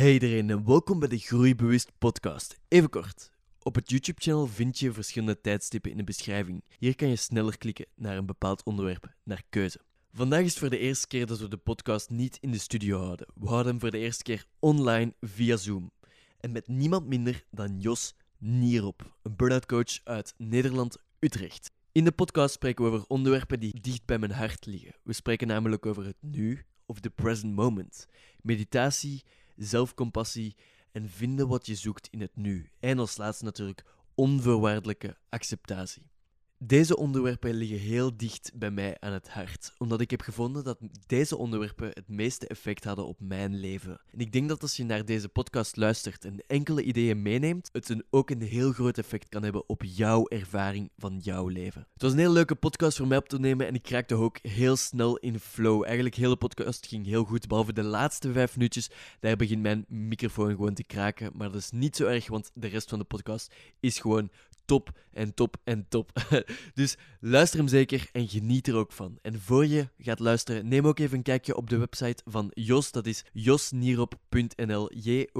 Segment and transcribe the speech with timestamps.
[0.00, 2.58] Hey iedereen en welkom bij de Groeibewust podcast.
[2.68, 3.32] Even kort.
[3.62, 6.64] Op het YouTube-channel vind je verschillende tijdstippen in de beschrijving.
[6.78, 9.80] Hier kan je sneller klikken naar een bepaald onderwerp, naar keuze.
[10.12, 12.98] Vandaag is het voor de eerste keer dat we de podcast niet in de studio
[12.98, 13.26] houden.
[13.34, 15.90] We houden hem voor de eerste keer online via Zoom.
[16.38, 21.70] En met niemand minder dan Jos Nierop, een burn-out coach uit Nederland, Utrecht.
[21.92, 24.94] In de podcast spreken we over onderwerpen die dicht bij mijn hart liggen.
[25.02, 28.06] We spreken namelijk over het nu of the present moment,
[28.42, 29.24] meditatie,
[29.64, 30.56] zelfcompassie
[30.92, 32.70] en vinden wat je zoekt in het nu.
[32.80, 36.09] En als laatste natuurlijk onvoorwaardelijke acceptatie.
[36.64, 40.78] Deze onderwerpen liggen heel dicht bij mij aan het hart, omdat ik heb gevonden dat
[41.06, 44.00] deze onderwerpen het meeste effect hadden op mijn leven.
[44.12, 47.88] En ik denk dat als je naar deze podcast luistert en enkele ideeën meeneemt, het
[47.88, 51.86] een, ook een heel groot effect kan hebben op jouw ervaring van jouw leven.
[51.92, 54.38] Het was een heel leuke podcast voor mij op te nemen en ik raakte ook
[54.42, 55.84] heel snel in flow.
[55.84, 58.90] Eigenlijk de hele podcast ging heel goed, behalve de laatste vijf minuutjes.
[59.20, 62.68] Daar begint mijn microfoon gewoon te kraken, maar dat is niet zo erg, want de
[62.68, 64.30] rest van de podcast is gewoon
[64.70, 66.12] top en top en top.
[66.74, 69.18] dus luister hem zeker en geniet er ook van.
[69.22, 72.92] En voor je gaat luisteren, neem ook even een kijkje op de website van Jos.
[72.92, 74.90] Dat is josnierop.nl.
[74.94, 75.38] J-O-S-N-I-E-R-O-P.nl.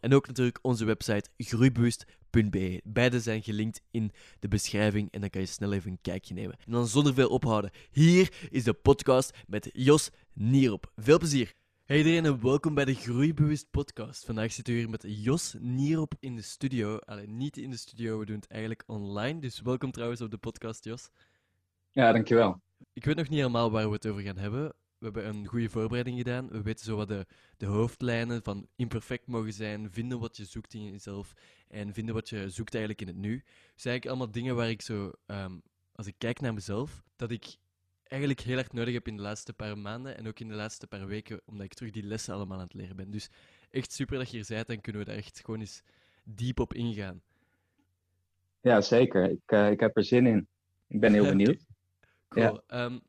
[0.00, 2.80] En ook natuurlijk onze website groeibewust.be.
[2.84, 6.56] Beide zijn gelinkt in de beschrijving en dan kan je snel even een kijkje nemen.
[6.66, 10.92] En dan zonder veel ophouden, hier is de podcast met Jos Nierop.
[10.96, 11.57] Veel plezier!
[11.88, 14.24] Hey iedereen en welkom bij de Groeibewust podcast.
[14.24, 16.96] Vandaag zitten we hier met Jos Nierop in de studio.
[16.96, 19.40] Alleen niet in de studio, we doen het eigenlijk online.
[19.40, 21.10] Dus welkom trouwens op de podcast, Jos.
[21.90, 22.60] Ja, dankjewel.
[22.92, 24.68] Ik weet nog niet helemaal waar we het over gaan hebben.
[24.98, 26.48] We hebben een goede voorbereiding gedaan.
[26.48, 30.74] We weten zo wat de, de hoofdlijnen van imperfect mogen zijn, vinden wat je zoekt
[30.74, 31.32] in jezelf
[31.68, 33.42] en vinden wat je zoekt eigenlijk in het nu.
[33.74, 35.58] Dus eigenlijk allemaal dingen waar ik zo, ehm,
[35.92, 37.56] als ik kijk naar mezelf, dat ik
[38.08, 40.86] eigenlijk heel erg nodig heb in de laatste paar maanden en ook in de laatste
[40.86, 43.10] paar weken, omdat ik terug die lessen allemaal aan het leren ben.
[43.10, 43.28] Dus
[43.70, 45.82] echt super dat je hier bent en kunnen we daar echt gewoon eens
[46.24, 47.22] diep op ingaan.
[48.60, 49.30] Ja, zeker.
[49.30, 50.46] Ik, uh, ik heb er zin in.
[50.88, 51.66] Ik ben heel benieuwd.
[52.28, 52.62] Cool.
[52.66, 52.84] Ja.
[52.84, 53.00] Um,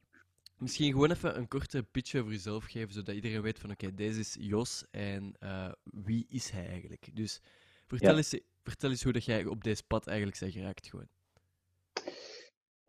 [0.57, 4.19] misschien gewoon even een korte pitch over jezelf geven, zodat iedereen weet van oké, deze
[4.19, 7.09] is Jos en uh, wie is hij eigenlijk?
[7.13, 7.41] Dus
[7.88, 8.18] vertel, ja.
[8.18, 11.07] eens, vertel eens hoe dat jij op deze pad eigenlijk bent geraakt gewoon.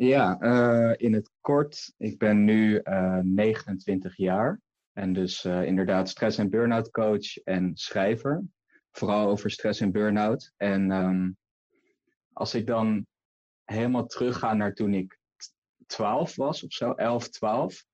[0.03, 1.95] Ja, uh, in het kort.
[1.97, 4.61] Ik ben nu uh, 29 jaar.
[4.93, 8.43] En dus uh, inderdaad stress- en burn-out coach en schrijver.
[8.91, 10.53] Vooral over stress en burn-out.
[10.57, 11.37] En um,
[12.33, 13.07] als ik dan
[13.65, 15.19] helemaal terugga naar toen ik
[15.87, 17.85] 12 was of zo, 11, 12.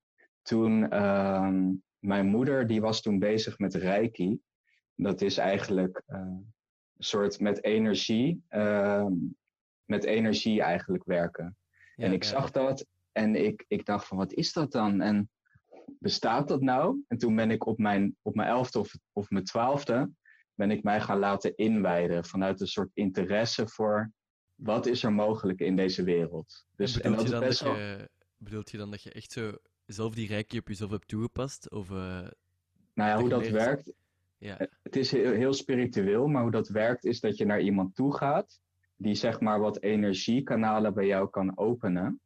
[0.42, 4.40] Toen um, mijn moeder, die was toen bezig met reiki.
[4.94, 6.54] Dat is eigenlijk een
[6.98, 8.42] soort met energie,
[9.84, 11.56] met energie eigenlijk werken.
[11.96, 12.28] Ja, en ik ja.
[12.28, 15.00] zag dat en ik, ik dacht van wat is dat dan?
[15.00, 15.30] En
[15.98, 17.04] bestaat dat nou?
[17.08, 20.10] En toen ben ik op mijn, op mijn elfde of, of mijn twaalfde
[20.54, 24.12] ben ik mij gaan laten inwijden vanuit een soort interesse voor
[24.54, 26.66] wat is er mogelijk in deze wereld.
[26.76, 29.32] Dus, en, en dat je dan best dat je, bedoelt je dan dat je echt
[29.32, 29.52] zo
[29.86, 31.70] zelf die rijkje op jezelf hebt toegepast?
[31.70, 31.96] Of, uh,
[32.94, 33.92] nou ja, hoe dat werkt.
[34.38, 34.68] Ja.
[34.82, 38.16] Het is heel, heel spiritueel, maar hoe dat werkt is dat je naar iemand toe
[38.16, 38.60] gaat
[38.96, 42.20] die zeg maar wat energiekanalen bij jou kan openen.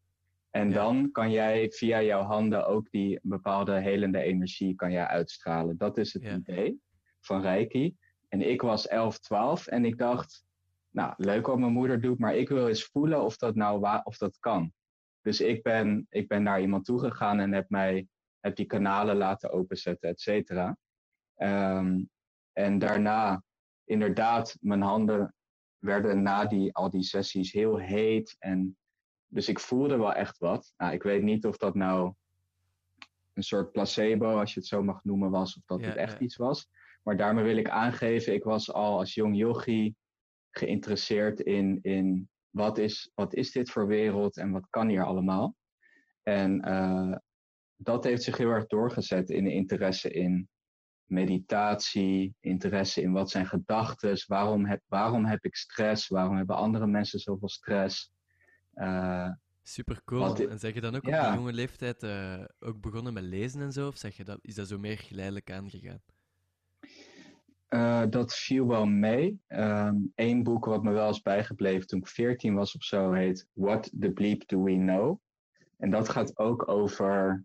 [0.51, 0.75] En ja.
[0.75, 5.77] dan kan jij via jouw handen ook die bepaalde helende energie kan jij uitstralen.
[5.77, 6.35] Dat is het ja.
[6.35, 6.81] idee
[7.21, 7.97] van Reiki.
[8.29, 10.45] En ik was 11, 12 en ik dacht,
[10.91, 14.17] nou, leuk wat mijn moeder doet, maar ik wil eens voelen of dat nou of
[14.17, 14.73] dat kan.
[15.23, 18.07] Dus ik ben, ik ben naar iemand toegegaan en heb mij
[18.41, 20.77] heb die kanalen laten openzetten, et cetera.
[21.37, 22.11] Um,
[22.53, 23.43] en daarna
[23.85, 25.35] inderdaad mijn handen
[25.81, 28.37] werden na die, al die sessies heel heet.
[28.39, 28.77] En
[29.27, 30.73] dus ik voelde wel echt wat.
[30.77, 32.15] Nou, ik weet niet of dat nou
[33.33, 35.57] een soort placebo, als je het zo mag noemen, was.
[35.57, 36.25] Of dat ja, het echt ja.
[36.25, 36.69] iets was.
[37.03, 39.95] Maar daarmee wil ik aangeven, ik was al als jong yogi
[40.51, 45.57] geïnteresseerd in, in wat, is, wat is dit voor wereld en wat kan hier allemaal.
[46.23, 47.17] En uh,
[47.77, 50.49] dat heeft zich heel erg doorgezet in de interesse in
[51.11, 56.87] meditatie, interesse in wat zijn gedachten, waarom heb, waarom heb ik stress, waarom hebben andere
[56.87, 58.13] mensen zoveel stress.
[58.75, 59.29] Uh,
[59.63, 60.37] Super cool.
[60.37, 61.21] en zeg je dan ook ja.
[61.21, 64.39] op die jonge leeftijd uh, ook begonnen met lezen en zo, of zeg je dat,
[64.43, 66.01] is dat zo meer geleidelijk aangegaan?
[67.69, 69.41] Uh, dat viel wel mee.
[69.47, 73.47] Eén um, boek wat me wel is bijgebleven toen ik 14 was of zo heet
[73.53, 75.21] What the Bleep Do We Know?
[75.77, 77.45] En dat gaat ook over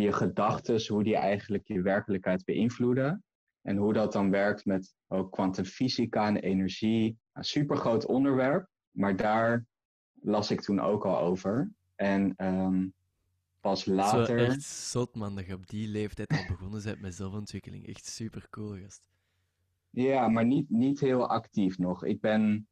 [0.00, 3.22] je gedachten, hoe die eigenlijk je werkelijkheid beïnvloeden.
[3.62, 7.18] En hoe dat dan werkt met ook kwantumfysica en energie.
[7.32, 9.66] Een supergroot onderwerp, maar daar
[10.20, 11.70] las ik toen ook al over.
[11.94, 12.92] En um,
[13.60, 14.38] pas later...
[14.38, 17.86] Het is echt zot, man, dat je op die leeftijd al begonnen bent met zelfontwikkeling.
[17.86, 19.02] Echt super cool, gast.
[19.90, 22.04] Ja, maar niet, niet heel actief nog.
[22.04, 22.68] Ik ben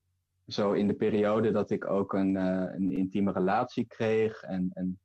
[0.46, 4.42] zo in de periode dat ik ook een, uh, een intieme relatie kreeg.
[4.42, 4.98] En, en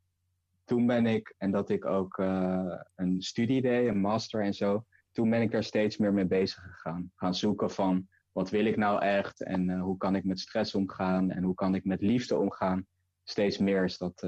[0.71, 4.85] toen ben ik, en dat ik ook uh, een studie deed, een master en zo.
[5.11, 7.11] Toen ben ik daar steeds meer mee bezig gegaan.
[7.15, 10.75] Gaan zoeken van wat wil ik nou echt en uh, hoe kan ik met stress
[10.75, 12.85] omgaan en hoe kan ik met liefde omgaan.
[13.23, 14.19] Steeds meer is dat.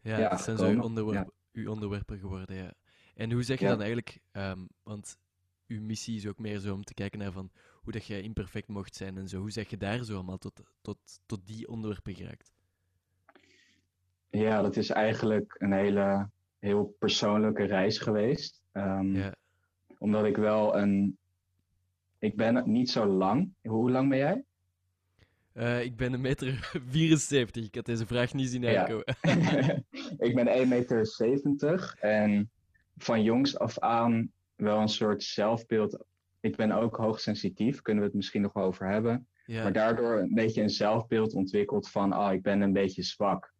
[0.00, 1.60] ja, ja, dat zijn zo uw, onderwerp, ja.
[1.60, 2.56] uw onderwerpen geworden.
[2.56, 2.74] Ja.
[3.14, 5.18] En hoe zeg je dan eigenlijk, um, want
[5.66, 7.50] uw missie is ook meer zo om te kijken naar van
[7.82, 9.40] hoe dat jij imperfect mocht zijn en zo.
[9.40, 12.53] Hoe zeg je daar zo allemaal tot, tot, tot die onderwerpen geraakt?
[14.34, 16.28] Ja, dat is eigenlijk een hele
[16.58, 18.62] heel persoonlijke reis geweest.
[18.72, 19.34] Um, ja.
[19.98, 21.18] Omdat ik wel een.
[22.18, 23.54] Ik ben niet zo lang.
[23.62, 24.44] Hoe lang ben jij?
[25.54, 27.64] Uh, ik ben een meter 74.
[27.64, 29.16] Ik had deze vraag niet zien aankomen.
[29.22, 29.82] Ja.
[30.26, 32.50] ik ben 1,70 meter en
[32.96, 36.04] van jongs af aan wel een soort zelfbeeld.
[36.40, 39.26] Ik ben ook hoogsensitief, kunnen we het misschien nog wel over hebben.
[39.46, 43.53] Maar daardoor een beetje een zelfbeeld ontwikkeld van, oh, ik ben een beetje zwak.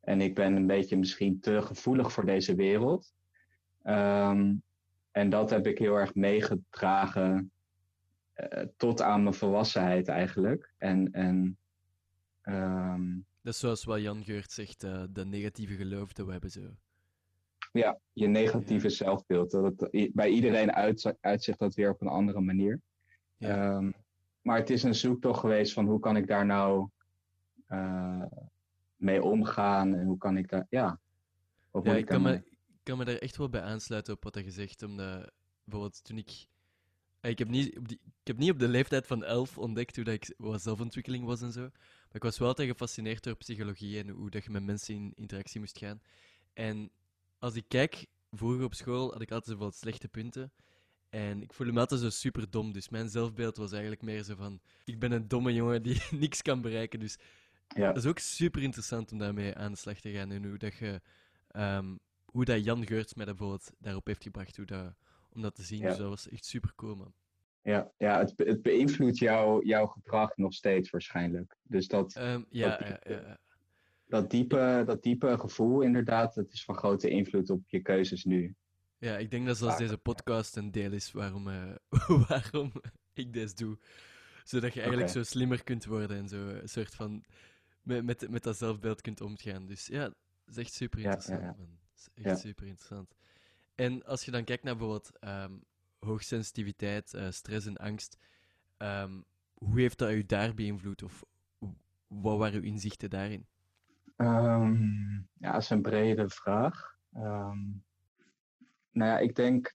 [0.00, 3.12] En ik ben een beetje misschien te gevoelig voor deze wereld.
[3.82, 4.54] Ehm,
[5.10, 7.50] en dat heb ik heel erg meegedragen
[8.36, 10.72] uh, tot aan mijn volwassenheid eigenlijk.
[10.78, 11.58] En, en,
[12.42, 13.26] um...
[13.42, 16.70] Dat is zoals wat Jan Geurt zegt, uh, de negatieve geloof dat we hebben zo.
[17.72, 19.50] Ja, je negatieve zelfbeeld.
[19.50, 20.72] Dat het bij iedereen
[21.20, 22.80] uitzicht dat weer op een andere manier.
[23.36, 23.76] Ja.
[23.76, 23.94] Um,
[24.42, 26.88] maar het is een zoektocht geweest van hoe kan ik daar nou
[27.68, 28.24] uh,
[29.00, 31.00] mee omgaan en hoe kan ik daar, ja.
[31.82, 32.42] ja ik kan, me,
[32.82, 35.30] kan me daar echt wel bij aansluiten op wat je zegt, omdat
[35.64, 36.46] bijvoorbeeld toen ik
[37.20, 40.04] ik heb, niet op die, ik heb niet op de leeftijd van elf ontdekt hoe
[40.04, 41.60] dat ik wat zelfontwikkeling was en zo.
[41.60, 45.12] Maar ik was wel altijd gefascineerd door psychologie en hoe dat je met mensen in
[45.14, 46.00] interactie moest gaan.
[46.52, 46.90] En
[47.38, 50.52] als ik kijk, vroeger op school had ik altijd zoveel slechte punten.
[51.08, 52.72] En ik voelde me altijd zo super dom.
[52.72, 56.42] Dus mijn zelfbeeld was eigenlijk meer zo van: ik ben een domme jongen die niks
[56.42, 57.00] kan bereiken.
[57.00, 57.18] Dus
[57.76, 57.92] ja.
[57.92, 60.30] dat is ook super interessant om daarmee aan de slag te gaan.
[60.30, 61.00] En hoe dat, je,
[61.56, 64.94] um, hoe dat Jan Geurts mij bijvoorbeeld daarop heeft gebracht hoe dat,
[65.32, 65.80] om dat te zien.
[65.80, 67.12] Dus dat was echt super cool, man.
[67.62, 71.56] Ja, ja het, het beïnvloedt jou, jouw gedrag nog steeds waarschijnlijk.
[71.62, 72.16] Dus dat.
[72.16, 73.38] Um, ja, dat, ja, ja,
[74.10, 78.54] dat diepe, dat diepe gevoel, inderdaad, dat is van grote invloed op je keuzes nu.
[78.98, 81.74] Ja, ik denk dat zelfs deze podcast een deel is waarom, uh,
[82.28, 82.72] waarom
[83.12, 83.78] ik dit doe.
[84.44, 87.24] Zodat je eigenlijk zo slimmer kunt worden en zo een soort van
[87.90, 89.66] met, met, met dat zelfbeeld kunt omgaan.
[89.66, 90.14] Dus ja, dat
[90.46, 91.78] is echt super interessant, ja, ja, man.
[91.92, 93.14] Dat is echt super interessant.
[93.74, 95.64] En als je dan kijkt naar bijvoorbeeld um,
[95.98, 98.18] hoogsensitiviteit, uh, stress en angst,
[98.78, 101.02] um, hoe heeft dat u daar beïnvloed?
[101.02, 101.24] Of
[102.06, 103.46] wat waren uw inzichten daarin?
[104.16, 106.96] Um, ja, dat is een brede vraag.
[107.16, 107.84] Um,
[108.90, 109.74] nou ja, ik denk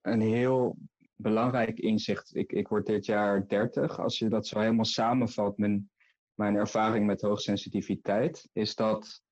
[0.00, 0.76] een heel
[1.16, 2.34] belangrijk inzicht.
[2.34, 4.00] Ik, ik word dit jaar 30.
[4.00, 5.90] Als je dat zo helemaal samenvat, mijn,
[6.34, 9.22] mijn ervaring met hoogsensitiviteit, is dat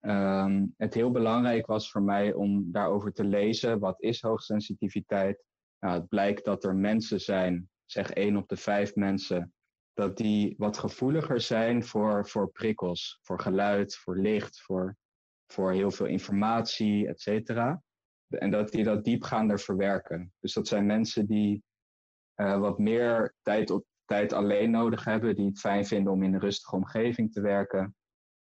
[0.00, 3.78] um, het heel belangrijk was voor mij om daarover te lezen.
[3.78, 5.44] Wat is hoogsensitiviteit?
[5.80, 9.54] Nou, het blijkt dat er mensen zijn, zeg één op de vijf mensen,
[9.92, 14.96] dat die wat gevoeliger zijn voor, voor prikkels, voor geluid, voor licht, voor,
[15.46, 17.82] voor heel veel informatie, et cetera.
[18.28, 20.32] En dat die dat diepgaander verwerken.
[20.40, 21.62] Dus dat zijn mensen die
[22.36, 26.34] uh, wat meer tijd op tijd alleen nodig hebben, die het fijn vinden om in
[26.34, 27.94] een rustige omgeving te werken.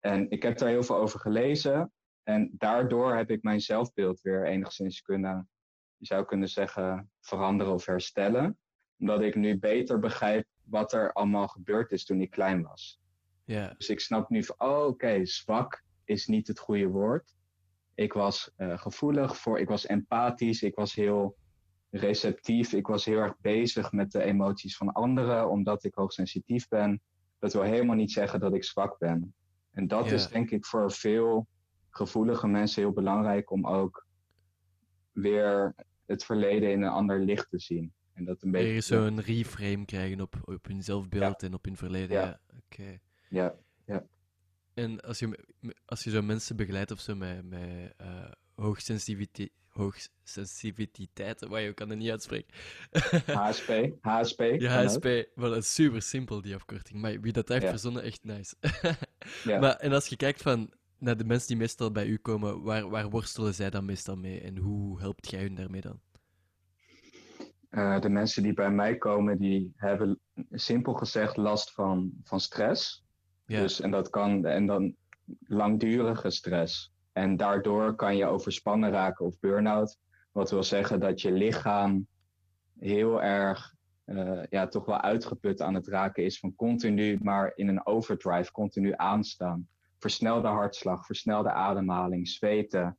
[0.01, 1.93] En ik heb daar heel veel over gelezen.
[2.23, 5.49] En daardoor heb ik mijn zelfbeeld weer enigszins kunnen,
[5.97, 8.59] je zou kunnen zeggen, veranderen of herstellen.
[8.99, 13.01] Omdat ik nu beter begrijp wat er allemaal gebeurd is toen ik klein was.
[13.45, 13.75] Ja.
[13.77, 17.35] Dus ik snap nu van, oh, oké, zwak is niet het goede woord.
[17.95, 21.37] Ik was uh, gevoelig voor, ik was empathisch, ik was heel
[21.91, 27.01] receptief, ik was heel erg bezig met de emoties van anderen, omdat ik hoogsensitief ben.
[27.39, 29.35] Dat wil helemaal niet zeggen dat ik zwak ben.
[29.73, 31.47] En dat is denk ik voor veel
[31.91, 34.07] gevoelige mensen heel belangrijk om ook
[35.13, 35.75] weer
[36.07, 37.93] het verleden in een ander licht te zien.
[38.13, 38.81] En dat een beetje.
[38.81, 42.17] zo'n reframe krijgen op, op hun zelfbeeld en op hun verleden.
[42.17, 42.99] Ja, oké.
[43.29, 43.55] Ja,
[43.87, 44.07] ja.
[44.75, 45.45] En als je,
[45.85, 51.89] als je zo mensen begeleidt of zo met, met uh, hoogsensitiviteit, hoogsensitiviteit, waar je kan
[51.89, 52.55] het niet uitspreken.
[53.27, 54.41] HSP, HSP.
[54.59, 55.05] Ja, HSP,
[55.35, 57.01] maar dat is super simpel, die afkorting.
[57.01, 57.69] Maar wie dat heeft ja.
[57.69, 58.55] verzonnen, echt nice.
[59.45, 59.59] ja.
[59.59, 62.89] Maar en als je kijkt van naar de mensen die meestal bij u komen, waar,
[62.89, 66.01] waar worstelen zij dan meestal mee en hoe helpt jij hun daarmee dan?
[67.71, 73.05] Uh, de mensen die bij mij komen, die hebben simpel gezegd last van, van stress.
[73.47, 73.61] Ja.
[73.61, 74.95] Dus, en dat kan, en dan
[75.47, 76.93] langdurige stress.
[77.17, 79.99] En daardoor kan je overspannen raken of burn-out.
[80.33, 82.07] Wat wil zeggen dat je lichaam
[82.79, 87.69] heel erg uh, ja, toch wel uitgeput aan het raken is van continu maar in
[87.69, 89.69] een overdrive, continu aanstaan.
[89.99, 92.97] Versnelde hartslag, versnelde ademhaling, zweten.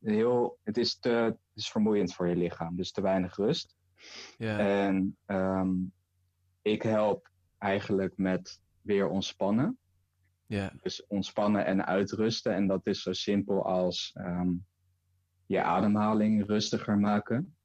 [0.00, 3.76] Heel, het, is te, het is vermoeiend voor je lichaam, dus te weinig rust.
[4.38, 5.92] En um,
[6.62, 9.78] ik help eigenlijk met weer ontspannen.
[10.46, 10.72] Ja.
[10.82, 12.54] Dus ontspannen en uitrusten.
[12.54, 14.66] En dat is zo simpel als um,
[15.46, 17.56] je ademhaling rustiger maken.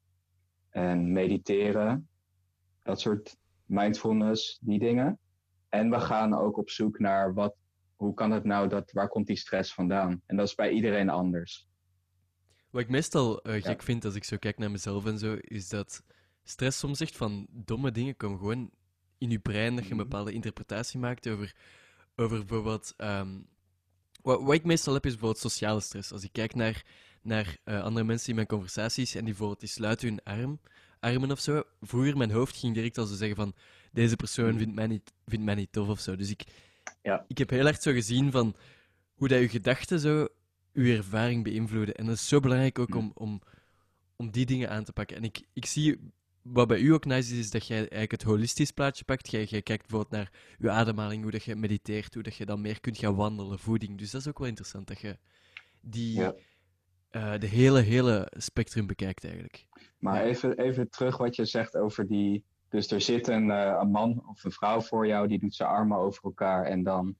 [0.70, 2.08] En mediteren.
[2.82, 5.18] Dat soort mindfulness, die dingen.
[5.68, 7.54] En we gaan ook op zoek naar wat,
[7.96, 10.22] hoe kan het nou dat, waar komt die stress vandaan?
[10.26, 11.68] En dat is bij iedereen anders.
[12.70, 15.68] Wat ik meestal uh, gek vind als ik zo kijk naar mezelf en zo, is
[15.68, 16.02] dat
[16.42, 18.70] stress soms echt van domme dingen komen gewoon
[19.18, 20.08] in je brein dat je een mhm.
[20.08, 21.56] bepaalde interpretatie maakt over,
[22.16, 22.94] over bijvoorbeeld.
[22.96, 23.46] Um,
[24.22, 26.12] wat, wat, ik meestal heb is bijvoorbeeld sociale stress.
[26.12, 26.84] Als ik kijk naar,
[27.22, 30.60] naar uh, andere mensen in mijn conversaties en die bijvoorbeeld die sluiten hun arm,
[31.00, 31.62] armen of zo.
[31.80, 33.54] Vroeger mijn hoofd ging direct al zo zeggen van
[33.92, 34.58] deze persoon mhm.
[34.58, 36.16] vindt mij niet, vindt mij niet tof of zo.
[36.16, 36.44] Dus ik,
[37.02, 37.24] ja.
[37.28, 38.56] ik heb heel erg zo gezien van
[39.14, 40.28] hoe dat je gedachten zo
[40.72, 41.94] je ervaring beïnvloeden.
[41.94, 42.98] En dat is zo belangrijk ook mhm.
[42.98, 43.40] om, om,
[44.16, 45.16] om die dingen aan te pakken.
[45.16, 48.22] En ik, ik zie wat bij u ook nice is, is dat jij eigenlijk het
[48.22, 49.30] holistisch plaatje pakt.
[49.30, 52.60] Jij, jij kijkt bijvoorbeeld naar je ademhaling, hoe dat je mediteert, hoe dat je dan
[52.60, 53.98] meer kunt gaan wandelen, voeding.
[53.98, 55.18] Dus dat is ook wel interessant dat je
[55.80, 56.34] die, ja.
[57.12, 59.66] uh, de hele, hele spectrum bekijkt eigenlijk.
[59.98, 62.44] Maar even, even terug wat je zegt over die...
[62.68, 65.68] Dus er zit een, uh, een man of een vrouw voor jou, die doet zijn
[65.68, 67.14] armen over elkaar en dan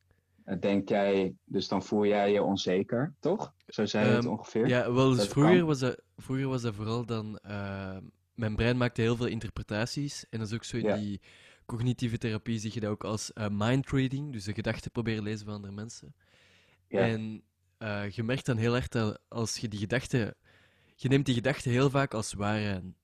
[0.44, 1.34] uh, denk jij...
[1.44, 3.54] Dus dan voel jij je onzeker, toch?
[3.66, 4.68] Zo zei je het ehm, ongeveer?
[4.68, 7.38] Ja, wel, dus vroeger was, dat, vroeger was dat vooral dan
[8.34, 10.26] mijn brein maakte heel veel interpretaties.
[10.30, 11.20] En dat is ook zo in die
[11.66, 15.44] cognitieve therapie zie je dat ook als uh, mind reading, dus de gedachten proberen lezen
[15.46, 16.14] van andere mensen.
[16.88, 17.00] Ja.
[17.00, 17.42] En
[17.78, 20.34] uh, je merkt dan heel erg dat als je die gedachten...
[20.94, 22.96] Je neemt die gedachten heel vaak als waar aan.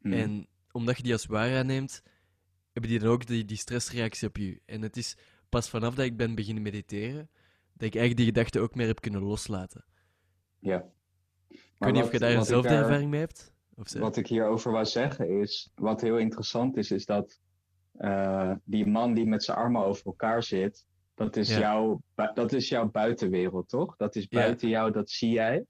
[0.00, 0.12] Hmm.
[0.12, 2.02] En omdat je die als waar aanneemt,
[2.72, 4.60] hebben die dan ook die, die stressreactie op je.
[4.64, 5.16] En het is
[5.48, 7.30] pas vanaf dat ik ben beginnen mediteren,
[7.72, 9.84] dat ik eigenlijk die gedachten ook meer heb kunnen loslaten.
[10.58, 10.84] Ja.
[11.48, 13.53] ik weet niet of je daar eenzelfde ervaring mee hebt?
[13.76, 17.40] Wat ik hierover wou zeggen is, wat heel interessant is, is dat
[17.98, 22.02] uh, die man die met zijn armen over elkaar zit, dat is, jouw,
[22.34, 23.96] dat is jouw buitenwereld, toch?
[23.96, 25.64] Dat is buiten jou, dat zie jij.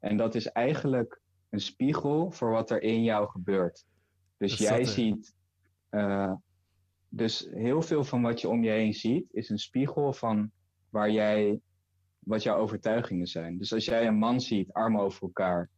[0.00, 1.20] En dat is eigenlijk
[1.50, 3.84] een spiegel voor wat er in jou gebeurt.
[4.36, 5.34] Dus jij ziet.
[5.90, 6.32] Uh,
[7.08, 10.50] dus heel veel van wat je om je heen ziet, is een spiegel van
[10.90, 11.60] waar jij.
[12.18, 13.58] wat jouw overtuigingen zijn.
[13.58, 15.70] Dus als jij een man ziet, armen over elkaar,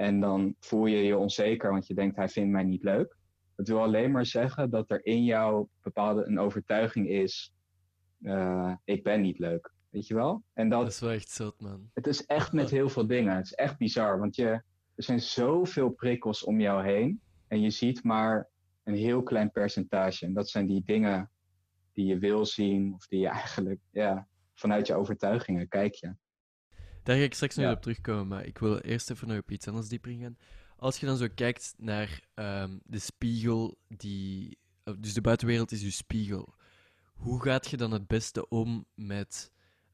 [0.00, 3.16] en dan voel je je onzeker, want je denkt hij vindt mij niet leuk.
[3.56, 7.52] Het wil alleen maar zeggen dat er in jou bepaalde een overtuiging is.
[8.20, 9.72] Uh, ik ben niet leuk.
[9.90, 10.42] Weet je wel?
[10.52, 11.90] En dat, dat is wel echt zot, man.
[11.94, 13.36] Het is echt met heel veel dingen.
[13.36, 14.46] Het is echt bizar, want je,
[14.94, 17.20] er zijn zoveel prikkels om jou heen.
[17.48, 18.48] En je ziet maar
[18.84, 20.26] een heel klein percentage.
[20.26, 21.30] En dat zijn die dingen
[21.92, 26.14] die je wil zien, of die je eigenlijk ja, vanuit je overtuigingen kijk je.
[27.02, 29.68] Daar ga ik straks nog op terugkomen, maar ik wil eerst even nog op iets
[29.68, 30.36] anders dieper ingaan.
[30.76, 34.58] Als je dan zo kijkt naar ehm, de spiegel, die,
[34.98, 36.54] dus de buitenwereld is je spiegel.
[37.14, 39.52] Hoe gaat je dan het beste om met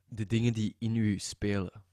[0.08, 1.84] de dingen die in je spelen?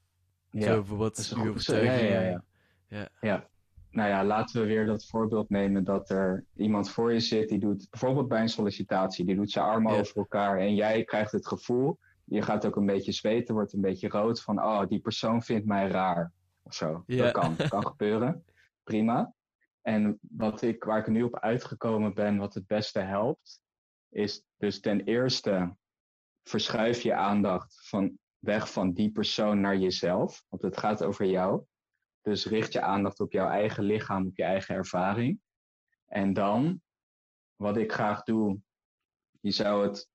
[0.50, 2.22] Ja, zo bijvoorbeeld je overtuigingen.
[2.22, 2.44] Ja, ja,
[2.88, 3.48] ja, ja.
[3.90, 7.58] Nou ja, laten we weer dat voorbeeld nemen dat er iemand voor je zit die
[7.58, 11.46] doet, bijvoorbeeld bij een sollicitatie, die doet zijn armen over elkaar en jij krijgt het
[11.46, 15.42] gevoel je gaat ook een beetje zweten, wordt een beetje rood van, oh, die persoon
[15.42, 16.32] vindt mij raar.
[16.62, 17.04] Of zo.
[17.06, 18.44] Dat kan, kan gebeuren.
[18.82, 19.34] Prima.
[19.82, 23.60] En wat ik, waar ik nu op uitgekomen ben, wat het beste helpt,
[24.08, 25.76] is dus ten eerste
[26.42, 30.44] verschuif je aandacht van weg van die persoon naar jezelf.
[30.48, 31.64] Want het gaat over jou.
[32.20, 35.40] Dus richt je aandacht op jouw eigen lichaam, op je eigen ervaring.
[36.06, 36.82] En dan,
[37.56, 38.60] wat ik graag doe,
[39.40, 40.08] je zou het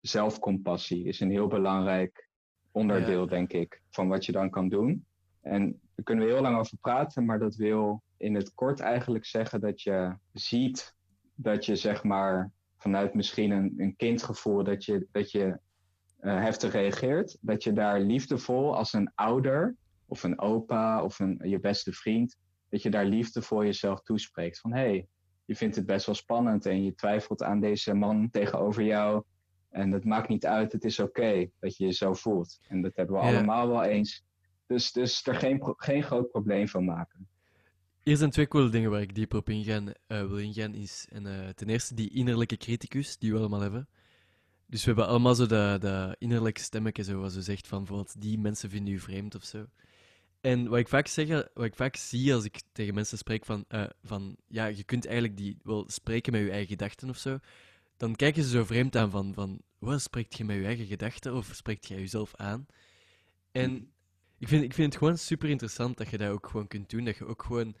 [0.00, 2.28] zelfcompassie is een heel belangrijk
[2.72, 5.06] onderdeel, denk ik, van wat je dan kan doen.
[5.40, 9.24] En daar kunnen we heel lang over praten, maar dat wil in het kort eigenlijk
[9.24, 10.96] zeggen dat je ziet
[11.34, 15.58] dat je zeg maar vanuit misschien een, een kindgevoel dat je, dat je
[16.20, 19.76] uh, heftig reageert, dat je daar liefdevol als een ouder
[20.06, 22.36] of een opa of een, je beste vriend,
[22.68, 24.60] dat je daar liefdevol jezelf toespreekt.
[24.60, 25.06] Van hé, hey,
[25.44, 29.22] je vindt het best wel spannend en je twijfelt aan deze man tegenover jou.
[29.70, 32.58] En het maakt niet uit, het is oké dat je je zo voelt.
[32.68, 34.24] En dat hebben we allemaal wel eens.
[34.66, 37.28] Dus, dus er geen, geen groot probleem van maken.
[38.02, 40.74] Hier zijn twee coole dingen waar ik dieper op ingaan, uh, wil ingaan.
[40.74, 43.88] Is, en, uh, ten eerste die innerlijke criticus die we allemaal hebben.
[44.66, 48.20] Dus we hebben allemaal zo de, de innerlijke stemmetje, zo, wat ze zegt van bijvoorbeeld,
[48.20, 49.66] die mensen vinden u vreemd of zo.
[50.40, 53.64] En wat ik vaak zeg, wat ik vaak zie als ik tegen mensen spreek van,
[53.68, 57.38] uh, van ja, je kunt eigenlijk die wel spreken met je eigen gedachten of zo,
[57.98, 61.34] dan kijken ze zo vreemd aan van, van wat spreekt je met je eigen gedachten
[61.34, 62.66] of spreekt jij jezelf aan?
[63.52, 63.90] En mm.
[64.38, 67.04] ik vind, ik vind het gewoon super interessant dat je dat ook gewoon kunt doen,
[67.04, 67.76] dat je ook gewoon...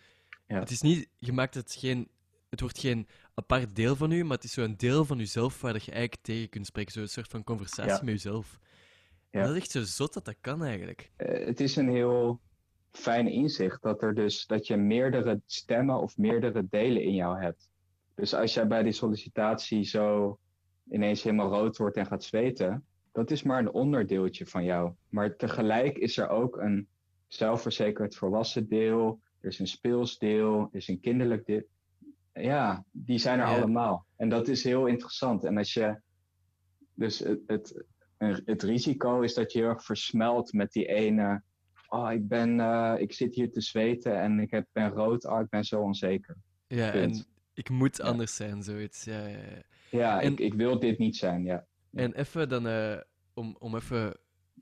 [0.46, 0.58] Ja.
[0.58, 2.08] Het is niet, je maakt het geen,
[2.50, 5.72] het wordt geen apart deel van u, maar het is zo'n deel van jezelf waar
[5.72, 8.58] dat je eigenlijk tegen kunt spreken, zo'n soort van conversatie met jezelf.
[9.30, 9.42] Ja.
[9.42, 11.10] Dat is echt zo zot dat dat kan eigenlijk.
[11.16, 12.40] Uh, het is een heel
[12.90, 17.68] fijn inzicht dat, er dus, dat je meerdere stemmen of meerdere delen in jou hebt.
[18.18, 20.38] Dus als jij bij die sollicitatie zo
[20.90, 24.92] ineens helemaal rood wordt en gaat zweten, dat is maar een onderdeeltje van jou.
[25.08, 26.88] Maar tegelijk is er ook een
[27.26, 31.62] zelfverzekerd volwassen deel, er is een speels deel, er is een kinderlijk deel.
[32.32, 34.06] Ja, die zijn er allemaal.
[34.16, 35.44] En dat is heel interessant.
[35.44, 36.00] En als je,
[36.94, 37.84] dus het, het,
[38.44, 41.42] het risico is dat je heel erg versmelt met die ene
[41.88, 45.40] oh, ik, ben, uh, ik zit hier te zweten en ik heb, ben rood, oh,
[45.40, 46.36] ik ben zo onzeker.
[46.66, 47.26] Ja, en
[47.58, 49.04] ik moet anders zijn, zoiets.
[49.04, 49.62] Ja, ja, ja.
[49.90, 51.66] ja en, ik, ik wil dit niet zijn, ja.
[51.92, 52.96] En even dan, uh,
[53.34, 54.16] om, om even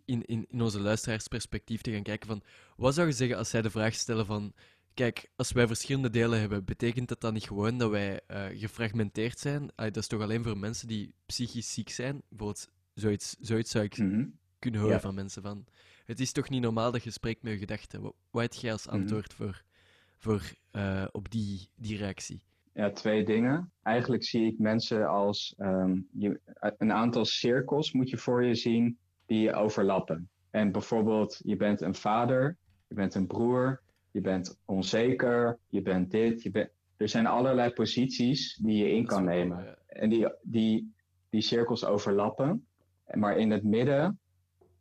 [0.04, 2.42] in, in, in onze luisteraarsperspectief te gaan kijken van,
[2.76, 4.52] wat zou je zeggen als zij de vraag stellen van,
[4.94, 9.38] kijk, als wij verschillende delen hebben, betekent dat dan niet gewoon dat wij uh, gefragmenteerd
[9.38, 9.70] zijn?
[9.76, 12.22] dat is toch alleen voor mensen die psychisch ziek zijn?
[12.28, 14.38] Bijvoorbeeld, zoiets, zoiets zou ik mm -hmm.
[14.58, 15.66] kunnen horen van mensen van
[16.06, 18.00] het is toch niet normaal dat je spreekt met je gedachten.
[18.00, 18.94] Wat, wat heb jij als mhm.
[18.94, 19.62] antwoord voor,
[20.16, 22.42] voor, uh, op die, die reactie?
[22.76, 23.72] Ja, twee dingen.
[23.82, 26.40] Eigenlijk zie ik mensen als um, je,
[26.78, 30.28] een aantal cirkels moet je voor je zien die overlappen.
[30.50, 32.56] En bijvoorbeeld, je bent een vader,
[32.88, 36.70] je bent een broer, je bent onzeker, je bent dit, je bent...
[36.96, 39.78] Er zijn allerlei posities die je in kan nemen.
[39.86, 40.94] En die, die,
[41.30, 42.66] die cirkels overlappen.
[43.14, 44.18] Maar in het midden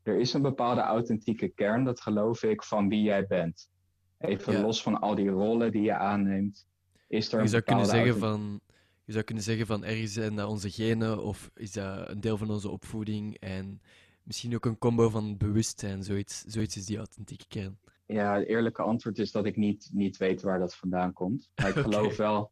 [0.04, 3.70] er is een bepaalde authentieke kern, dat geloof ik, van wie jij bent.
[4.18, 6.68] Even los van al die rollen die je aanneemt.
[7.16, 8.62] Is er je, zou kunnen zeggen van,
[9.04, 12.38] je zou kunnen zeggen van ergens zijn dat onze genen of is dat een deel
[12.38, 13.82] van onze opvoeding en
[14.24, 17.78] misschien ook een combo van bewustzijn, zoiets, zoiets is die authentieke kern.
[18.06, 21.50] Ja, het eerlijke antwoord is dat ik niet, niet weet waar dat vandaan komt.
[21.56, 22.52] Maar ik geloof wel,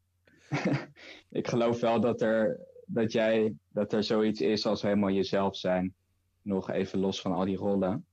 [1.30, 5.93] ik geloof wel dat er, dat, jij, dat er zoiets is als helemaal jezelf zijn
[6.41, 8.06] nog even los van al die rollen.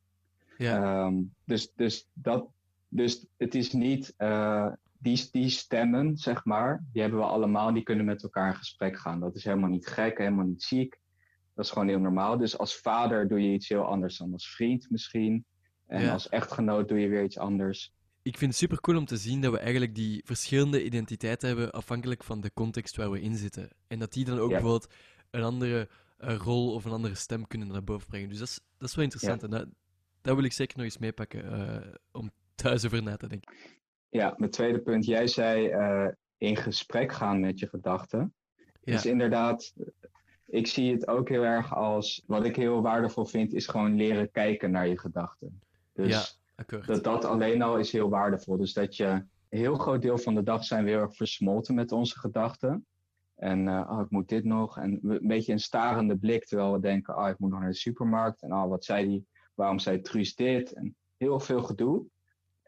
[0.58, 1.04] Ja.
[1.04, 2.48] Ehm, dus, dus, dat,
[2.88, 7.82] dus het is niet uh, die, die stemmen, zeg maar, die hebben we allemaal, die
[7.82, 9.20] kunnen met elkaar in gesprek gaan.
[9.20, 10.98] Dat is helemaal niet gek, helemaal niet ziek.
[11.54, 12.38] Dat is gewoon heel normaal.
[12.38, 15.44] Dus als vader doe je iets heel anders dan als vriend misschien.
[15.86, 17.92] En als echtgenoot doe je weer iets anders.
[18.22, 21.70] Ik vind het super cool om te zien dat we eigenlijk die verschillende identiteiten hebben
[21.70, 23.68] afhankelijk van de context waar we in zitten.
[23.86, 24.92] En dat die dan ook bijvoorbeeld
[25.30, 25.88] een andere
[26.20, 28.28] een rol of een andere stem kunnen naar boven brengen.
[28.28, 29.42] Dus dat is, dat is wel interessant.
[29.42, 29.66] En dat,
[30.20, 33.54] dat wil ik zeker nog eens meepakken uh, om thuis over na te denken.
[34.10, 35.04] Ja, mijn tweede punt.
[35.04, 38.34] Jij zei uh, in gesprek gaan met je gedachten.
[38.56, 38.92] Ja.
[38.92, 39.74] Dus inderdaad,
[40.46, 42.22] ik zie het ook heel erg als...
[42.26, 45.60] Wat ik heel waardevol vind, is gewoon leren kijken naar je gedachten.
[45.92, 48.56] Dus ja, dat, dat alleen al is heel waardevol.
[48.56, 51.74] Dus dat je een heel groot deel van de dag zijn we heel erg versmolten
[51.74, 52.86] met onze gedachten.
[53.36, 54.78] En uh, oh, ik moet dit nog.
[54.78, 57.74] En een beetje een starende blik, terwijl we denken, oh, ik moet nog naar de
[57.74, 58.42] supermarkt.
[58.42, 60.72] En oh, wat zei die, waarom zei Truus dit?
[60.72, 62.04] En heel veel gedoe.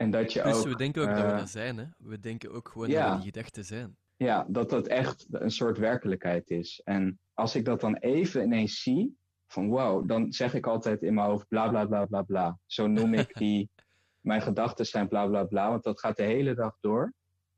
[0.02, 0.64] En dat je dus ook...
[0.64, 1.84] we denken ook dat we uh, zijn, hè?
[1.96, 3.96] We denken ook gewoon dat we die gedachten zijn.
[4.16, 6.80] Ja, dat dat echt een soort werkelijkheid is.
[6.84, 11.14] En als ik dat dan even ineens zie, van wow, dan zeg ik altijd in
[11.14, 12.58] mijn hoofd bla bla bla bla bla.
[12.66, 13.70] Zo noem ik die,
[14.30, 17.12] mijn gedachten zijn bla bla bla, want dat gaat de hele dag door.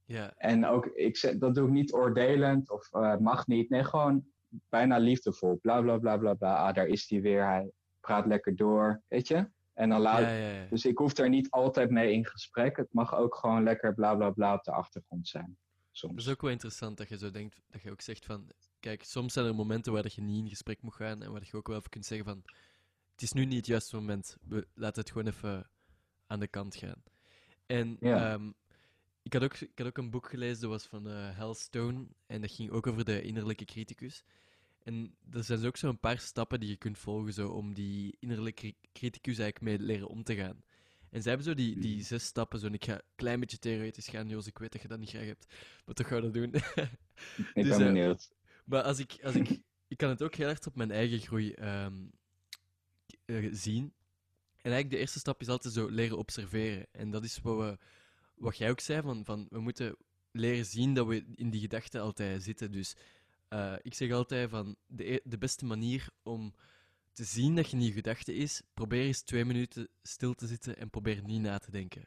[0.05, 0.33] Ja.
[0.37, 3.71] En ook, ik, dat doe ik niet oordelend of uh, mag niet.
[3.71, 4.25] Nee, gewoon
[4.69, 5.59] bijna liefdevol.
[5.63, 6.55] Bla bla bla bla bla.
[6.55, 7.47] Ah, daar is hij weer.
[7.47, 9.03] Hij praat lekker door.
[9.09, 9.47] Weet je?
[9.75, 10.21] En dan laat.
[10.21, 10.67] Ja, ja, ja.
[10.69, 12.77] Dus ik hoef er niet altijd mee in gesprek.
[12.77, 15.59] Het mag ook gewoon lekker bla bla bla op de achtergrond zijn.
[15.91, 16.15] Soms.
[16.15, 17.63] Dat is ook wel interessant dat je zo denkt.
[17.71, 18.51] Dat je ook zegt van.
[18.81, 21.23] Kijk, soms zijn er momenten waar dat je niet in gesprek moet gaan.
[21.23, 22.43] En waar je ook wel even kunt zeggen van.
[23.13, 24.37] Het is nu niet het juiste moment.
[24.49, 25.71] We laten het gewoon even
[26.27, 27.03] aan de kant gaan.
[27.67, 28.55] En um,
[29.23, 32.07] ik had, ook, ik had ook een boek gelezen, dat was van uh, Hal Stone.
[32.27, 34.25] En dat ging ook over de innerlijke criticus.
[34.85, 38.75] En er zijn ook zo'n paar stappen die je kunt volgen zo, om die innerlijke
[38.93, 40.63] criticus eigenlijk mee leren om te gaan.
[41.11, 42.03] En zij hebben zo die, die hmm.
[42.03, 42.59] zes stappen.
[42.59, 44.47] Zo, en ik ga een klein beetje theoretisch gaan, Jos.
[44.47, 45.47] Ik weet dat je dat niet graag hebt.
[45.85, 46.55] Maar toch ga dat doen.
[46.55, 48.29] ik dus, ben benieuwd.
[48.31, 49.49] Uh, maar als ik, als ik,
[49.89, 52.11] ik kan het ook heel erg op mijn eigen groei um,
[53.27, 53.85] uh, zien.
[54.63, 56.87] En eigenlijk de eerste stap is altijd zo leren observeren.
[56.93, 57.79] En dat is wat we
[58.35, 59.97] wat jij ook zei, van, van we moeten
[60.31, 62.73] leren zien dat we in die gedachten altijd zitten.
[62.73, 62.97] Dus
[63.51, 66.55] uh, ik zeg altijd van de, e-, de beste manier om
[67.13, 70.77] te zien dat je niet je gedachte is, probeer eens twee minuten stil te zitten
[70.77, 72.03] en probeer niet na te denken.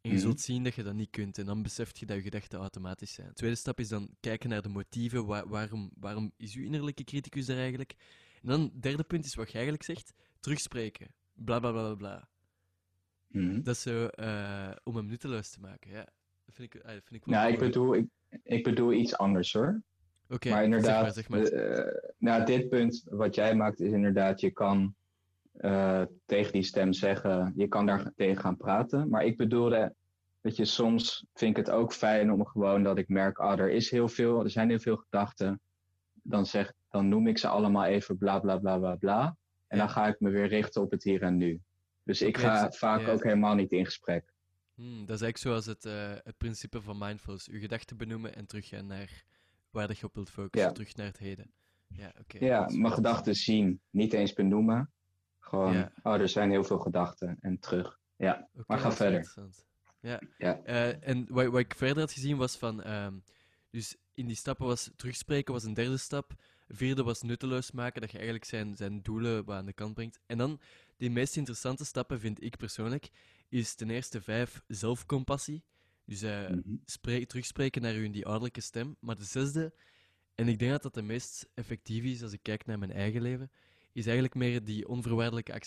[0.00, 0.24] En je mhm.
[0.24, 1.38] zult zien dat je dat niet kunt.
[1.38, 3.28] En dan beseft je dat je gedachten automatisch zijn.
[3.28, 5.26] De tweede stap is dan kijken naar de motieven.
[5.26, 7.94] waarom, waarom is uw innerlijke criticus er eigenlijk?
[8.42, 10.12] En dan het derde punt is wat je eigenlijk zegt.
[10.40, 11.14] Terugspreken.
[11.32, 12.28] Bla bla bla bla.
[13.28, 13.62] Mhm.
[13.62, 15.90] Dat is zo uh, om hem nutteloos te maken.
[15.90, 16.04] Ja,
[16.44, 18.06] dat vind ik, uh, vind ik wel Nou, ik bedoel, ik,
[18.42, 19.82] ik bedoel iets anders hoor.
[20.28, 21.78] Oké, maar inderdaad, zeg maar, zeg maar.
[21.78, 24.94] Uh, nou, dit punt wat jij maakt is inderdaad, je kan
[25.60, 29.08] uh, tegen die stem zeggen, je kan daar tegen gaan praten.
[29.08, 29.94] Maar ik bedoelde,
[30.40, 33.70] dat je soms vind ik het ook fijn om gewoon dat ik merk, ah, er
[33.70, 35.60] is heel veel, er zijn heel veel gedachten.
[36.22, 39.36] Dan zeg, dan noem ik ze allemaal even bla bla bla bla bla.
[39.66, 41.60] En dan ga ik me weer richten op het hier en nu.
[42.02, 44.32] Dus ik ga vaak ook helemaal niet in gesprek.
[44.74, 47.46] Hmm, dat is eigenlijk zoals het, uh, het principe van mindfulness.
[47.46, 49.24] Je gedachten benoemen en teruggaan naar
[49.74, 51.50] waar je op wilt focussen, terug naar het heden.
[51.88, 52.44] Ja, oké.
[52.44, 54.90] ja mijn gedachten zien, niet eens benoemen.
[55.38, 58.00] Gewoon, oh, er zijn heel veel gedachten en terug.
[58.16, 59.34] Ja, maar ga verder.
[60.00, 60.60] Ja, ja.
[60.66, 63.22] Uh, en wat, wat, ik verder had gezien was van, um,
[63.70, 66.32] dus in die stappen was terugspreken was een derde stap.
[66.68, 70.20] Vierde was nutteloos maken, dat je eigenlijk zijn, zijn doelen wat aan de kant brengt.
[70.26, 70.60] En dan,
[70.96, 73.10] de meest interessante stappen vind ik persoonlijk,
[73.48, 75.64] is ten eerste vijf zelfcompassie.
[76.04, 78.96] Dus uh, terugspreken naar u in die ouderlijke stem.
[79.00, 79.72] Maar de zesde,
[80.34, 83.22] en ik denk dat dat de meest effectief is als ik kijk naar mijn eigen
[83.22, 83.50] leven,
[83.92, 85.60] is eigenlijk meer die onvoorwaardelijke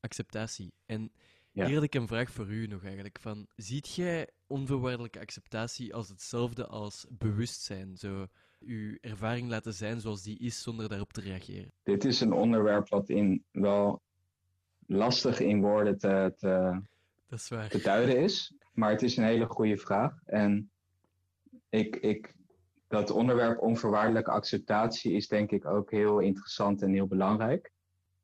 [0.00, 0.72] acceptatie.
[0.86, 1.12] En
[1.52, 3.18] hier had ik een vraag voor u nog eigenlijk.
[3.20, 7.96] Van, ziet jij onvoorwaardelijke acceptatie als hetzelfde als bewustzijn?
[7.96, 8.26] Zo
[8.60, 11.72] uw ervaring laten zijn zoals die is zonder daarop te reageren?
[11.82, 14.02] Dit is een onderwerp wat in wel
[14.86, 16.80] lastig in woorden te, te,
[17.28, 17.68] dat is waar.
[17.68, 18.54] te duiden is.
[18.72, 20.20] Maar het is een hele goede vraag.
[20.24, 20.70] En
[21.68, 22.34] ik, ik,
[22.88, 27.72] dat onderwerp onvoorwaardelijke acceptatie is denk ik ook heel interessant en heel belangrijk.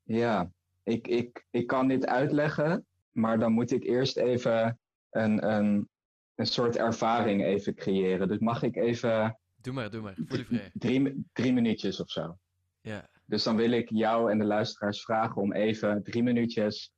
[0.03, 0.51] Ja,
[0.83, 4.79] ik, ik, ik kan dit uitleggen, maar dan moet ik eerst even
[5.11, 5.89] een, een,
[6.35, 8.29] een soort ervaring even creëren.
[8.29, 9.39] Dus mag ik even...
[9.57, 10.15] Doe maar, doe maar.
[10.27, 10.71] Voel je vrij.
[10.75, 12.39] Drie, drie minuutjes of zo.
[12.81, 13.09] Ja.
[13.25, 16.93] Dus dan wil ik jou en de luisteraars vragen om even drie minuutjes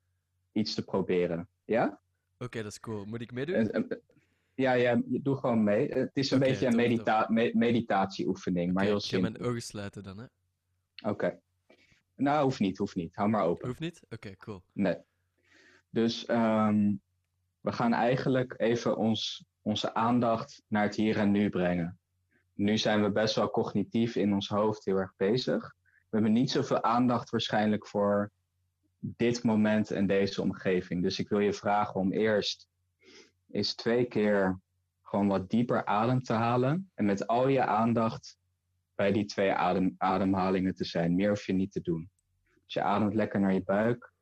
[0.52, 1.48] iets te proberen.
[1.64, 2.00] Ja?
[2.38, 3.04] Oké, dat is cool.
[3.04, 3.88] Moet ik meedoen?
[4.54, 5.88] Ja, ja, doe gewoon mee.
[5.88, 9.28] Het is een beetje een medita meditatieoefening, maar heel simpel.
[9.28, 10.26] Ik ga mijn ogen sluiten dan, hè?
[11.08, 11.40] Oké.
[12.16, 13.14] Nou, hoeft niet, hoeft niet.
[13.14, 13.68] Hou maar open.
[13.68, 14.02] Hoeft niet?
[14.10, 14.62] Oké, cool.
[14.72, 14.96] Nee.
[15.90, 17.00] Dus um,
[17.60, 21.98] we gaan eigenlijk even ons, onze aandacht naar het hier en nu brengen.
[22.54, 25.74] Nu zijn we best wel cognitief in ons hoofd heel erg bezig.
[25.82, 28.30] We hebben niet zoveel aandacht waarschijnlijk voor
[29.06, 31.02] dit moment en deze omgeving.
[31.02, 32.68] Dus ik wil je vragen om eerst
[33.50, 34.60] eens twee keer
[35.02, 36.90] gewoon wat dieper adem te halen.
[36.94, 38.38] En met al je aandacht
[38.94, 41.14] bij die twee adem, ademhalingen te zijn.
[41.14, 42.10] Meer hoef je niet te doen.
[42.64, 44.12] Dus je ademt lekker naar je buik.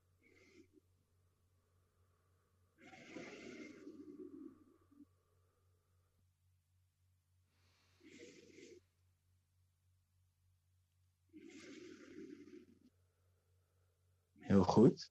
[14.52, 15.10] Heel goed.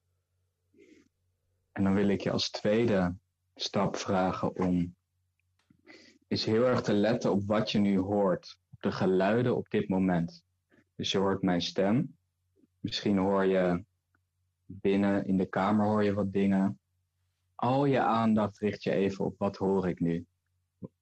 [1.82, 3.14] En dan wil ik je als tweede
[3.54, 4.94] stap vragen om
[6.26, 9.88] is heel erg te letten op wat je nu hoort, op de geluiden op dit
[9.88, 10.44] moment.
[10.94, 12.16] Dus je hoort mijn stem.
[12.80, 13.84] Misschien hoor je
[14.66, 16.80] binnen in de kamer hoor je wat dingen.
[17.54, 20.26] Al je aandacht richt je even op wat hoor ik nu.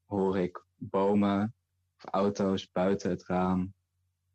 [0.07, 1.55] Hoor ik bomen
[1.97, 3.73] of auto's buiten het raam?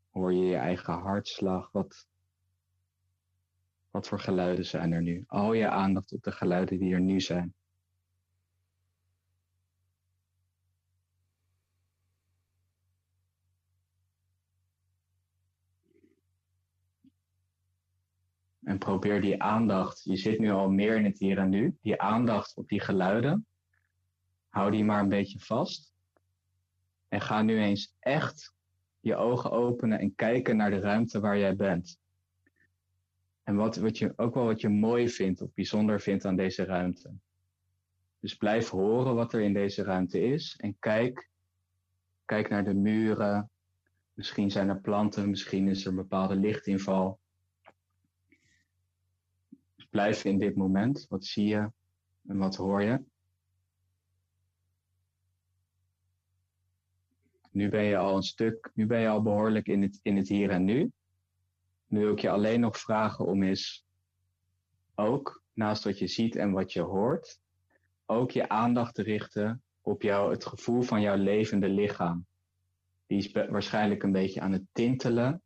[0.10, 1.71] Hoor je je eigen hartslag?
[1.71, 2.08] Wat,
[3.95, 5.23] wat voor geluiden zijn er nu?
[5.27, 7.53] Al je aandacht op de geluiden die er nu zijn.
[18.63, 22.01] En probeer die aandacht, je zit nu al meer in het hier en nu, die
[22.01, 23.45] aandacht op die geluiden,
[24.49, 25.93] hou die maar een beetje vast.
[27.08, 28.53] En ga nu eens echt
[28.99, 32.03] je ogen openen en kijken naar de ruimte waar jij bent.
[33.45, 36.63] En wat, wat je, ook wel wat je mooi vindt of bijzonder vindt aan deze
[36.63, 37.13] ruimte.
[38.19, 41.29] Dus blijf horen wat er in deze ruimte is en kijk,
[42.25, 43.49] kijk naar de muren.
[44.13, 47.19] Misschien zijn er planten, misschien is er een bepaalde lichtinval.
[49.75, 51.05] Dus blijf in dit moment.
[51.10, 51.71] Wat zie je
[52.27, 53.03] en wat hoor je?
[57.51, 60.27] Nu ben je al een stuk, nu ben je al behoorlijk in het, in het
[60.27, 60.91] hier en nu.
[61.87, 63.85] Nu wil ik je alleen nog vragen om eens
[64.95, 67.39] ook, naast wat je ziet en wat je hoort,
[68.05, 72.25] ook je aandacht te richten op jou, het gevoel van jouw levende lichaam.
[73.07, 75.27] die is waarschijnlijk een beetje aan het tintelen.
[75.27, 75.41] Een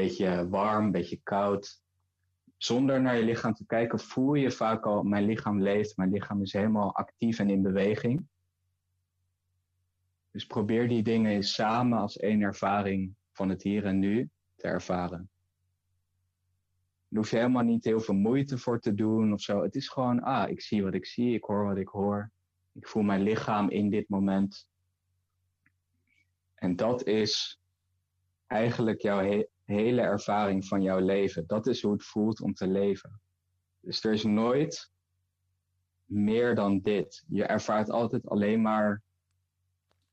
[0.00, 1.82] beetje warm, een beetje koud.
[2.56, 6.42] Zonder naar je lichaam te kijken voel je vaak al, mijn lichaam leeft, mijn lichaam
[6.42, 8.26] is helemaal actief en in beweging.
[10.30, 14.30] Dus probeer die dingen samen als één ervaring van het hier en nu
[14.62, 15.30] te ervaren.
[17.08, 19.62] Daar hoef je helemaal niet heel veel moeite voor te doen of zo.
[19.62, 22.30] Het is gewoon, ah, ik zie wat ik zie, ik hoor wat ik hoor.
[22.72, 24.68] Ik voel mijn lichaam in dit moment.
[26.54, 27.60] En dat is
[28.46, 31.46] eigenlijk jouw hele ervaring van jouw leven.
[31.46, 33.20] Dat is hoe het voelt om te leven.
[33.80, 34.92] Dus er is nooit
[36.04, 37.24] meer dan dit.
[37.28, 39.02] Je ervaart altijd alleen maar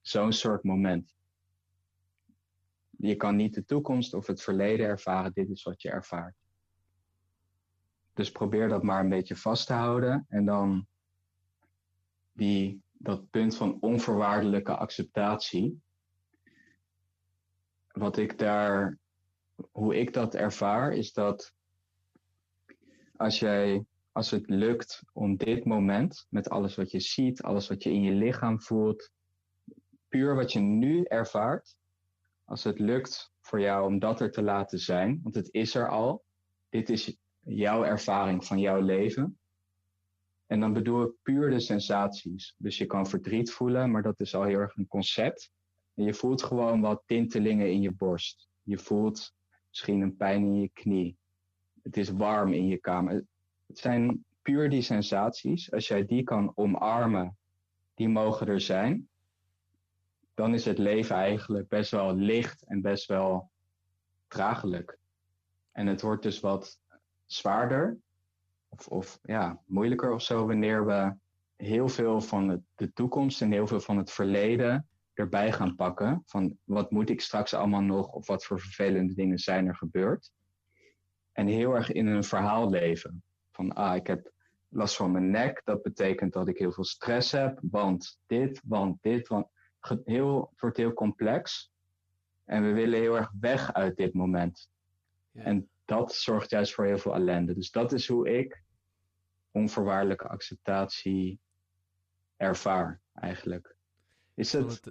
[0.01, 1.18] zo'n soort moment.
[3.01, 6.35] Je kan niet de toekomst of het verleden ervaren, dit is wat je ervaart.
[8.13, 10.87] Dus probeer dat maar een beetje vast te houden en dan
[12.31, 15.81] die, dat punt van onvoorwaardelijke acceptatie.
[17.87, 18.97] Wat ik daar,
[19.71, 21.53] hoe ik dat ervaar, is dat
[23.15, 27.83] als jij, als het lukt om dit moment, met alles wat je ziet, alles wat
[27.83, 29.11] je in je lichaam voelt,
[30.07, 31.77] puur wat je nu ervaart,
[32.49, 35.89] als het lukt voor jou om dat er te laten zijn, want het is er
[35.89, 36.23] al,
[36.69, 39.39] dit is jouw ervaring van jouw leven.
[40.45, 42.55] En dan bedoel ik puur de sensaties.
[42.57, 45.51] Dus je kan verdriet voelen, maar dat is al heel erg een concept.
[45.93, 48.49] En je voelt gewoon wat tintelingen in je borst.
[48.63, 49.33] Je voelt
[49.67, 51.17] misschien een pijn in je knie.
[51.83, 53.25] Het is warm in je kamer.
[53.67, 55.71] Het zijn puur die sensaties.
[55.71, 57.37] Als jij die kan omarmen,
[57.93, 59.09] die mogen er zijn
[60.39, 63.51] dan is het leven eigenlijk best wel licht en best wel
[64.27, 64.97] draaglijk.
[65.71, 66.79] En het wordt dus wat
[67.25, 67.97] zwaarder
[68.69, 71.13] of, of ja, moeilijker of zo wanneer we
[71.55, 76.23] heel veel van de toekomst en heel veel van het verleden erbij gaan pakken.
[76.25, 80.31] Van wat moet ik straks allemaal nog of wat voor vervelende dingen zijn er gebeurd.
[81.31, 83.23] En heel erg in een verhaal leven.
[83.51, 84.31] Van ah, ik heb
[84.67, 85.61] last van mijn nek.
[85.63, 87.59] Dat betekent dat ik heel veel stress heb.
[87.61, 89.47] Want dit, want dit, want
[90.05, 91.71] heel, het wordt heel complex.
[92.45, 94.69] En we willen heel erg weg uit dit moment.
[95.33, 97.53] En dat zorgt juist voor heel veel ellende.
[97.53, 98.63] Dus dat is hoe ik
[99.51, 101.39] onvoorwaardelijke acceptatie
[102.37, 103.75] ervaar, eigenlijk.
[104.33, 104.87] Is ik, vond het,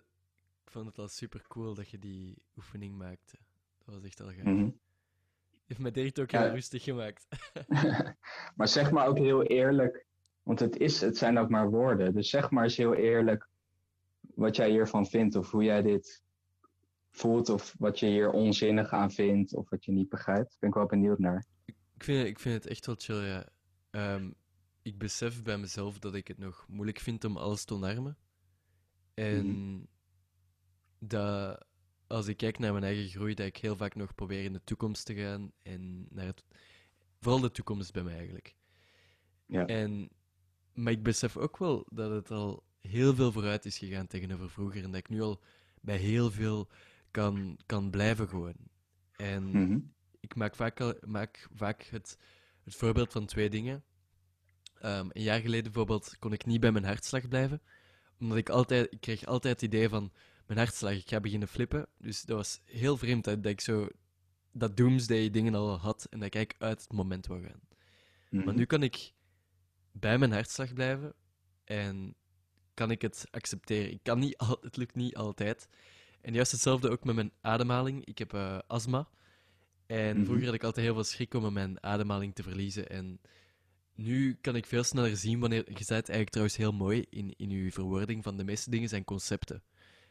[0.64, 3.38] ik vond het al super cool dat je die oefening maakte.
[3.85, 4.44] Dat was echt al gaaf.
[4.44, 4.81] Mm
[5.66, 7.29] Heeft me direct ook heel rustig gemaakt.
[8.57, 10.07] maar zeg maar ook heel eerlijk,
[10.42, 12.14] want het, is, het zijn ook maar woorden.
[12.14, 13.48] Dus zeg maar eens heel eerlijk
[14.38, 16.22] wat jij hiervan vindt of hoe jij dit
[17.11, 20.57] voelt of wat je hier onzinnig aan vindt of wat je niet begrijpt.
[20.59, 21.46] Ben ik wel benieuwd naar.
[21.66, 23.48] Ik vind, ik vind het echt wel chill, ja.
[23.90, 24.31] Ehm,
[24.83, 28.16] ik besef bij mezelf dat ik het nog moeilijk vind om alles te omarmen.
[29.14, 29.85] En mhm.
[30.98, 31.66] dat
[32.07, 34.64] als ik kijk naar mijn eigen groei, dat ik heel vaak nog probeer in de
[34.64, 36.44] toekomst te gaan en naar het,
[37.20, 38.55] vooral de toekomst bij mij eigenlijk.
[39.46, 39.66] Ja.
[39.66, 40.11] En,
[40.72, 44.82] maar ik besef ook wel dat het al heel veel vooruit is gegaan tegenover vroeger.
[44.84, 45.40] En dat ik nu al
[45.80, 46.68] bij heel veel
[47.10, 48.56] kan, kan blijven gewoon.
[49.16, 49.78] En mhm.
[50.20, 52.18] ik maak vaak, maak vaak het,
[52.64, 53.82] het voorbeeld van twee dingen.
[54.82, 57.62] Um, een jaar geleden bijvoorbeeld kon ik niet bij mijn hartslag blijven.
[58.20, 60.12] Omdat ik altijd, ik kreeg altijd het idee van
[60.46, 61.86] mijn hartslag, ik ga beginnen flippen.
[61.98, 63.88] Dus dat was heel vreemd dat, ik zo
[64.52, 67.60] dat doomsday dingen al had en dat ik uit het moment wou gaan.
[68.30, 68.56] Maar mhm.
[68.56, 69.12] nu kan ik
[69.92, 71.14] bij mijn hartslag blijven
[71.64, 72.14] en
[72.78, 73.92] kan ik het accepteren.
[73.92, 75.68] Ik kan niet al, het lukt niet altijd.
[76.20, 78.04] En juist hetzelfde ook met mijn ademhaling.
[78.04, 79.08] Ik heb uh, astma.
[79.86, 80.24] En mhm.
[80.24, 82.88] vroeger had ik altijd heel veel schrik om mijn ademhaling te verliezen.
[82.88, 83.20] En
[83.94, 85.64] nu kan ik veel sneller zien wanneer.
[85.64, 88.88] Je zei het eigenlijk trouwens heel mooi in, in uw verwoording van de meeste dingen
[88.88, 89.62] zijn concepten.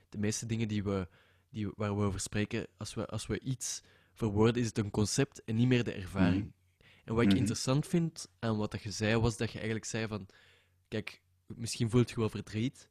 [0.09, 1.07] De meeste dingen die we,
[1.49, 3.81] die, waar we over spreken, als we, als we iets
[4.13, 6.43] verwoorden, is het een concept en niet meer de ervaring.
[6.43, 6.87] Mhm.
[7.05, 7.37] En wat ik mhm.
[7.37, 10.27] interessant vind aan wat dat je zei, was dat je eigenlijk zei van.
[10.87, 12.89] Kijk, misschien voelt je wel verdriet.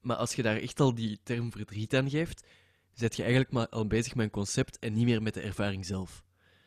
[0.00, 2.46] Maar als je daar echt al die term verdriet aan geeft,
[2.92, 5.86] zet je eigenlijk maar al bezig met een concept en niet meer met de ervaring
[5.86, 6.24] zelf.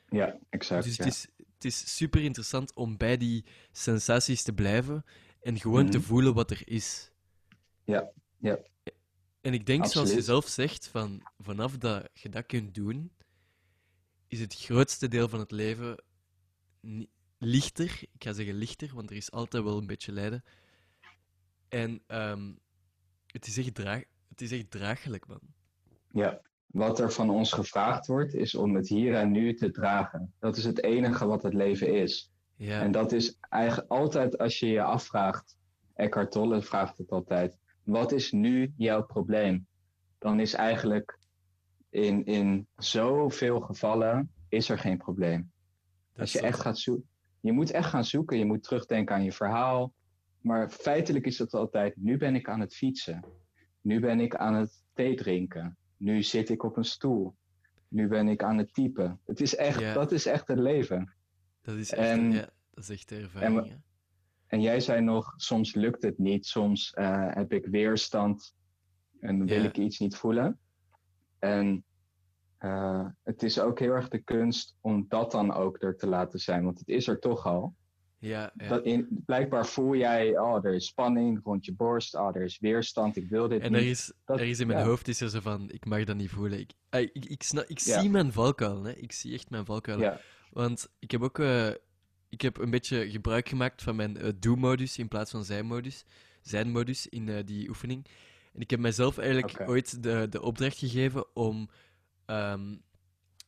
[0.09, 0.83] Ja, exact.
[0.83, 5.05] Dus het, is, het is super interessant om bij die sensaties te blijven
[5.41, 6.07] en gewoon te mhm.
[6.07, 7.11] voelen wat er is.
[7.83, 8.59] Ja, ja.
[9.41, 13.11] En ik denk, zoals je zelf zegt, van, vanaf dat je dat kunt doen,
[14.27, 16.03] is het grootste deel van het leven
[17.37, 17.99] lichter.
[18.13, 20.43] Ik ga zeggen lichter, want er is altijd wel een beetje lijden.
[21.69, 22.51] En ehm,
[23.27, 25.39] het, is echt draag, het is echt draaglijk, man.
[26.11, 30.33] Ja, wat er van ons gevraagd wordt, is om het hier en nu te dragen.
[30.39, 32.31] Dat is het enige wat het leven is.
[32.55, 32.81] Ja.
[32.81, 35.57] En dat is eigenlijk altijd als je je afvraagt,
[35.93, 39.67] Eckhart Tolle vraagt het altijd, wat is nu jouw probleem?
[40.25, 41.19] dan is eigenlijk
[41.89, 45.51] in, in zoveel gevallen is er geen probleem.
[46.17, 49.31] Als je echt gaat zoeken, je moet echt gaan zoeken, je moet terugdenken aan je
[49.31, 49.93] verhaal.
[50.45, 53.23] Maar feitelijk is het altijd, nu ben ik aan het fietsen.
[53.81, 55.77] Nu ben ik aan het thee drinken.
[55.97, 57.35] Nu zit ik op een stoel.
[57.87, 59.19] Nu ben ik aan het typen.
[59.25, 61.13] Het is echt, Dat is echt het leven.
[61.61, 63.59] Dat is echt, en, ja, dat is echt de ervaring.
[63.59, 63.83] En,
[64.47, 66.45] en, jij zei nog, soms lukt het niet.
[66.45, 68.55] Soms uh, heb ik weerstand
[69.19, 70.59] en wil ik iets niet voelen.
[71.39, 71.83] En
[72.59, 76.39] uh, het is ook heel erg de kunst om dat dan ook er te laten
[76.39, 77.75] zijn, want het is er toch al.
[78.19, 78.67] Ja, ja.
[78.67, 82.59] Dat in, blijkbaar voel jij, oh, er is spanning rond je borst, oh, er is
[82.59, 83.79] weerstand, ik wil dit en niet.
[83.79, 86.15] En er is, er is in mijn hoofd is er zo van, ik mag dat
[86.15, 86.59] niet voelen.
[86.59, 88.91] Ik, ik, ik, snap, ik zie mijn valkuil, hè.
[88.91, 90.17] ik zie echt mijn valkuil.
[90.51, 91.69] Want ik heb ook uh,
[92.29, 96.05] ik heb een beetje gebruik gemaakt van mijn uh, do-modus in plaats van zijn-modus.
[96.41, 98.05] Zijn-modus in uh, die oefening.
[98.53, 101.69] En ik heb mezelf eigenlijk ooit de, de opdracht gegeven om
[102.27, 102.81] Um,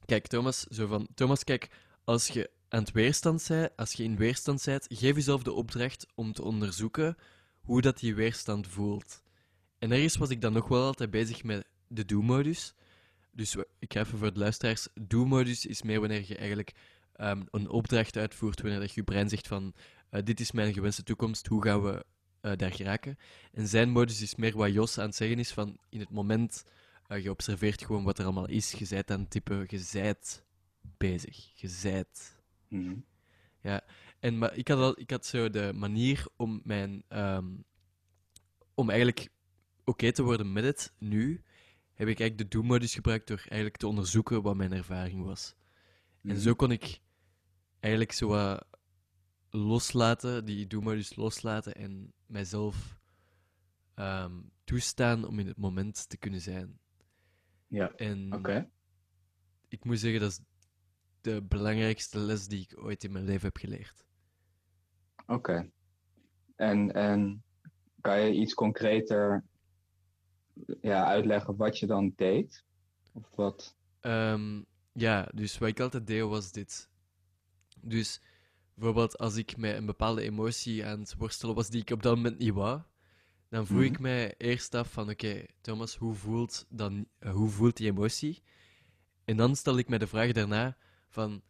[0.06, 1.70] kijk, Thomas, zo van, Thomas, kijk,
[2.04, 6.08] als je aan het weerstand bent, als je in weerstand bent, geef jezelf de opdracht
[6.16, 7.18] om te onderzoeken
[7.62, 9.24] hoe dat die weerstand voelt.
[9.80, 12.74] En ergens was ik dan nog wel altijd bezig met de do-modus.
[13.32, 14.88] Dus ik ga even voor de luisteraars.
[14.94, 16.74] Do-modus is meer wanneer je eigenlijk
[17.18, 19.74] um, een opdracht uitvoert, wanneer dat je brein zegt van
[20.12, 22.06] uh, dit is mijn gewenste toekomst, hoe gaan we
[22.42, 23.18] uh, daar geraken?
[23.52, 26.64] En zijn modus is meer wat Jos aan het zeggen is van in het moment
[27.08, 28.72] uh, je observeert gewoon wat er allemaal is.
[28.72, 30.44] Je zijt aan het typen, je zijt
[30.98, 31.52] bezig.
[31.54, 32.37] Je zijt.
[32.70, 33.06] Mm
[33.62, 33.82] Ja,
[34.20, 37.04] en maar ik had, al, ik had zo de manier om mijn.
[37.10, 37.66] Um,
[38.74, 39.30] om eigenlijk
[39.84, 41.44] oké te worden met het nu,
[41.94, 45.56] heb ik eigenlijk de do-modus gebruikt door eigenlijk te onderzoeken wat mijn ervaring was.
[46.24, 46.40] En mhm.
[46.40, 47.00] zo kon ik
[47.80, 48.68] eigenlijk zo wat
[49.50, 53.00] loslaten, die do-modus loslaten en mijzelf
[53.96, 56.80] um, toestaan om in het moment te kunnen zijn.
[57.68, 57.92] Ja,
[58.30, 58.70] oké.
[59.68, 60.40] Ik moet zeggen, dat is
[61.22, 64.06] de belangrijkste les die ik ooit in mijn leven heb geleerd.
[65.26, 65.70] Oké.
[66.56, 67.44] En, en
[68.02, 69.44] kan je iets concreter
[70.82, 72.64] ja, uitleggen wat je dan deed?
[73.14, 73.76] Of wat?
[74.02, 76.90] Um, ja, dus wat ik altijd deed was dit.
[77.82, 78.22] Dus
[78.74, 82.16] bijvoorbeeld als ik met een bepaalde emotie aan het worstelen was die ik op dat
[82.16, 82.82] moment niet wou,
[83.50, 84.02] dan vroeg ik mhm.
[84.02, 88.44] mij eerst af van, oké, Thomas, hoe voelt, dan, hoe voelt die emotie?
[89.26, 91.42] En dan stel ik mij de vraag daarna van,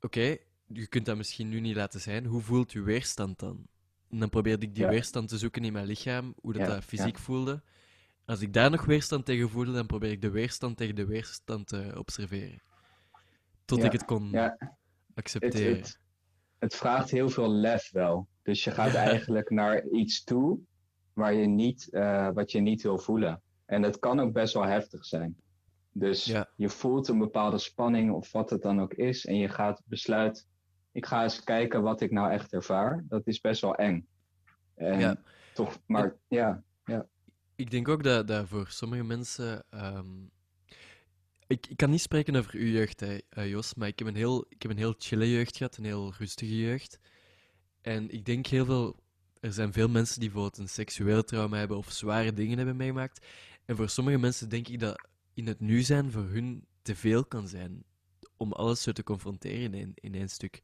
[0.00, 3.66] oké, je kunt dat misschien nu niet laten zijn, hoe voelt je weerstand dan?
[4.10, 7.18] En dan probeerde ik die weerstand te zoeken in mijn lichaam, hoe dat, dat fysiek
[7.18, 7.62] voelde.
[8.24, 11.68] Als ik daar nog weerstand tegen voelde, dan probeer ik de weerstand tegen de weerstand
[11.68, 12.62] te observeren.
[13.64, 14.52] Tot ik het kon
[15.14, 15.76] accepteren.
[15.76, 16.00] Het, het,
[16.58, 18.28] het, vraagt heel veel lef wel.
[18.42, 20.60] Dus je gaat eigenlijk naar iets toe
[21.12, 23.42] waar je niet, uh, wat je niet wil voelen.
[23.66, 25.36] En het kan ook best wel heftig zijn.
[25.92, 26.24] Dus
[26.56, 29.26] je voelt een bepaalde spanning of wat het dan ook is.
[29.26, 30.44] En je gaat besluiten,
[30.92, 33.04] ik ga eens kijken wat ik nou echt ervaar.
[33.08, 34.06] Dat is best wel eng.
[34.74, 35.16] En ja.
[35.54, 37.06] Toch, maar ja, ja.
[37.56, 39.64] Ik denk ook dat, dat voor sommige mensen...
[39.70, 40.30] Um,
[41.46, 44.14] ik, ik kan niet spreken over uw jeugd, hè, uh, Jos, maar ik heb, een
[44.16, 46.98] heel, ik heb een heel chille jeugd gehad, een heel rustige jeugd.
[47.80, 49.02] En ik denk heel veel
[49.42, 53.26] er zijn veel mensen die bijvoorbeeld een seksueel trauma hebben of zware dingen hebben meegemaakt.
[53.64, 57.24] En voor sommige mensen denk ik dat in het nu zijn voor hun te veel
[57.24, 57.84] kan zijn
[58.36, 60.62] om alles zo te confronteren in, in één stuk.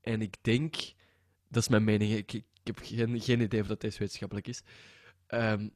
[0.00, 0.74] En ik denk,
[1.48, 4.62] dat is mijn mening, ik, ik heb geen, geen idee of dat deze wetenschappelijk is.
[5.28, 5.70] Um,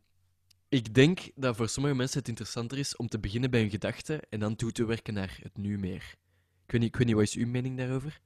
[0.68, 4.20] ik denk dat voor sommige mensen het interessanter is om te beginnen bij hun gedachten
[4.28, 6.14] en dan toe te werken naar het nu meer.
[6.64, 8.20] Ik weet niet, ik weet niet wat is uw mening daarover?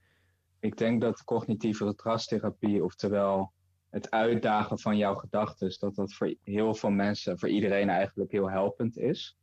[0.59, 3.51] Ik denk dat cognitieve gedragstherapie, oftewel
[3.89, 8.49] het uitdagen van jouw gedachten, dat dat voor heel veel mensen, voor iedereen eigenlijk heel
[8.49, 9.37] helpend is.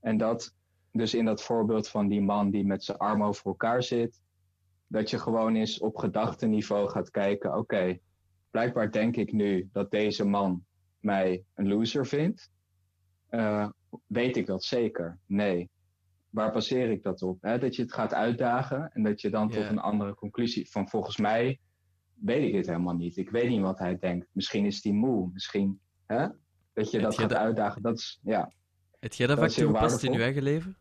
[0.00, 0.54] En dat
[0.92, 4.20] dus in dat voorbeeld van die man die met zijn armen over elkaar zit,
[4.86, 7.98] dat je gewoon eens op gedachtenniveau gaat kijken, oké,
[8.50, 10.64] blijkbaar denk ik nu dat deze man
[11.00, 12.50] mij een loser vindt.
[13.30, 13.68] Uh,
[14.06, 15.18] weet ik dat zeker?
[15.26, 15.70] Nee.
[16.30, 17.40] Waar baseer ik dat op?
[17.40, 21.16] dat je het gaat uitdagen en dat je dan tot een andere conclusie van volgens
[21.16, 21.60] mij
[22.14, 23.16] weet ik het helemaal niet.
[23.16, 24.26] Ik weet niet wat hij denkt.
[24.32, 25.30] Misschien is hij moe.
[25.32, 26.28] Misschien hè?
[26.72, 27.82] dat je dat gaat uitdagen.
[27.82, 28.52] Dat is, ja.
[29.00, 30.76] Heb jij dat, vaak toegepast in je eigen leven?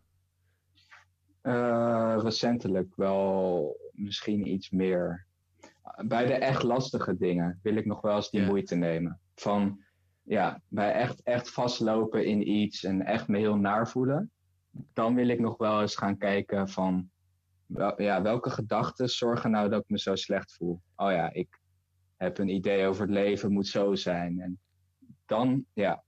[1.43, 5.26] Uh, recentelijk wel misschien iets meer.
[6.05, 9.20] Bij de echt lastige dingen wil ik nog wel eens die moeite nemen.
[9.36, 9.84] Van
[10.24, 14.32] ja, bij echt, echt vastlopen in iets en echt me heel naar voelen.
[14.93, 17.09] Dan wil ik nog wel eens gaan kijken van
[17.65, 20.82] wel, ja, welke gedachten zorgen nou dat ik me zo slecht voel?
[20.95, 21.59] Oh ja, ik
[22.17, 24.39] heb een idee over het leven, moet zo zijn.
[24.39, 24.59] En
[25.26, 26.03] dan, ja,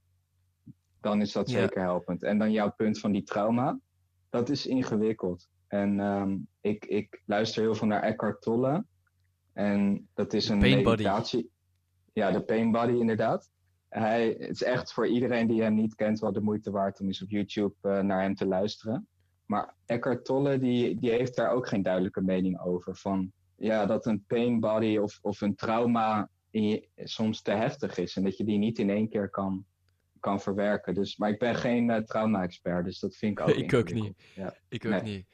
[1.02, 2.22] dan is dat zeker helpend.
[2.22, 3.78] En dan jouw punt van die trauma,
[4.30, 5.48] dat is ingewikkeld.
[5.68, 8.84] En ehm, ik, ik luister heel veel naar Eckhart Tolle.
[9.52, 11.40] En dat is een pain meditatie.
[11.40, 11.50] Body.
[12.12, 13.50] Ja, de Pain Body inderdaad.
[13.88, 17.06] Hij, het is echt voor iedereen die hem niet kent wel de moeite waard om
[17.06, 19.06] eens op YouTube uh, naar hem te luisteren.
[19.46, 22.96] Maar Eckhart Tolle die, die heeft daar ook geen duidelijke mening over.
[22.96, 28.16] Van ja, dat een pain body of, of een trauma je, soms te heftig is.
[28.16, 29.64] En dat je die niet in één keer kan,
[30.22, 30.94] kan verwerken.
[30.94, 34.14] Dus, maar ik ben geen uh, trauma-expert, dus dat vind ik ook Ik ook niet.
[34.34, 34.54] Ja.
[34.68, 35.26] Ik ook niet.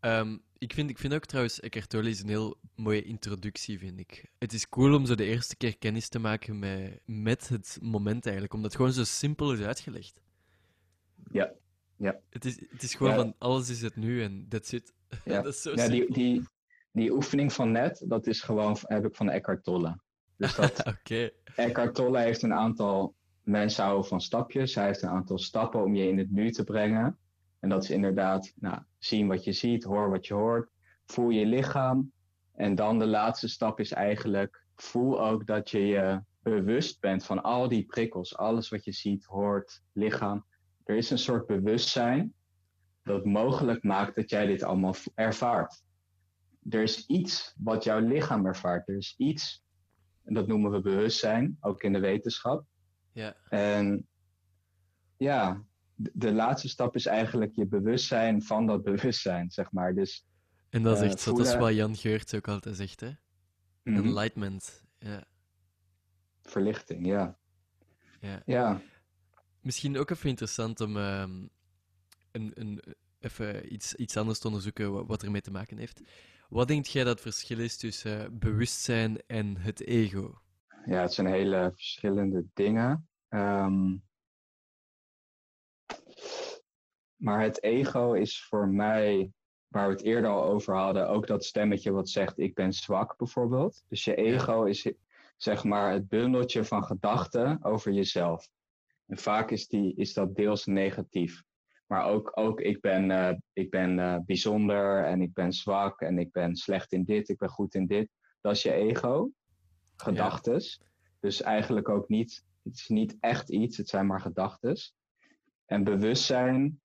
[0.00, 3.98] Um, ik, vind, ik vind ook trouwens, Eckhart Tolle is een heel mooie introductie, vind
[3.98, 4.30] ik.
[4.38, 8.22] Het is cool om zo de eerste keer kennis te maken met, met het moment
[8.22, 10.20] eigenlijk, omdat het gewoon zo simpel is uitgelegd.
[11.30, 11.52] Ja,
[11.96, 12.20] ja.
[12.30, 14.92] Het is, het is gewoon van alles is het nu en that's it.
[15.24, 16.42] Ja, dat is zo ja die, die,
[16.92, 20.00] die oefening van net, dat is gewoon, heb ik van Eckhart Tolle.
[20.36, 21.32] Dus dat okay.
[21.56, 24.74] Eckhart Tolle heeft een aantal mensen houden van stapjes.
[24.74, 27.18] Hij heeft een aantal stappen om je in het nu te brengen.
[27.60, 30.70] En dat is inderdaad nou, zien wat je ziet, hoor wat je hoort,
[31.04, 32.12] voel je lichaam.
[32.54, 37.42] En dan de laatste stap is eigenlijk, voel ook dat je je bewust bent van
[37.42, 40.44] al die prikkels, alles wat je ziet, hoort, lichaam.
[40.84, 42.34] Er is een soort bewustzijn
[43.02, 45.82] dat mogelijk maakt dat jij dit allemaal ervaart.
[46.68, 48.88] Er is iets wat jouw lichaam ervaart.
[48.88, 49.64] Er is iets,
[50.24, 52.64] en dat noemen we bewustzijn, ook in de wetenschap.
[53.12, 53.36] Ja.
[53.48, 54.06] En
[55.16, 59.94] ja, de laatste stap is eigenlijk je bewustzijn van dat bewustzijn, zeg maar.
[59.94, 60.26] Dus,
[60.70, 63.10] en dat is eh, echt zo, dat is wat Jan Geurts ook altijd zegt, hè?
[63.82, 65.24] Mm Enlightenment, ja.
[66.42, 67.38] Verlichting, ja.
[68.20, 68.42] ja.
[68.46, 68.80] Ja.
[69.60, 71.24] Misschien ook even interessant om uh,
[72.30, 72.82] een, een,
[73.20, 76.00] even iets, iets anders te onderzoeken wat, ermee te maken heeft.
[76.48, 80.41] Wat denk jij dat het verschil is tussen bewustzijn en het ego?
[80.84, 83.08] Ja, het zijn hele verschillende dingen.
[83.28, 84.02] Um,
[87.16, 89.32] maar het ego is voor mij,
[89.68, 93.16] waar we het eerder al over hadden, ook dat stemmetje wat zegt ik ben zwak
[93.16, 93.84] bijvoorbeeld.
[93.88, 94.92] Dus je ego is
[95.36, 98.48] zeg maar het bundeltje van gedachten over jezelf.
[99.06, 101.42] En vaak is, die, is dat deels negatief.
[101.86, 106.18] Maar ook, ook ik ben, uh, ik ben uh, bijzonder en ik ben zwak en
[106.18, 108.08] ik ben slecht in dit, ik ben goed in dit.
[108.40, 109.30] Dat is je ego,
[110.02, 110.80] gedachtes.
[111.20, 114.94] Dus eigenlijk ook niet, het is niet echt iets, het zijn maar gedachtes.
[115.66, 116.80] En bewustzijn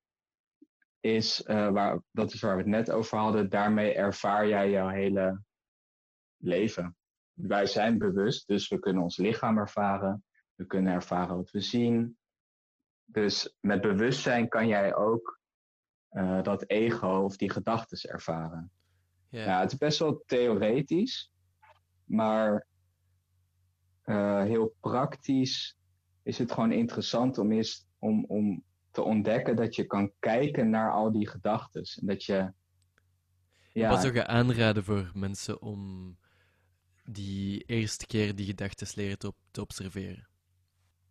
[0.99, 4.87] is, uh, waar, dat is waar we het net over hadden, daarmee ervaar jij jouw
[4.87, 5.41] hele
[6.37, 6.95] leven.
[7.33, 10.23] Wij zijn bewust, dus we kunnen ons lichaam ervaren,
[10.55, 12.17] we kunnen ervaren wat we zien.
[13.05, 15.39] Dus met bewustzijn kan jij ook
[16.11, 18.71] uh, dat ego of die gedachten ervaren.
[19.29, 19.45] Yeah.
[19.45, 21.31] Ja, het is best wel theoretisch,
[22.03, 22.67] maar
[24.07, 25.77] uh, heel praktisch
[26.23, 30.91] is het gewoon interessant om, eens, om, om te ontdekken dat je kan kijken naar
[30.91, 31.81] al die gedachten.
[31.99, 32.51] En dat je.
[33.73, 36.15] Ja, Wat zou je aanraden voor mensen om
[37.03, 40.27] die eerste keer die gedachten leren te, te observeren?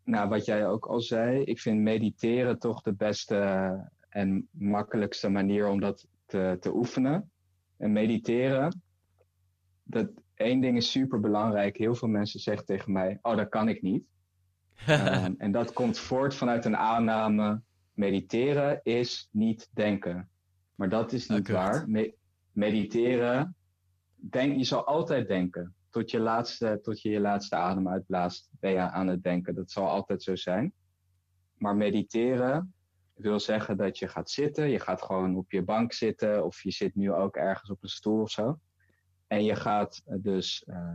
[0.05, 5.69] Nou, wat jij ook al zei, ik vind mediteren toch de beste en makkelijkste manier
[5.69, 7.31] om dat te, te oefenen.
[7.77, 8.83] En mediteren,
[9.83, 11.77] dat één ding is super belangrijk.
[11.77, 14.05] Heel veel mensen zeggen tegen mij: Oh, dat kan ik niet.
[14.89, 17.63] um, en dat komt voort vanuit een aanname
[17.93, 20.31] mediteren is niet denken.
[20.75, 21.89] Maar dat is niet waar.
[22.53, 23.57] mediteren,
[24.15, 25.75] denk, je zal altijd denken.
[25.91, 29.55] Tot je, laatste, tot je je laatste adem uitblaast, ben je aan het denken.
[29.55, 30.73] Dat zal altijd zo zijn.
[31.59, 32.75] Maar mediteren
[33.15, 34.71] wil zeggen dat je gaat zitten.
[34.71, 36.45] Je gaat gewoon op je bank zitten.
[36.45, 38.59] Of je zit nu ook ergens op een stoel of zo.
[39.27, 40.95] En je gaat dus, uh,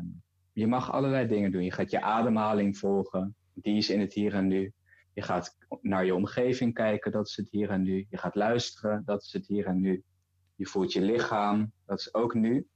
[0.54, 1.64] je mag allerlei dingen doen.
[1.64, 3.36] Je gaat je ademhaling volgen.
[3.54, 4.74] Die is in het hier en nu.
[5.14, 8.06] Je gaat naar je omgeving kijken, dat is het hier en nu.
[8.10, 10.04] Je gaat luisteren, dat is het hier en nu.
[10.56, 12.68] Je voelt je lichaam, dat is ook nu.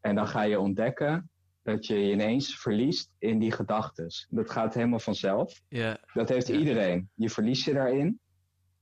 [0.00, 1.30] En dan ga je ontdekken
[1.62, 4.06] dat je je ineens verliest in die gedachten.
[4.28, 5.60] Dat gaat helemaal vanzelf.
[5.68, 5.96] Yeah.
[6.12, 7.10] Dat heeft iedereen.
[7.14, 8.20] Je verliest je daarin.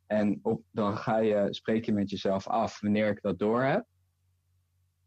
[0.06, 3.84] En op, dan ga je, spreek je met jezelf af, wanneer ik dat door heb,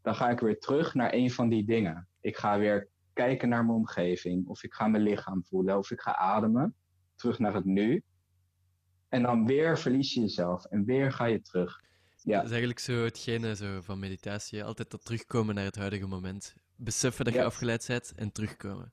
[0.04, 2.08] dan ga ik weer terug naar een van die dingen.
[2.20, 6.00] Ik ga weer kijken naar mijn omgeving, of ik ga mijn lichaam voelen, of ik
[6.00, 6.74] ga ademen
[7.14, 8.02] terug naar het nu.
[9.08, 11.80] En dan weer verlies je jezelf en weer ga je terug.
[12.22, 12.34] Ja.
[12.34, 14.64] Dat is eigenlijk zo hetgene zo van meditatie.
[14.64, 16.54] Altijd dat terugkomen naar het huidige moment.
[16.76, 18.92] Beseffen dat je afgeleid bent en terugkomen.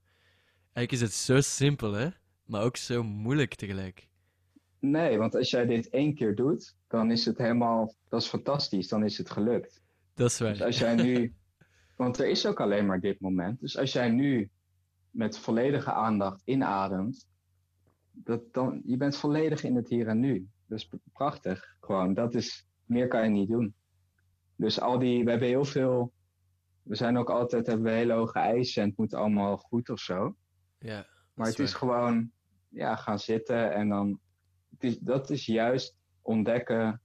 [0.74, 2.10] Eigenlijk is het zo simpel, hè?
[2.46, 4.08] Maar ook zo moeilijk tegelijk.
[4.80, 7.96] Nee, want als jij dit één keer doet, dan is het helemaal...
[8.10, 9.81] Dat is fantastisch, dan is het gelukt.
[10.22, 10.52] Dat is waar.
[10.52, 11.34] Dus als jij nu...
[11.98, 13.60] Want er is ook alleen maar dit moment.
[13.60, 14.50] Dus als jij nu
[15.10, 17.28] met volledige aandacht inademt
[18.12, 20.48] dat dan, je bent volledig in het hier en nu.
[20.66, 21.76] Dus prachtig.
[21.80, 23.76] Gewoon, dat is, meer kan je niet doen.
[24.56, 26.14] Dus al die, we hebben heel veel,
[26.84, 30.00] we zijn ook altijd, hebben we hele hoge eisen en het moet allemaal goed of
[30.00, 30.36] zo.
[30.80, 31.08] Ja.
[31.34, 32.32] Maar het is gewoon,
[32.70, 34.20] ja, gaan zitten en dan,
[34.70, 37.02] het is, dat is juist ontdekken,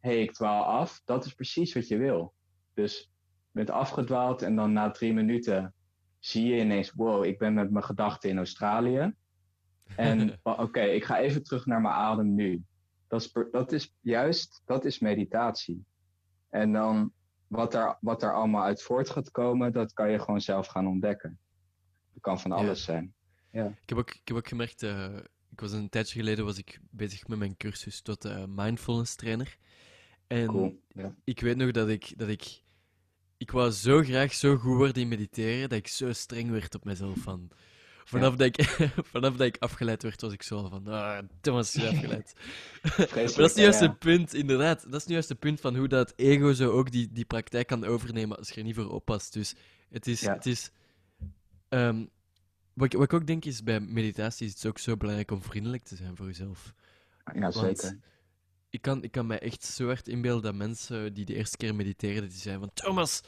[0.00, 1.02] hé, hey, ik dwaal af.
[1.04, 2.34] Dat is precies wat je wil.
[2.76, 5.74] Dus je bent afgedwaald en dan na drie minuten
[6.18, 9.14] zie je ineens, wow, ik ben met mijn gedachten in Australië.
[9.96, 12.62] En oké, ik ga even terug naar mijn adem nu.
[13.08, 15.84] Dat is, dat is juist, dat is meditatie.
[16.50, 17.12] En dan
[17.46, 20.86] wat er, wat er allemaal uit voort gaat komen, dat kan je gewoon zelf gaan
[20.86, 21.38] ontdekken.
[22.12, 23.14] Het kan van alles zijn.
[23.50, 23.66] Ja.
[23.66, 25.16] Ik, heb ook, ik heb ook gemerkt, uh,
[25.50, 29.56] ik was een tijdje geleden was ik bezig met mijn cursus tot uh, mindfulness trainer.
[30.26, 30.80] En cool.
[30.88, 31.14] ja.
[31.24, 32.62] ik weet nog dat ik, dat ik,
[33.36, 36.84] ik wou zo graag zo goed worden in mediteren, dat ik zo streng werd op
[36.84, 37.50] mezelf van
[38.06, 38.62] Vanaf, dat ik,
[39.12, 42.34] vanaf dat ik afgeleid werd, was ik zo van, ah, Thomas is afgeleid.
[42.96, 44.90] maar dat is nu juist het punt, inderdaad.
[44.90, 47.66] Dat is nu juist het punt van hoe dat ego zo ook die, die praktijk
[47.66, 49.32] kan overnemen als je er niet voor oppast.
[49.32, 49.54] Dus
[49.90, 50.26] het is...
[50.26, 50.70] Het is
[51.68, 52.10] um,
[52.72, 55.84] wat, wat ik ook denk is, bij meditatie is het ook zo belangrijk om vriendelijk
[55.84, 56.74] te zijn voor jezelf.
[57.34, 57.98] Ja, zeker.
[58.70, 61.74] Ik kan, ik kan mij echt zo hard inbeelden dat mensen die de eerste keer
[61.74, 63.22] mediteren, die zijn van, Thomas,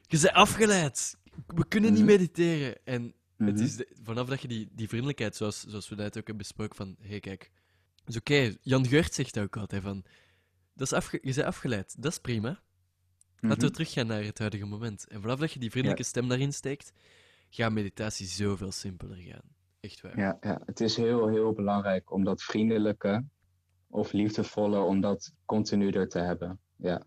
[0.00, 1.16] je bent afgeleid.
[1.46, 2.10] We kunnen niet mhm.
[2.10, 2.84] mediteren.
[2.84, 3.64] En het mhm.
[3.64, 6.96] is vanaf dat je die, die vriendelijkheid, zoals, zoals we dat ook hebben besproken, van
[6.98, 7.50] hé hey, kijk,
[8.06, 8.56] is oké.
[8.60, 10.04] Jan Geurt zegt ook altijd van,
[10.74, 12.64] dat is afge je bent afgeleid, dat is prima.
[13.40, 13.74] Laten we mhm.
[13.74, 15.08] teruggaan naar het huidige moment.
[15.08, 16.92] En vanaf dat je die vriendelijke stem daarin steekt,
[17.50, 19.54] gaat meditatie zoveel simpeler gaan.
[19.80, 20.18] Echt waar.
[20.18, 23.24] Ja, ja, het is heel, heel belangrijk om dat vriendelijke
[23.88, 26.58] of liefdevolle, om dat continu er te hebben.
[26.76, 27.02] Ja.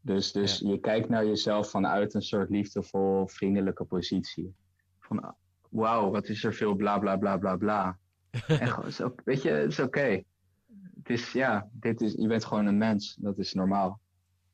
[0.00, 4.54] Dus, dus je kijkt naar jezelf vanuit een soort liefdevol, vriendelijke positie
[4.98, 5.34] van
[5.70, 7.98] wauw, wat is er veel bla bla bla bla bla.
[8.46, 10.22] en gewoon, zo, weet je, het is oké.
[10.94, 13.14] Het is, ja, dit is, je bent gewoon een mens.
[13.14, 14.00] Dat is normaal.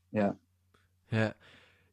[0.08, 0.38] Ja.
[1.08, 1.36] Ja.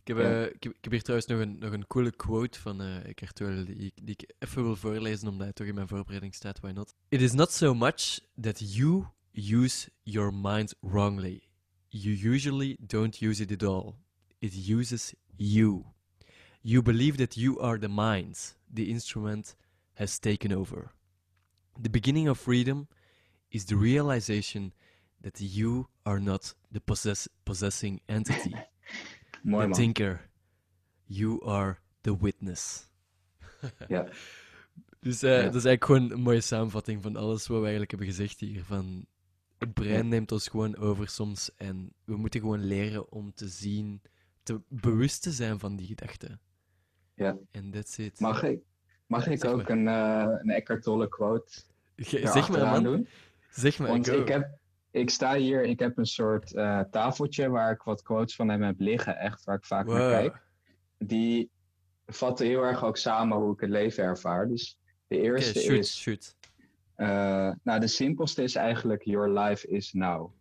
[0.03, 2.59] Ik heb, uh, ik, heb, ik heb, hier trouwens nog een, nog een coole quote
[2.59, 5.87] van uh, Eckhart Tolle die, die ik even wil voorlezen, omdat het toch in mijn
[5.87, 6.59] voorbereiding staat.
[6.59, 6.95] Why not?
[7.09, 9.05] It is not so much that you
[9.37, 11.43] use your mind wrongly.
[11.91, 13.95] You usually don't use it at all.
[14.41, 15.85] It uses you.
[16.63, 18.37] You believe that you are the mind,
[18.71, 19.55] the instrument
[19.93, 20.91] has taken over.
[21.79, 22.87] The beginning of freedom
[23.51, 24.73] is the realization
[25.21, 28.53] that you are not the possess possessing entity,
[29.45, 30.21] the thinker.
[31.07, 32.87] You are the witness.
[33.89, 34.07] ja.
[34.99, 35.43] Dus uh, ja.
[35.43, 38.63] dat is eigenlijk gewoon een mooie samenvatting van alles wat we eigenlijk hebben gezegd hier.
[38.63, 39.05] Van
[39.57, 44.01] het brein neemt ons gewoon over soms en we moeten gewoon leren om te zien,
[44.43, 46.39] te bewust te zijn van die gedachten.
[47.13, 47.37] Ja.
[47.51, 48.19] En that's it.
[48.19, 48.59] Mag ik,
[49.05, 51.51] mag ik ook een, uh, een Eckhart Tolle quote
[51.95, 52.83] zeg maar, man.
[52.83, 53.07] doen?
[53.49, 54.49] Zeg maar, Want ik, heb,
[54.91, 58.61] ik sta hier, ik heb een soort uh, tafeltje waar ik wat quotes van hem
[58.61, 60.41] heb liggen, echt, waar ik vaak naar kijk.
[60.97, 61.51] Die
[62.05, 64.47] vatten heel erg ook samen hoe ik het leven ervaar.
[64.47, 65.97] Dus de eerste shoot, is...
[65.97, 66.35] Shoot.
[66.97, 70.31] Uh, nou, de simpelste is eigenlijk Your life is now.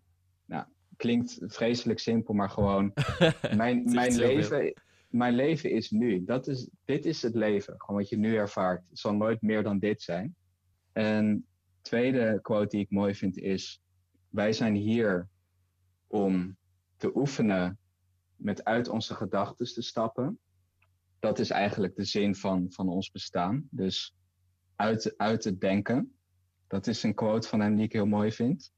[0.44, 0.64] Nou,
[0.96, 2.92] klinkt vreselijk simpel, maar gewoon...
[3.56, 4.74] mijn mijn leven
[5.16, 6.24] mijn leven is nu.
[6.24, 7.74] Dat is, dit is het leven.
[7.76, 8.88] Gewoon wat je nu ervaart.
[8.88, 10.36] Het zal nooit meer dan dit zijn.
[10.92, 11.46] En
[11.80, 13.82] tweede quote die ik mooi vind is:
[14.28, 15.28] Wij zijn hier
[16.06, 16.56] om
[16.96, 17.78] te oefenen
[18.36, 20.38] met uit onze gedachten te stappen.
[21.18, 23.68] Dat is eigenlijk de zin van, van ons bestaan.
[23.70, 24.16] Dus
[24.76, 26.15] uit, uit het denken.
[26.66, 28.72] Dat is een quote van hem die ik heel mooi vind.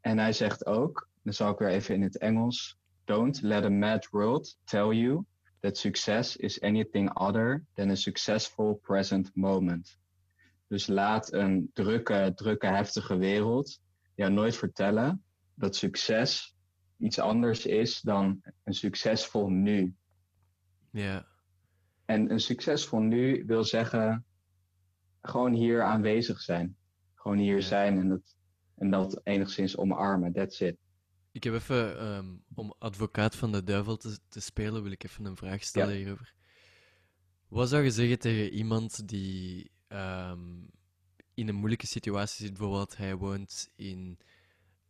[0.00, 2.78] En hij zegt ook, dan zal ik weer even in het Engels.
[3.04, 5.24] Don't let a mad world tell you
[5.60, 9.98] that success is anything other than a successful present moment.
[10.66, 13.80] Dus laat een drukke, drukke, heftige wereld
[14.14, 16.56] jou nooit vertellen dat succes
[16.98, 19.94] iets anders is dan een succesvol nu.
[20.90, 21.26] Ja.
[22.04, 24.24] En een succesvol nu wil zeggen
[25.22, 26.76] gewoon hier aanwezig zijn.
[27.28, 28.36] Gewoon hier zijn en dat,
[28.76, 30.32] en dat enigszins omarmen.
[30.32, 30.76] That's it.
[31.32, 35.24] Ik heb even, ehm, om advocaat van de duivel te, te, spelen, wil ik even
[35.24, 36.34] een vraag stellen hierover.
[37.48, 40.40] Wat zou je zeggen tegen iemand die ehm,
[41.34, 42.54] in een moeilijke situatie zit?
[42.54, 44.18] Bijvoorbeeld, hij woont in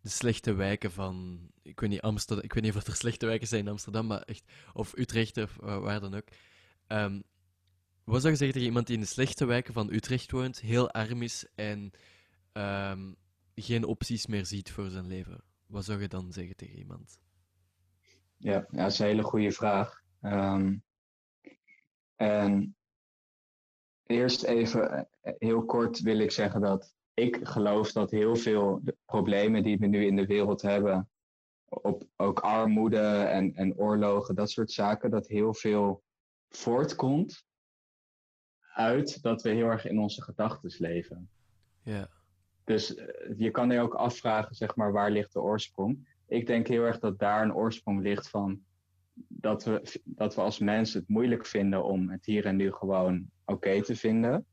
[0.00, 3.48] de slechte wijken van, ik weet niet, Amsterdam, ik weet niet of er slechte wijken
[3.48, 6.28] zijn in Amsterdam, maar echt, of Utrecht of waar dan ook.
[6.88, 7.22] Um,
[8.04, 10.90] wat zou je zeggen tegen iemand die in de slechte wijken van Utrecht woont, heel
[10.90, 11.92] arm is en
[13.54, 15.42] geen opties meer ziet voor zijn leven?
[15.66, 17.20] Wat zou je dan zeggen tegen iemand?
[18.36, 20.02] Ja, ja dat is een hele goede vraag.
[20.22, 20.82] Um,
[22.16, 22.76] en
[24.06, 29.62] eerst even, eh, heel kort wil ik zeggen dat ik geloof dat heel veel problemen
[29.62, 31.10] die we nu in de wereld hebben,
[31.68, 36.02] op ook armoede en, en oorlogen, dat soort zaken, dat heel veel
[36.48, 37.46] voortkomt
[38.74, 41.30] uit dat we heel erg in onze gedachten leven.
[41.82, 42.17] Ja.
[42.68, 43.06] Dus eh,
[43.36, 46.08] je kan je ook afvragen, zeg maar, waar ligt de oorsprong?
[46.26, 48.60] Ik denk heel erg dat daar een oorsprong ligt van
[49.14, 53.30] dat we, dat we als mensen het moeilijk vinden om het hier en nu gewoon
[53.44, 54.46] oké te vinden.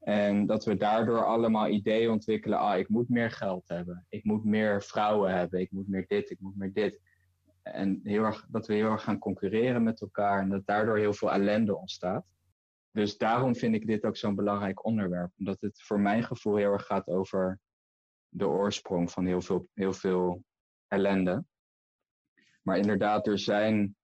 [0.00, 2.58] En dat we daardoor allemaal ideeën ontwikkelen.
[2.58, 4.06] Ah, ik moet meer geld hebben.
[4.08, 5.60] Ik moet meer vrouwen hebben.
[5.60, 7.00] Ik moet meer dit, ik moet meer dit.
[7.62, 10.40] En heel erg, dat we heel erg gaan concurreren met elkaar.
[10.40, 12.24] En dat daardoor heel veel ellende ontstaat.
[12.94, 15.32] Dus daarom vind ik dit ook zo'n belangrijk onderwerp.
[15.38, 17.60] Omdat het voor mijn gevoel heel erg gaat over
[18.28, 20.44] de oorsprong van heel veel, heel veel
[20.86, 21.44] ellende.
[22.62, 23.96] Maar inderdaad, er zijn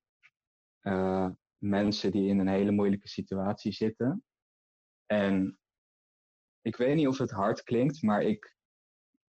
[0.82, 1.28] uh,
[1.58, 4.24] mensen die in een hele moeilijke situatie zitten.
[5.06, 5.58] En
[6.60, 8.56] ik weet niet of het hard klinkt, maar ik,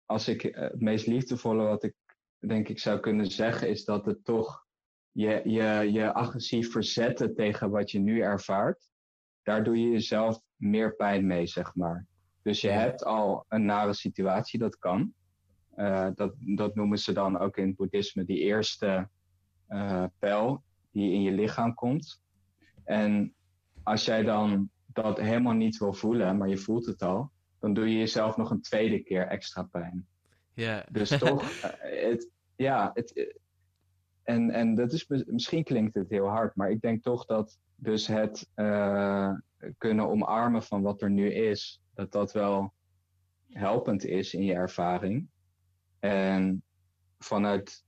[0.05, 1.95] als ik eh, het meest liefdevolle wat ik
[2.38, 4.66] denk ik zou kunnen zeggen, is dat het toch
[5.12, 8.89] je, je, je agressief verzetten tegen wat je nu ervaart,
[9.48, 12.06] daar doe je jezelf meer pijn mee, zeg maar.
[12.41, 15.14] Dus je hebt al een nare situatie, dat kan.
[15.76, 19.10] Uh, dat, dat noemen ze dan ook in het boeddhisme die eerste
[19.70, 22.22] uh, pijl die in je lichaam komt.
[22.84, 23.34] En
[23.84, 27.89] als jij dan dat helemaal niet wil voelen, maar je voelt het al, dan doe
[27.89, 30.08] je jezelf nog een tweede keer extra pijn.
[30.54, 30.86] Ja.
[30.91, 33.36] Dus toch, eh, het, ja, het, eh,
[34.24, 38.08] en, en dat is, misschien klinkt het heel hard, maar ik denk toch dat dus
[38.08, 39.34] het uh,
[39.78, 42.74] kunnen omarmen van wat er nu is, dat dat wel
[43.50, 45.28] helpend is in je ervaring.
[46.00, 46.64] En
[47.20, 47.86] vanuit,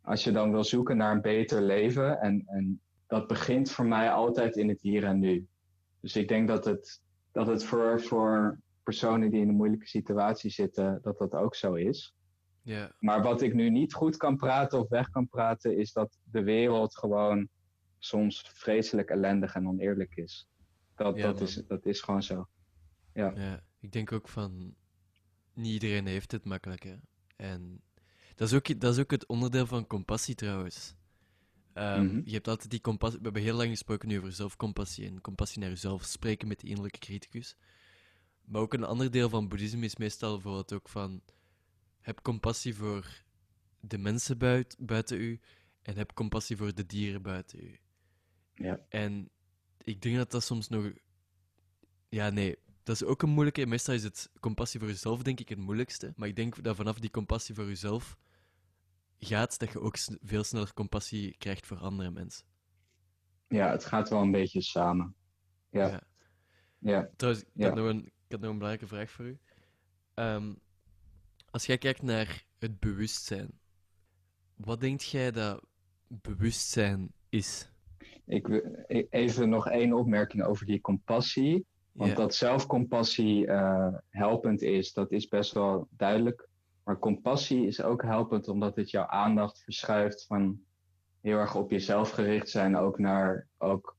[0.00, 4.10] als je dan wil zoeken naar een beter leven, en, en dat begint voor mij
[4.10, 5.46] altijd in het hier en nu.
[6.00, 7.02] Dus ik denk dat het,
[7.32, 11.74] dat het voor, voor personen die in een moeilijke situatie zitten, dat dat ook zo
[11.74, 12.14] is.
[12.62, 12.92] Ja.
[12.98, 16.42] Maar wat ik nu niet goed kan praten of weg kan praten, is dat de
[16.42, 17.48] wereld gewoon
[17.98, 20.48] soms vreselijk ellendig en oneerlijk is.
[20.94, 22.48] Dat, dat, is, dat is gewoon zo.
[23.12, 23.32] Ja.
[23.34, 24.74] ja, ik denk ook van,
[25.52, 26.82] niet iedereen heeft het makkelijk.
[26.82, 26.96] Hè?
[27.36, 27.82] En
[28.34, 30.96] dat is, ook, dat is ook het onderdeel van compassie trouwens.
[31.74, 32.22] Um, mm -hmm.
[32.24, 33.18] Je hebt altijd die compassie.
[33.18, 36.66] We hebben heel lang gesproken nu over zelfcompassie en compassie naar jezelf, spreken met de
[36.66, 37.56] innerlijke criticus.
[38.44, 41.22] Maar ook een ander deel van boeddhisme is meestal bijvoorbeeld ook van.
[42.00, 43.22] Heb compassie voor
[43.80, 45.40] de mensen buiten, buiten u
[45.82, 47.78] en heb compassie voor de dieren buiten u.
[48.58, 48.80] Ja.
[48.88, 49.30] En
[49.84, 50.92] ik denk dat dat soms nog.
[52.08, 53.66] Ja, nee, dat is ook een moeilijke.
[53.66, 56.12] Meestal is het compassie voor jezelf, denk ik, het moeilijkste.
[56.16, 58.16] Maar ik denk dat vanaf die compassie voor jezelf
[59.18, 62.44] gaat, dat je ook veel sneller compassie krijgt voor andere mensen.
[63.48, 65.14] Ja, het gaat wel een beetje samen.
[65.70, 65.88] Ja.
[65.88, 66.02] ja.
[66.78, 67.10] ja.
[67.16, 69.38] Trouwens, ik, Had nog een, ik had nog een belangrijke vraag voor u.
[70.14, 70.60] Um,
[71.50, 73.60] als jij kijkt naar het bewustzijn,
[74.56, 75.64] wat denkt jij dat
[76.06, 77.70] bewustzijn is?
[78.28, 78.62] Ik,
[79.10, 81.66] even nog één opmerking over die compassie.
[81.92, 86.48] Want dat zelfcompassie uh, helpend is, dat is best wel duidelijk.
[86.84, 90.60] Maar compassie is ook helpend omdat het jouw aandacht verschuift van
[91.20, 93.96] heel erg op jezelf gericht zijn, ook naar ook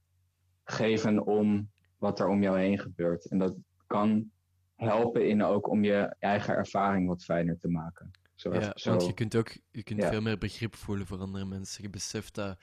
[0.63, 3.25] geven om wat er om jou heen gebeurt.
[3.25, 3.55] En dat
[3.87, 4.31] kan
[4.75, 8.11] helpen in ook om je eigen ervaring wat fijner te maken.
[8.35, 8.89] Zo ja, zo.
[8.89, 11.83] want je kunt ook je kunt veel meer begrip voelen voor andere mensen.
[11.83, 12.59] Je beseft dat,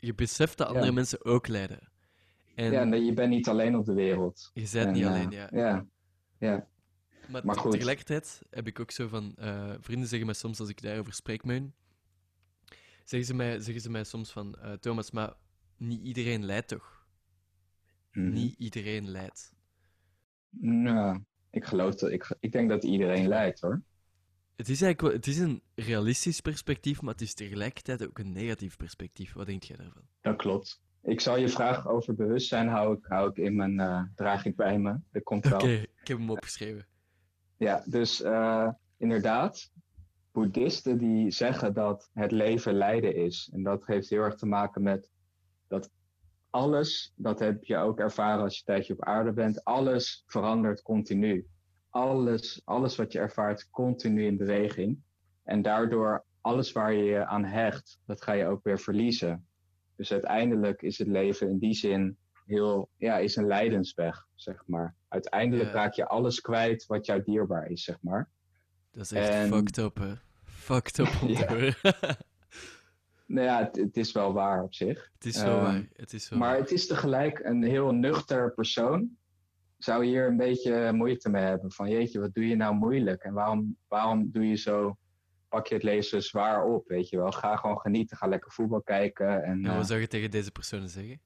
[0.00, 1.88] je beseft dat andere mensen ook lijden.
[2.54, 4.50] En ja, en je bent niet alleen op de wereld.
[4.54, 5.48] Je bent niet alleen, ja.
[5.52, 5.86] Ja,
[6.38, 6.68] ja.
[7.28, 7.72] Maar, maar goed.
[7.72, 9.34] tegelijkertijd heb ik ook zo van...
[9.38, 11.74] Uh, vrienden zeggen mij soms, als ik daarover spreek, mijn,
[13.04, 14.56] zeggen, ze mij, zeggen ze mij soms van...
[14.58, 15.34] Uh, Thomas, maar
[15.76, 17.06] niet iedereen lijdt toch?
[18.12, 18.32] Mm.
[18.32, 19.54] Niet iedereen lijdt.
[20.60, 21.20] Nou,
[21.50, 22.10] ik geloof dat...
[22.10, 23.82] Ik, ik denk dat iedereen lijdt, hoor.
[24.60, 28.76] Het is eigenlijk het is een realistisch perspectief, maar het is tegelijkertijd ook een negatief
[28.76, 29.32] perspectief.
[29.32, 30.02] Wat denk jij daarvan?
[30.20, 30.80] Dat klopt.
[31.02, 34.56] Ik zal je vraag over bewustzijn hou ik, hou ik in mijn uh, draag ik
[34.56, 34.98] bij me.
[35.12, 36.86] Oké, okay, ik heb hem opgeschreven.
[37.56, 39.70] Ja, dus uh, inderdaad,
[40.32, 43.50] boeddhisten die zeggen dat het leven lijden is.
[43.52, 45.10] En dat heeft heel erg te maken met
[45.68, 45.90] dat
[46.50, 50.82] alles, dat heb je ook ervaren als je een tijdje op aarde bent, alles verandert
[50.82, 51.46] continu.
[51.90, 54.98] Alles, alles wat je ervaart, continu in beweging.
[55.44, 59.46] En daardoor alles waar je je aan hecht, dat ga je ook weer verliezen.
[59.96, 62.16] Dus uiteindelijk is het leven in die zin
[62.46, 64.94] heel, ja, is een lijdensweg, zeg maar.
[65.08, 68.30] Uiteindelijk raak je alles kwijt wat jou dierbaar is, zeg maar.
[68.90, 69.48] Dat is echt en...
[69.48, 70.12] fucked up, hè?
[70.44, 71.46] Fucked up ja.
[73.34, 75.10] nou ja, het, het, is wel waar op zich.
[75.14, 75.88] Het is wel um, waar.
[75.92, 76.58] Het is wel maar waar.
[76.58, 79.16] het is tegelijk een heel nuchter persoon.
[79.84, 81.72] Zou hier een beetje moeite mee hebben.
[81.72, 83.22] Van jeetje, wat doe je nou moeilijk?
[83.22, 84.96] En waarom, waarom doe je zo,
[85.48, 87.30] pak je het lezen zwaar op, weet je wel?
[87.30, 89.42] Ga gewoon genieten, ga lekker voetbal kijken.
[89.42, 91.20] En, wat zou je tegen deze personen zeggen?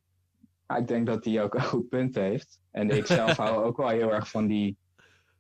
[0.77, 2.61] ik denk dat hij ook een goed punt heeft.
[2.71, 4.79] En ik zelf hou ook wel heel erg van die,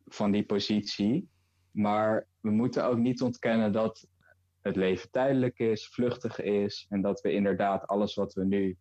[0.06, 1.28] van die positie.
[1.70, 4.06] Maar we moeten ook niet ontkennen dat
[4.62, 6.86] het leven tijdelijk is, vluchtig is.
[6.88, 8.76] En dat we inderdaad alles wat we nu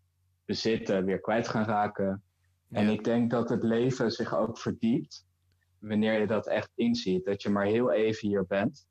[0.45, 2.23] bezitten weer kwijt gaan raken.
[2.73, 5.25] En ik denk dat het leven zich ook verdiept
[5.79, 7.25] wanneer je dat echt inziet.
[7.25, 8.87] Dat je maar heel even hier bent,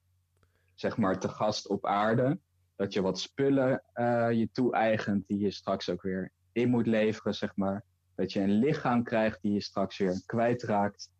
[0.74, 2.38] zeg maar te gast op aarde.
[2.76, 7.34] Dat je wat spullen uh, je toe-eigent die je straks ook weer in moet leveren,
[7.34, 7.84] zeg maar.
[8.14, 11.10] Dat je een lichaam krijgt die je straks weer kwijtraakt.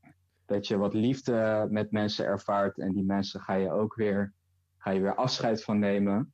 [0.47, 4.33] Dat je wat liefde met mensen ervaart en die mensen ga je ook weer,
[4.79, 6.33] ga je weer afscheid van nemen.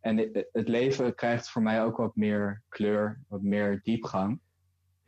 [0.00, 0.16] En
[0.52, 4.40] het leven krijgt voor mij ook wat meer kleur, wat meer diepgang.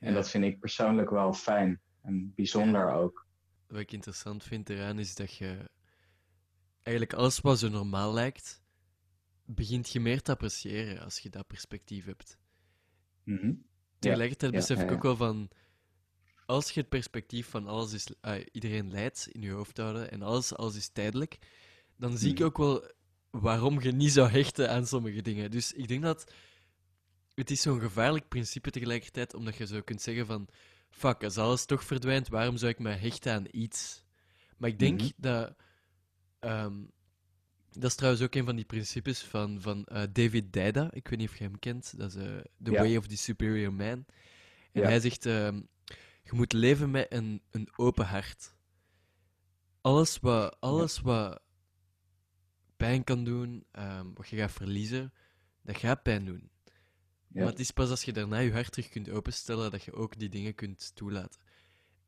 [0.00, 3.26] En dat vind ik persoonlijk wel fijn en bijzonder ook.
[3.66, 5.70] Wat ik interessant vind eraan is dat je
[6.82, 8.62] eigenlijk alles wat zo normaal lijkt,
[9.44, 12.38] begint je meer te appreciëren als je dat perspectief hebt.
[13.24, 15.50] Mm Tegelijkertijd besef ik ook wel van,
[16.46, 20.22] als je het perspectief van alles is, uh, iedereen leidt in je hoofd houden en
[20.22, 21.38] alles, alles is tijdelijk,
[21.96, 22.46] dan zie ik mhm.
[22.46, 22.90] ook wel
[23.30, 25.50] waarom je niet zou hechten aan sommige dingen.
[25.50, 26.32] Dus ik denk dat
[27.40, 30.48] het is zo'n gevaarlijk principe tegelijkertijd, omdat je zo kunt zeggen van,
[30.90, 34.04] fuck, als alles toch verdwijnt, waarom zou ik me hechten aan iets?
[34.56, 35.10] Maar ik denk mhm.
[35.16, 35.54] dat
[36.38, 36.82] ehm,
[37.72, 40.88] dat is trouwens ook een van die principes van, van uh, David Dida.
[40.92, 41.98] Ik weet niet of je hem kent.
[41.98, 44.06] Dat is uh, The Way of the Superior Man.
[44.72, 45.48] En hij zegt: uh,
[46.22, 48.54] Je moet leven met een, een open hart.
[49.80, 51.40] Alles wat, alles wat
[52.76, 55.12] pijn kan doen, um, wat je gaat verliezen,
[55.62, 56.50] dat gaat pijn doen.
[57.32, 60.18] Maar het is pas als je daarna je hart terug kunt openstellen dat je ook
[60.18, 61.40] die dingen kunt toelaten.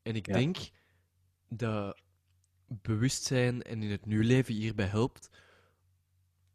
[0.02, 0.56] En ik denk
[1.48, 2.00] dat
[2.66, 5.30] bewustzijn en in het nu leven hierbij helpt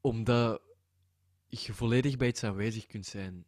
[0.02, 0.62] omdat
[1.48, 3.46] je volledig bij iets aanwezig kunt zijn.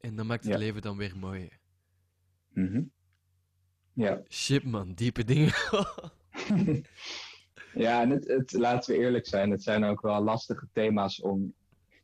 [0.00, 1.48] En dat maakt het leven dan weer mooi.
[2.52, 2.90] Mm
[3.92, 4.22] Ja.
[4.28, 5.52] Shit, man, diepe dingen.
[7.84, 11.54] ja, en het, het, laten we eerlijk zijn, het zijn ook wel lastige thema's om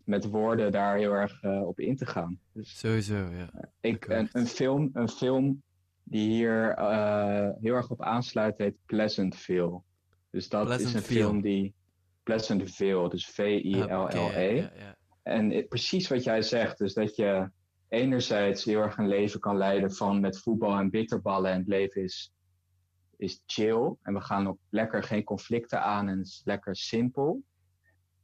[0.07, 2.39] met woorden daar heel erg uh, op in te gaan.
[2.53, 3.51] Dus, Sowieso, ja.
[3.81, 5.63] ik, een, een, film, een film
[6.03, 9.81] die hier uh, heel erg op aansluit heet Pleasantville.
[10.31, 11.75] Dus dat Pleasant is een film die
[12.23, 14.69] Pleasantville, dus V-I-L-L-E.
[15.23, 17.51] En precies wat jij zegt, dus dat je
[17.89, 22.03] enerzijds heel erg een leven kan leiden van met voetbal en bitterballen en het leven
[22.03, 22.33] is,
[23.17, 27.43] is chill en we gaan ook lekker geen conflicten aan en het is lekker simpel.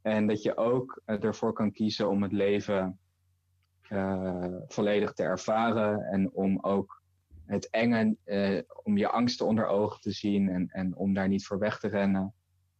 [0.03, 2.99] En dat je ook ervoor kan kiezen om het leven
[3.89, 7.01] uh, volledig te ervaren en om ook
[7.45, 11.45] het enge, uh, om je angsten onder ogen te zien en, en om daar niet
[11.45, 12.33] voor weg te rennen.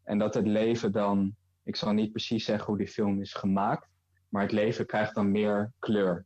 [0.03, 3.89] En dat het leven dan, ik zal niet precies zeggen hoe die film is gemaakt,
[4.29, 6.25] maar het leven krijgt dan meer kleur.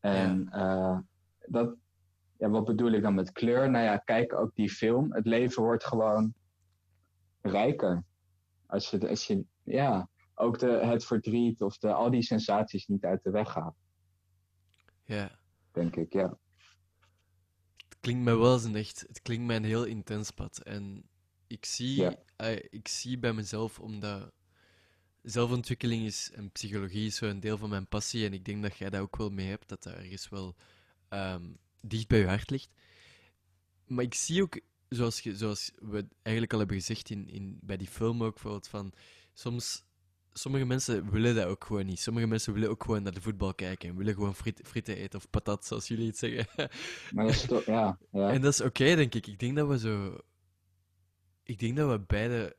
[0.00, 0.48] En.
[0.52, 0.98] Uh,
[1.46, 1.76] dat,
[2.38, 3.70] ja, wat bedoel ik dan met kleur?
[3.70, 5.12] Nou ja, kijk ook die film.
[5.12, 6.34] Het leven wordt gewoon
[7.40, 8.04] rijker.
[8.66, 13.04] Als je, als je ja, ook de, het verdriet of de, al die sensaties niet
[13.04, 13.74] uit de weg gaat.
[15.04, 15.38] Ja.
[15.72, 16.38] Denk ik, ja.
[17.88, 20.58] Het klinkt mij wel eens een echt, het klinkt mij een heel intens pad.
[20.58, 21.08] En
[21.46, 24.32] ik zie, eh, ik zie bij mezelf, omdat
[25.22, 28.26] zelfontwikkeling is en psychologie is zo een deel van mijn passie.
[28.26, 30.54] En ik denk dat jij dat ook wel mee hebt, dat dat ergens wel
[31.08, 31.44] ehm,
[31.80, 32.70] dicht bij je hart ligt.
[33.86, 37.76] Maar ik zie ook, zoals, je, zoals we eigenlijk al hebben gezegd in, in, bij
[37.76, 38.92] die film ook, bijvoorbeeld, van
[39.36, 39.84] soms
[40.32, 42.00] sommige mensen willen dat ook gewoon niet.
[42.00, 45.30] Sommige mensen willen ook gewoon naar de voetbal kijken en willen gewoon frieten eten of
[45.30, 46.46] patat, zoals jullie het zeggen.
[47.14, 48.30] Maar dat is toch, ja, ja.
[48.30, 49.26] En dat is oké, denk ik.
[49.26, 50.20] Ik denk dat we zo
[51.46, 52.56] ik denk dat we beide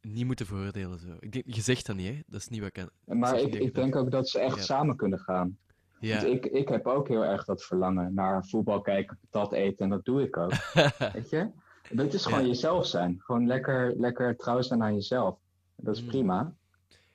[0.00, 0.98] niet moeten veroordelen.
[0.98, 1.16] Zo.
[1.20, 2.20] Ik denk, je zegt dat niet, hè?
[2.26, 2.88] Dat is niet wat ik.
[3.04, 5.58] Maar ik, ik denk ook dat ze echt samen kunnen gaan.
[6.00, 6.20] Ja.
[6.22, 9.84] ik, ik heb ook heel erg dat verlangen naar voetbal kijken, patat eten.
[9.84, 10.52] En dat doe ik ook.
[11.12, 11.50] Weet je?
[11.90, 13.16] Dat is gewoon jezelf zijn.
[13.18, 15.38] Gewoon lekker, lekker trouw zijn aan jezelf.
[15.86, 16.08] Dat is mm.
[16.08, 16.56] prima.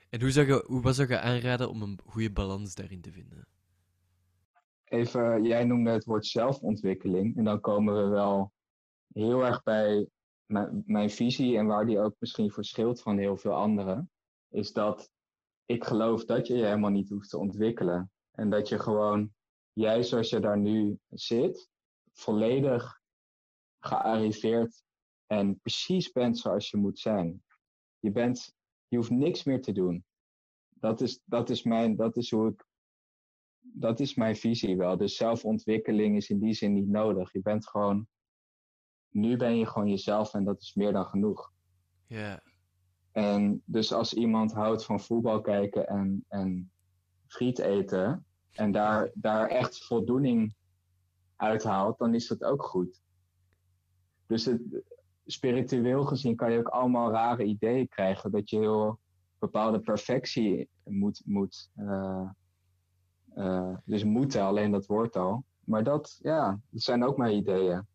[0.09, 3.47] En hoe zou, je, hoe was je aanraden om een goede balans daarin te vinden?
[4.83, 7.37] Even, jij noemde het woord zelfontwikkeling.
[7.37, 8.51] En dan komen we wel
[9.13, 10.07] heel erg bij
[10.85, 14.09] mijn, visie en waar die ook misschien verschilt van heel veel anderen,
[14.49, 15.09] is dat
[15.65, 18.11] ik geloof dat je je helemaal niet hoeft te ontwikkelen.
[18.31, 19.33] En dat je gewoon,
[19.73, 21.69] jij zoals je daar nu zit,
[22.13, 23.01] volledig
[23.79, 24.83] gearriveerd
[25.27, 27.43] en precies bent zoals je moet zijn.
[27.99, 28.53] Je, bent,
[28.91, 30.03] je hoeft niks meer te doen.
[30.69, 32.65] Dat is, dat is, mijn, dat is hoe ik
[33.61, 34.97] dat is mijn visie wel.
[34.97, 37.33] Dus zelfontwikkeling is in die zin niet nodig.
[37.33, 38.07] Je bent gewoon,
[39.09, 41.51] nu ben je gewoon jezelf en dat is meer dan genoeg.
[42.07, 42.43] Ja.
[43.11, 46.71] En dus als iemand houdt van voetbal kijken en, en
[47.27, 50.55] friet eten en daar, daar echt voldoening
[51.35, 53.01] uithaalt, dan is dat ook goed.
[54.27, 54.61] Dus het,
[55.31, 58.99] spiritueel gezien kan je ook allemaal rare ideeën krijgen dat je heel
[59.39, 62.29] bepaalde perfectie moet, moet uh,
[63.35, 65.45] uh, dus moeten, alleen dat woord al.
[65.63, 67.87] Maar dat, ja, dat zijn ook mijn ideeën.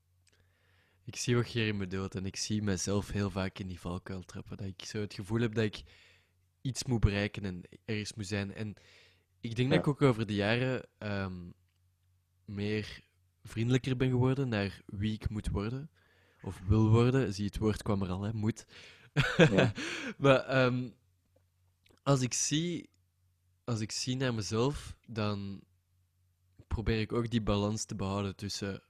[1.05, 4.23] Ik zie wat je me bedoelt en ik zie mezelf heel vaak in die valkuil
[4.23, 4.57] trappen.
[4.57, 5.83] Dat ik zo het gevoel heb dat ik
[6.61, 8.55] iets moet bereiken en ergens moet zijn.
[8.55, 8.75] En
[9.41, 11.55] ik denk dat ik ook over de jaren um,
[12.45, 13.01] meer
[13.43, 15.91] vriendelijker ben geworden naar wie ik moet worden.
[16.47, 17.35] Of wil worden.
[17.35, 18.67] Zie, het woord kwam er al, hè, moet.
[19.37, 19.73] Ja.
[20.19, 20.95] maar um,
[22.03, 22.89] als ik zie
[23.67, 25.61] als ik zie naar mezelf, dan
[26.67, 28.83] probeer ik ook die balans te behouden tussen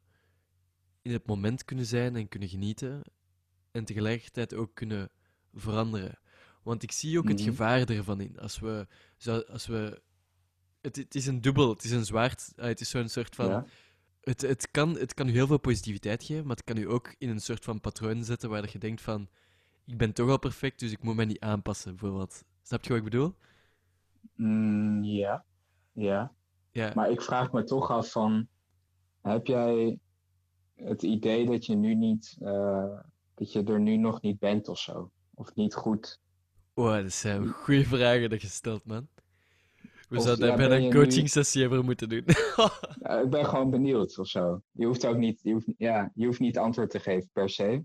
[1.03, 3.03] in het moment kunnen zijn en kunnen genieten
[3.71, 5.11] en tegelijkertijd ook kunnen
[5.55, 6.19] veranderen.
[6.63, 7.49] Want ik zie ook het mhm.
[7.49, 8.39] gevaar ervan in.
[8.39, 8.87] Als we,
[9.49, 10.03] als we
[10.81, 13.67] het, het, is een dubbel, het is een zwaard, ah, het is zo'n soort van.
[14.27, 17.15] Het, het, kan, het kan u heel veel positiviteit geven, maar het kan u ook
[17.19, 19.29] in een soort van patroon zetten waar je denkt van,
[19.85, 22.45] ik ben toch al perfect, dus ik moet mij niet aanpassen, bijvoorbeeld.
[22.63, 23.35] Snap je wat ik bedoel?
[24.35, 25.45] Mm, ja.
[25.93, 26.33] ja.
[26.71, 26.93] Ja.
[26.95, 28.49] Maar ik vraag me toch af van,
[29.23, 29.99] heb jij
[30.75, 32.99] het idee dat je nu niet, uh,
[33.35, 35.11] dat je er nu nog niet bent of zo?
[35.35, 36.21] Of niet goed?
[36.75, 39.09] Oh, dat zijn goede vragen dat je stelt, man.
[40.09, 42.25] We zouden ja, bijna een coaching sessie hebben moeten doen.
[43.03, 44.63] ja, ik ben gewoon benieuwd of zo.
[44.73, 47.83] Je hoeft ook niet, je hoeft, ja, je hoeft niet antwoord te geven per se.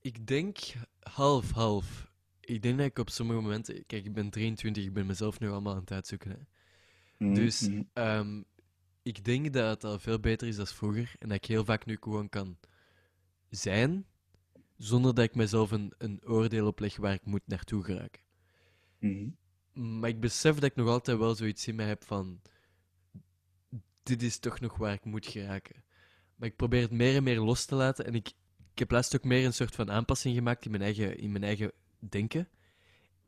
[0.00, 0.58] Ik denk
[1.00, 2.10] half-half
[2.50, 3.86] ik denk dat ik op sommige momenten...
[3.86, 6.30] Kijk, ik ben 23, ik ben mezelf nu allemaal aan het uitzoeken.
[6.30, 6.36] Hè.
[7.26, 7.88] Mm, dus mm.
[7.92, 8.42] Ehm,
[9.02, 11.14] ik denk dat het al veel beter is dan vroeger.
[11.18, 12.58] En dat ik heel vaak nu gewoon kan
[13.48, 14.06] zijn,
[14.76, 18.22] zonder dat ik mezelf een, een oordeel opleg waar ik moet naartoe geraken.
[18.98, 19.36] Mm.
[19.80, 22.40] Maar ik besef dat ik nog altijd wel zoiets in mij heb van...
[24.02, 25.84] Dit is toch nog waar ik moet geraken.
[26.36, 28.06] Maar ik probeer het meer en meer los te laten.
[28.06, 28.28] En ik,
[28.72, 31.44] ik heb laatst ook meer een soort van aanpassing gemaakt in mijn eigen, in mijn
[31.44, 32.48] eigen denken.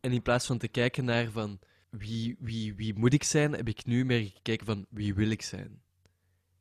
[0.01, 1.59] En in plaats van te kijken naar van
[1.91, 5.43] wie, wie, wie moet ik zijn, heb ik nu meer gekeken van wie wil ik
[5.43, 5.83] zijn.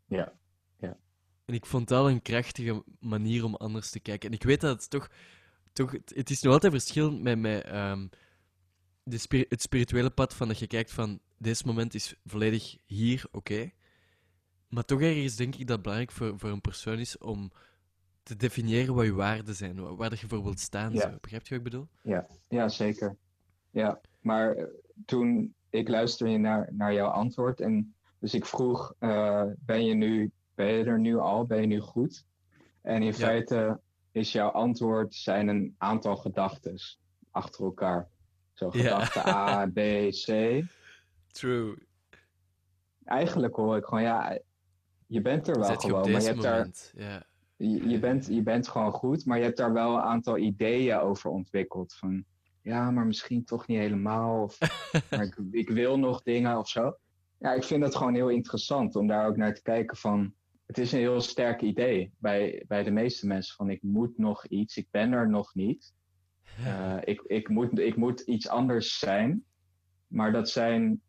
[0.06, 0.34] Ja,
[0.78, 0.98] ja.
[1.46, 4.30] En ik vond dat een krachtige manier om anders te kijken.
[4.30, 5.10] En ik weet dat het toch,
[5.74, 8.10] toch het is nog altijd verschillend met, met um,
[9.04, 13.72] de het spirituele pad van dat je kijkt van deze moment is volledig hier, oké.
[14.70, 17.52] Maar toch ergens denk ik dat het belangrijk voor, voor een persoon is om
[18.24, 20.96] te definiëren wat je waarden zijn, waar dat je voor wilt staan.
[20.96, 21.18] Zo.
[21.22, 21.88] Begrijp je wat ik bedoel?
[22.02, 23.18] Ja, ja zeker.
[23.70, 24.66] Ja, maar eh,
[25.06, 30.32] toen ik luisterde naar, naar jouw antwoord en dus ik vroeg, uh, ben, je nu,
[30.56, 32.26] ben je er nu al, ben je nu goed?
[32.82, 33.80] En in feite
[34.12, 36.80] is jouw antwoord zijn een aantal gedachten
[37.32, 38.10] achter elkaar.
[38.62, 40.62] Zo gedachte A, B, C.
[41.32, 41.88] True.
[43.04, 44.40] Eigenlijk hoor ik gewoon, ja,
[45.08, 46.92] je bent er wel gewoon, maar je hebt moment.
[46.96, 47.06] daar...
[47.06, 47.26] Ja
[47.62, 50.98] je, je, bent, je bent gewoon goed, maar je hebt daar wel een aantal ideeën
[50.98, 51.94] over ontwikkeld.
[51.94, 52.26] Van
[52.62, 54.44] ja, maar misschien toch niet helemaal.
[54.44, 54.58] Of
[55.10, 56.98] maar ik, ik, wil nog dingen of zo.
[57.40, 60.34] Ja, ik vind het gewoon heel interessant om daar ook naar te kijken van.
[60.66, 64.48] Het is een heel sterk idee bij, bij de meeste mensen van ik moet nog
[64.48, 65.94] iets, ik ben er nog niet.
[66.60, 69.44] Uh, ik, ik, moet, ik moet iets anders zijn.
[70.08, 71.02] Maar dat zijn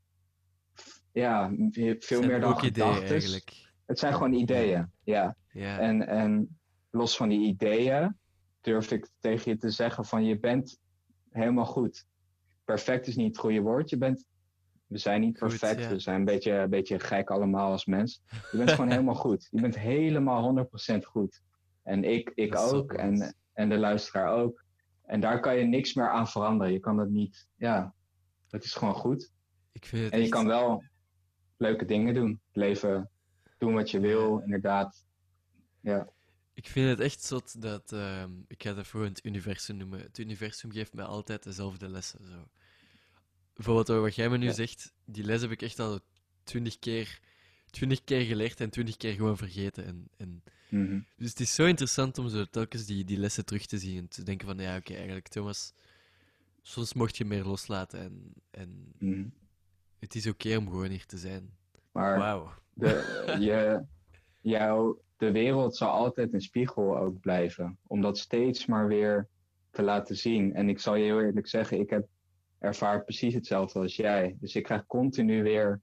[1.12, 1.52] ja,
[1.98, 3.42] veel meer dan gedachten.
[3.86, 5.36] Het zijn gewoon ideeën, ja.
[5.52, 5.78] ja.
[5.78, 6.58] En, en
[6.90, 8.16] los van die ideeën
[8.60, 10.80] durf ik tegen je te zeggen van je bent
[11.30, 12.06] helemaal goed.
[12.64, 13.90] Perfect is niet het goede woord.
[13.90, 14.26] Je bent,
[14.86, 15.88] we zijn niet perfect.
[15.88, 18.22] We zijn een beetje, een beetje gek allemaal als mens.
[18.50, 19.48] Je bent gewoon helemaal goed.
[19.50, 21.42] Je bent helemaal 100% goed.
[21.82, 22.92] En ik, ik ook.
[22.92, 24.64] En, en de luisteraar ook.
[25.02, 26.72] En daar kan je niks meer aan veranderen.
[26.72, 27.48] Je kan dat niet.
[27.56, 27.94] Ja,
[28.50, 29.32] het is gewoon goed.
[29.72, 30.84] Ik vind het en je kan wel
[31.56, 32.40] leuke dingen doen.
[32.52, 33.10] leven
[33.58, 35.06] doen wat je wil, inderdaad.
[35.80, 36.08] Ja.
[36.54, 40.00] Ik vind het echt zot dat, uh, ik ga dat voor het universum noemen.
[40.00, 42.26] Het universum geeft mij altijd dezelfde lessen.
[42.26, 42.48] Zo.
[43.54, 46.00] Bijvoorbeeld wat jij me nu zegt, die les heb ik echt al
[46.42, 47.20] twintig keer,
[47.70, 49.84] twintig keer geleerd en twintig keer gewoon vergeten.
[49.84, 50.42] En, en...
[50.72, 51.00] Mhm.
[51.16, 54.08] Dus het is zo interessant om zo telkens die, die lessen terug te zien en
[54.08, 55.72] te denken van, ja, oké, eigenlijk Thomas,
[56.62, 59.24] soms mocht je meer loslaten en, en mhm.
[59.98, 61.50] het is oké om gewoon hier te zijn.
[61.92, 62.48] Maar wow.
[62.72, 63.84] de, je,
[64.40, 67.78] jou, de wereld zal altijd een spiegel ook blijven.
[67.86, 69.28] Om dat steeds maar weer
[69.70, 70.54] te laten zien.
[70.54, 72.06] En ik zal je heel eerlijk zeggen, ik heb
[72.58, 74.36] ervaar precies hetzelfde als jij.
[74.40, 75.80] Dus ik krijg continu weer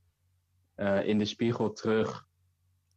[0.75, 2.27] eh, in de spiegel terug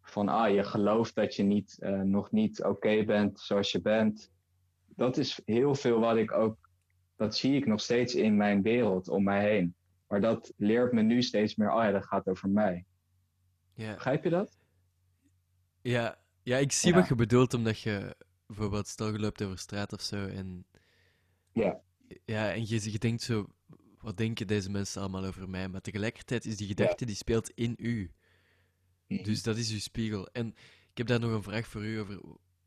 [0.03, 4.33] van ah, je gelooft dat je niet, eh, nog niet oké bent zoals je bent.
[4.87, 6.71] Dat is heel veel wat ik ook,
[7.17, 9.75] dat zie ik nog steeds in mijn wereld om mij heen.
[10.09, 12.85] Maar dat leert me nu steeds meer, oh ja, dat gaat over mij.
[13.75, 13.95] Ja.
[13.95, 14.59] Begrijp je dat?
[15.83, 19.93] Ja, ja ik zie wat je bedoelt, omdat je bijvoorbeeld stel je loopt over straat
[19.93, 20.67] of zo en...
[21.53, 21.81] Ja.
[22.25, 23.47] Ja, en je, je denkt zo,
[23.99, 25.69] wat denken deze mensen allemaal over mij?
[25.69, 28.13] Maar tegelijkertijd is die gedachte, die speelt in u.
[29.15, 29.23] Mhm.
[29.23, 30.29] Dus dat is uw spiegel.
[30.33, 30.47] En
[30.91, 32.21] ik heb daar nog een vraag voor u over.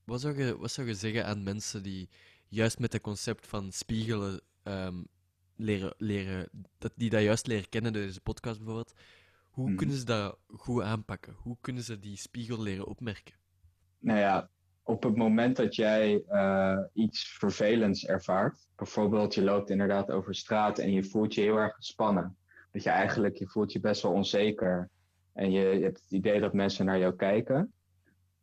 [0.03, 2.09] Wat zou je, wat zou je zeggen aan mensen die
[2.47, 5.03] juist met het concept van spiegelen ehm,
[5.55, 8.93] leren, leren dat, die dat juist leren kennen door deze podcast bijvoorbeeld?
[9.49, 9.75] Hoe mhm.
[9.75, 11.35] kunnen ze dat goed aanpakken?
[11.37, 13.33] Hoe kunnen ze die spiegel leren opmerken?
[13.99, 14.49] Nou ja,
[14.83, 20.79] op het moment dat jij uh, iets vervelends ervaart, bijvoorbeeld je loopt inderdaad over straat
[20.79, 22.37] en je voelt je heel erg gespannen,
[22.71, 24.89] dat je eigenlijk, je voelt je best wel onzeker
[25.35, 27.73] en je, hebt het idee dat mensen naar jou kijken,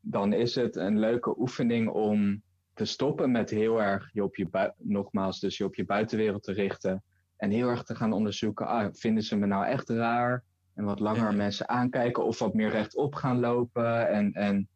[0.00, 2.42] dan is het een leuke oefening om
[2.74, 6.52] te stoppen met heel erg je op je nogmaals, dus je op je buitenwereld te
[6.52, 7.02] richten
[7.36, 10.44] en heel erg te gaan onderzoeken, ah, vinden ze me nou echt raar?
[10.74, 14.68] En wat langer mensen aankijken of wat meer rechtop gaan lopen en, en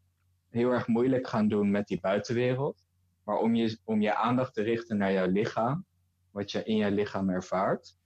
[0.50, 2.84] heel erg moeilijk gaan doen met die buitenwereld.
[3.24, 5.84] Maar om je, om je aandacht te richten naar jouw lichaam,
[6.30, 7.96] wat je in je lichaam ervaart.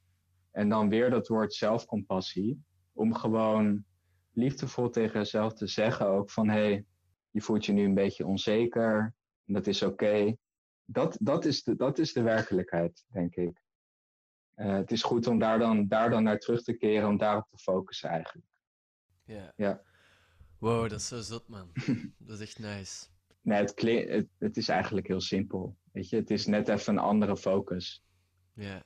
[0.51, 3.85] En dan weer dat woord zelfcompassie, om gewoon
[4.41, 6.85] liefdevol tegen jezelf te zeggen ook van hé, hey,
[7.31, 9.15] je voelt je nu een beetje onzeker,
[9.47, 10.37] en dat is oké.
[10.85, 13.63] Dat, dat, is de, dat is de werkelijkheid, denk ik.
[14.57, 17.47] Uh, het is goed om daar dan, daar dan naar terug te keren, om daarop
[17.51, 18.47] te focussen eigenlijk.
[19.25, 19.53] Ja.
[19.57, 19.83] ja.
[20.59, 21.71] Wow, dat is zo zot, man.
[22.19, 23.07] dat is echt nice.
[23.43, 25.77] Nee, het, het, het, is eigenlijk heel simpel.
[25.93, 28.05] Weet je, het is net even een andere focus.
[28.55, 28.83] Ja.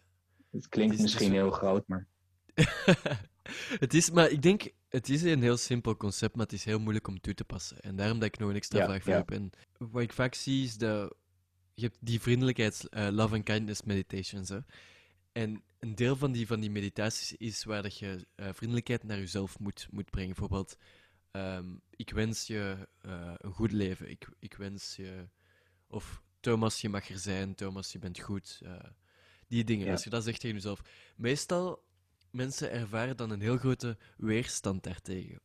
[0.51, 2.09] Het klinkt misschien heel groot, maar.
[3.79, 6.79] het is, maar ik denk, het is een heel simpel concept, maar het is heel
[6.79, 7.81] moeilijk om toe te passen.
[7.81, 9.31] En daarom dat ik nog een extra vraag voor heb.
[9.31, 11.17] En wat ik vaak zie is dat
[11.75, 14.49] je hebt die vriendelijkheids, uh, love and kindness meditations.
[14.49, 14.59] Hè?
[15.33, 19.19] En een deel van die, van die meditaties is waar dat je uh, vriendelijkheid naar
[19.19, 20.35] jezelf moet, moet brengen.
[20.35, 20.77] Bijvoorbeeld,
[21.33, 24.11] um, ik wens je uh, een goed leven.
[24.11, 25.29] Ik, ik wens je.
[25.87, 27.55] Of Thomas, je mag er zijn.
[27.55, 28.63] Thomas, je bent goed.
[29.49, 29.91] die dingen.
[29.91, 30.81] Als je dat zegt tegen jezelf.
[31.17, 31.84] Meestal
[32.35, 35.41] mensen ervaren dan een heel grote weerstand daartegen.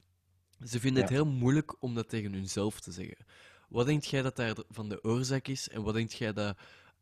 [0.64, 3.26] Ze vinden het heel moeilijk om dat tegen hunzelf te zeggen.
[3.70, 6.58] Wat denk jij dat daar van de oorzaak is en wat denk jij dat,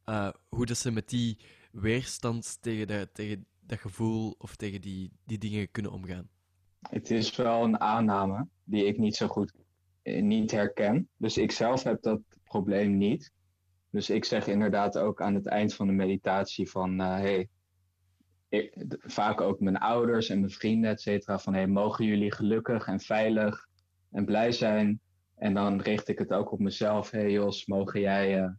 [0.06, 1.40] uh, hoe dat ze met die
[1.72, 6.30] weerstand tegen dat, tegen dat gevoel of tegen die, die dingen kunnen omgaan?
[6.90, 9.54] Het is wel een aanname die ik niet zo goed
[10.02, 11.10] eh, niet herken.
[11.18, 13.32] Dus ik zelf heb dat probleem niet.
[13.90, 17.50] Dus ik zeg inderdaad ook aan het eind van de meditatie van, uh, hey,
[19.00, 23.00] vaak ook mijn ouders en mijn vrienden, et cetera, van hey, mogen jullie gelukkig en
[23.00, 23.68] veilig
[24.12, 25.02] en blij zijn.
[25.36, 27.12] En dan richt ik het ook op mezelf.
[27.12, 28.50] hey Jos, mogen jij uh,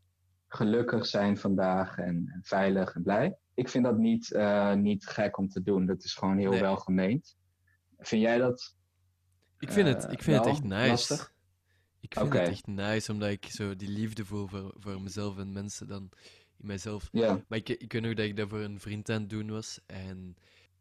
[0.49, 3.37] gelukkig zijn vandaag en, en, veilig en blij.
[3.55, 5.87] Ik vind dat niet, uh, niet gek om te doen.
[5.87, 6.61] Dat is gewoon heel nee.
[6.61, 7.37] welgemeend.
[7.99, 8.77] Vind jij dat?
[9.59, 10.89] Ik vind het, ik vind het echt nice.
[10.89, 11.33] Lastig?
[12.01, 15.53] Ik vind het echt nice, omdat ik zo die liefde voel voor, voor mezelf en
[15.53, 16.11] mensen dan
[16.61, 17.09] in mijzelf.
[17.13, 17.45] Ja.
[17.49, 19.81] Maar ik, ik weet nog dat ik dat voor een vriend aan het doen was.
[19.87, 20.37] En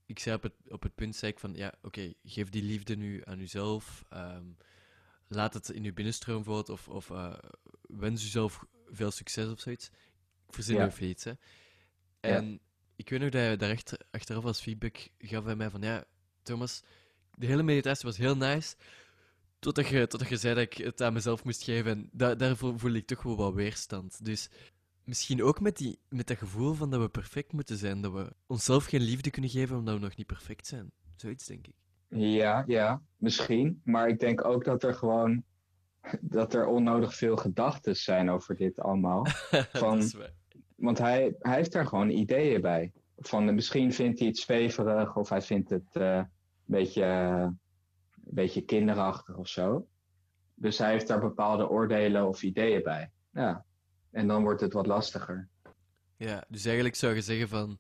[0.06, 2.96] ik zei op het, op het punt, zei ik van, ja, oké, geef die liefde
[2.96, 4.06] nu aan uzelf.
[4.14, 4.58] Um,
[5.28, 7.34] laat het in uw binnenstroom voort of, of uh,
[7.82, 9.88] wens uzelf veel succes of zoiets.
[10.48, 10.86] Ik verzin ja.
[10.86, 11.34] even iets, hè.
[12.20, 12.58] En ja.
[12.96, 16.06] ik weet nog dat hij daar echt achteraf als feedback gaf bij mij van, ja,
[16.44, 16.84] Thomas,
[17.36, 18.76] de hele meditatie was heel nice.
[19.60, 21.92] Totdat je, totdat je zei dat ik het aan mezelf moest geven.
[21.92, 24.26] En da daarvoor voel ik toch wel wat weerstand.
[24.26, 24.50] Dus
[25.08, 28.02] Misschien ook met, die, met dat gevoel van dat we perfect moeten zijn.
[28.02, 30.92] Dat we onszelf geen liefde kunnen geven omdat we nog niet perfect zijn.
[31.16, 31.74] Zoiets, denk ik.
[32.08, 33.82] Ja, ja, misschien.
[33.84, 35.44] Maar ik denk ook dat er gewoon
[36.22, 39.26] dat er onnodig veel gedachten zijn over dit allemaal.
[39.74, 40.12] Van,
[40.76, 42.92] want hij, hij heeft daar gewoon ideeën bij.
[43.18, 46.30] Van misschien vindt hij het zweverig of hij vindt het uh, een
[46.66, 47.60] beetje, een
[48.14, 49.88] beetje kinderachtig of zo.
[50.54, 53.12] Dus hij heeft daar bepaalde oordelen of ideeën bij.
[53.32, 53.66] Ja.
[54.18, 55.48] En dan wordt het wat lastiger.
[56.16, 57.80] Ja, dus eigenlijk zou je zeggen van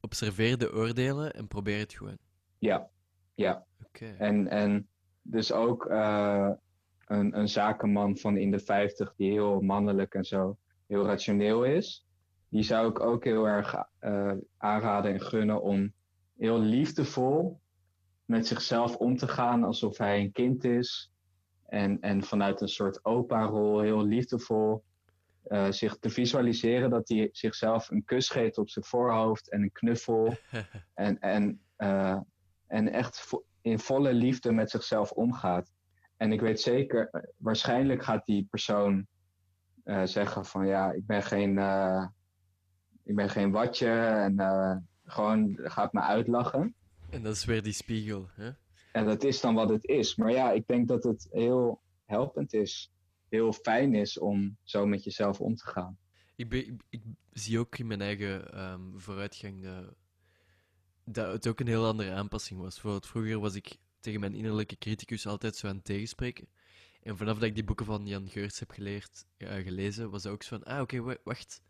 [0.00, 2.18] observeer de oordelen en probeer het gewoon.
[2.58, 2.88] Ja,
[3.34, 3.64] ja.
[3.86, 4.16] Okay.
[4.16, 4.88] En, en
[5.22, 6.50] dus ook uh,
[7.06, 12.06] een, een zakenman van in de 50 die heel mannelijk en zo heel rationeel is.
[12.48, 15.92] Die zou ik ook heel erg uh, aanraden en gunnen om
[16.36, 17.60] heel liefdevol
[18.24, 21.12] met zichzelf om te gaan alsof hij een kind is.
[21.66, 24.86] En, en vanuit een soort opa-rol heel liefdevol
[25.48, 29.72] uh, zich te visualiseren dat hij zichzelf een kus geeft op zijn voorhoofd en een
[29.72, 30.36] knuffel.
[30.94, 32.18] en, en, uh,
[32.66, 33.30] en echt
[33.60, 35.72] in volle liefde met zichzelf omgaat.
[36.16, 39.06] En ik weet zeker, eh, waarschijnlijk gaat die persoon
[39.84, 41.50] uh, zeggen van ja, ik ben geen,
[43.04, 44.36] ik ben geen watje en
[45.04, 46.74] gewoon gaat me uitlachen.
[47.10, 48.28] En dat is weer die spiegel.
[48.34, 48.50] Hè?
[48.92, 50.16] En dat is dan wat het is.
[50.16, 52.92] Maar ja, ik denk dat het heel helpend is,
[53.28, 55.98] heel fijn is om zo met jezelf om te gaan.
[56.36, 57.02] Ik, ik,
[57.32, 59.94] zie ook in mijn eigen um, vooruitgang dat,
[61.04, 62.72] dat het ook een heel andere aanpassing was.
[62.72, 66.48] Bijvoorbeeld vroeger was ik tegen mijn innerlijke criticus altijd zo aan het tegenspreken.
[67.02, 70.32] En vanaf dat ik die boeken van Jan Geurts heb geleerd, uh, gelezen, was het
[70.32, 71.62] ook zo van, ah oké, wacht.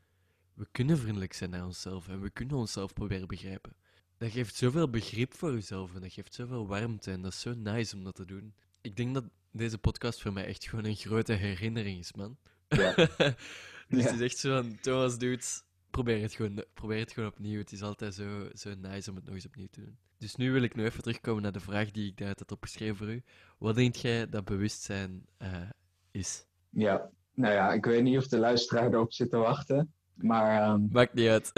[0.55, 3.77] We kunnen vriendelijk zijn naar onszelf en we kunnen onszelf proberen begrijpen.
[4.17, 7.55] Dat geeft zoveel begrip voor jezelf en dat geeft zoveel warmte en dat is zo
[7.55, 8.55] nice om dat te doen.
[8.81, 12.37] Ik denk dat deze podcast voor mij echt gewoon een grote herinnering is, man.
[12.69, 12.95] Ja.
[13.89, 14.11] dus ja.
[14.11, 15.43] het is echt zo van, Thomas, dude,
[15.91, 17.59] probeer het, gewoon, probeer het gewoon opnieuw.
[17.59, 19.99] Het is altijd zo, zo nice om het nog eens opnieuw te doen.
[20.19, 22.97] Dus nu wil ik nog even terugkomen naar de vraag die ik daar had opgeschreven
[22.97, 23.23] voor u.
[23.59, 25.71] Wat denk jij dat bewustzijn uh,
[26.11, 26.47] is?
[26.71, 30.71] Ja, nou ja, ik weet niet of de luisteraar erop zit te wachten, maar...
[30.71, 30.89] Um...
[30.93, 31.53] Maakt niet uit.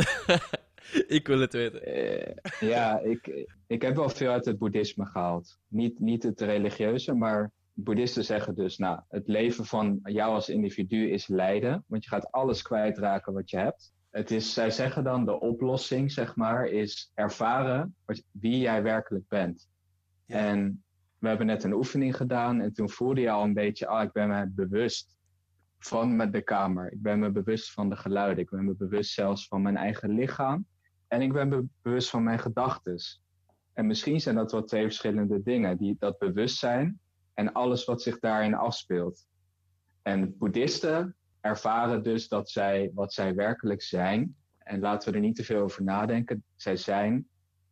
[1.18, 1.88] ik wil het weten.
[1.88, 5.58] Uh, ja, ik, ik heb wel veel uit het boeddhisme gehaald.
[5.68, 7.52] Niet, niet het religieuze, maar
[7.82, 12.32] boeddhisten zeggen dus, nou, het leven van jou als individu is lijden, want je gaat
[12.32, 13.92] alles kwijtraken wat je hebt.
[14.10, 17.94] Het is, zij zeggen dan, de oplossing, zeg maar, is ervaren
[18.30, 19.68] wie jij werkelijk bent.
[20.26, 20.36] Ja.
[20.36, 20.84] En
[21.18, 24.12] we hebben net een oefening gedaan en toen voelde je al een beetje, ah, ik
[24.12, 25.18] ben me bewust
[25.78, 26.92] van met de kamer.
[26.92, 28.44] Ik ben me bewust van de geluiden.
[28.44, 30.66] Ik ben me bewust zelfs van mijn eigen lichaam.
[31.08, 32.96] En ik ben me bewust van mijn gedachten.
[33.72, 35.76] En misschien zijn dat wel twee verschillende dingen.
[35.76, 37.00] Die, dat bewustzijn
[37.40, 39.26] en alles wat zich daarin afspeelt.
[40.02, 44.36] En boeddhisten ervaren dus dat zij wat zij werkelijk zijn.
[44.58, 46.44] En laten we er niet te veel over nadenken.
[46.56, 47.28] Zij zijn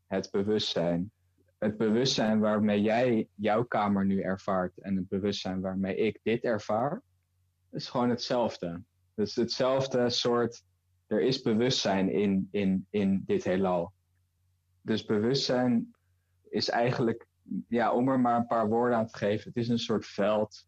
[0.06, 1.10] het bewustzijn.
[1.58, 7.02] Het bewustzijn waarmee jij jouw kamer nu ervaart en het bewustzijn waarmee ik dit ervaar,
[7.72, 8.82] is gewoon hetzelfde.
[9.14, 10.64] Dus hetzelfde soort.
[11.06, 13.92] Er is bewustzijn in, in, in dit heelal.
[14.82, 15.94] Dus bewustzijn
[16.48, 17.26] is eigenlijk,
[17.68, 20.66] ja, om er maar een paar woorden aan te geven, het is een soort veld.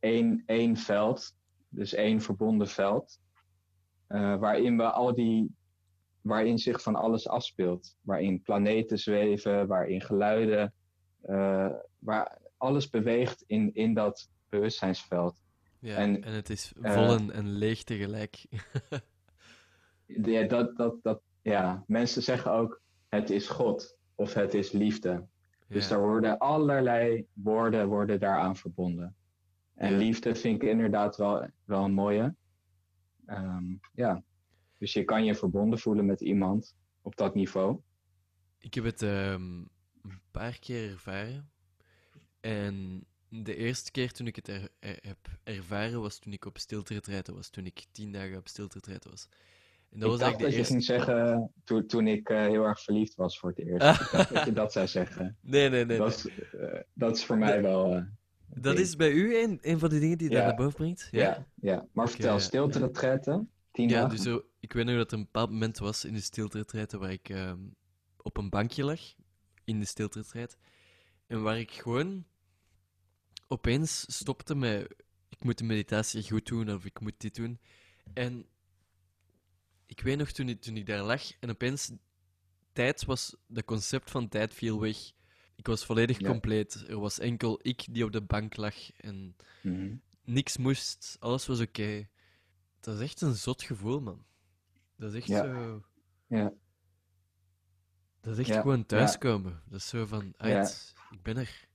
[0.00, 1.36] Eén, één veld
[1.68, 3.20] dus één verbonden veld,
[4.08, 5.54] uh, waarin we al die,
[6.20, 10.74] waarin zich van alles afspeelt, waarin planeten zweven, waarin geluiden,
[11.26, 15.42] uh, waar alles beweegt in, in dat bewustzijnsveld.
[15.80, 18.46] Ja, en, en het is eh, vol en, en leeg tegelijk.
[20.06, 25.26] ja, dat, dat, dat, ja, mensen zeggen ook het is God of het is liefde.
[25.68, 29.16] Dus daar worden allerlei woorden worden daaraan verbonden.
[29.74, 32.34] En liefde vind ik inderdaad wel, wel een mooie.
[33.26, 34.22] Um, ja,
[34.78, 37.80] dus je kan je verbonden voelen met iemand op dat niveau.
[38.58, 39.68] Ik heb het um,
[40.02, 41.50] een paar keer ervaren.
[42.40, 46.58] En de eerste keer toen ik het er, er, heb ervaren was toen ik op
[46.58, 47.50] stilteretreiten was.
[47.50, 49.28] Toen ik tien dagen op stilteretreiten was.
[49.90, 52.82] En dat ik was dacht dat je ging zeggen toen, toen ik uh, heel erg
[52.82, 54.00] verliefd was voor het eerst.
[54.00, 55.36] ik dacht dat je dat zou zeggen.
[55.42, 55.98] Nee, nee, nee.
[55.98, 57.96] Dat, Is, uh, dat is voor mij wel...
[57.96, 58.02] Uh,
[58.48, 60.36] dat is bij u een, een van de dingen die ja.
[60.36, 61.08] daar naar boven brengt?
[61.10, 61.46] Ja, ja.
[61.54, 61.86] ja.
[61.92, 64.26] maar vertel, okay, stilte retretten, tien Ja, dus
[64.60, 67.28] ik weet nog dat er een bepaald moment was in de stilte retretten waar ik
[67.28, 67.52] uh,
[68.16, 69.00] op een bankje lag,
[69.64, 70.56] in de stilte retreat,
[71.26, 72.24] en waar ik gewoon
[73.46, 74.94] opeens stopte met
[75.28, 77.60] ik moet de meditatie goed doen of ik moet dit doen.
[78.14, 78.46] En
[79.88, 81.90] ik weet nog toen ik, toen ik daar lag en opeens
[82.72, 84.96] tijd was, dat concept van tijd viel weg.
[85.56, 86.84] Ik was volledig compleet.
[86.88, 89.96] Er was enkel ik die op de bank lag en mhm.
[90.24, 91.16] niks moest.
[91.20, 92.08] Alles was oké.
[92.80, 94.24] Dat is echt een zot gevoel, man.
[94.96, 95.82] Dat is echt zo.
[96.26, 96.52] Ja.
[98.20, 99.62] Dat is echt gewoon thuiskomen.
[99.66, 101.68] Dat is zo van, uit, ik ben er.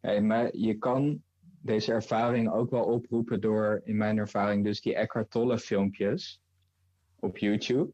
[0.00, 1.22] Ja, maar je kan
[1.62, 6.40] deze ervaring ook wel oproepen door, in mijn ervaring, dus die Eckhart Tolle filmpjes
[7.20, 7.92] op YouTube.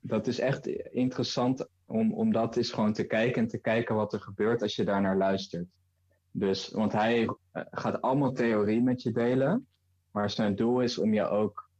[0.00, 4.12] Dat is echt interessant om, om dat eens gewoon te kijken en te kijken wat
[4.12, 5.66] er gebeurt als je daar naar luistert.
[6.30, 9.66] Dus, want hij eh, gaat allemaal theorie met je delen,
[10.10, 11.70] maar zijn doel is om je ook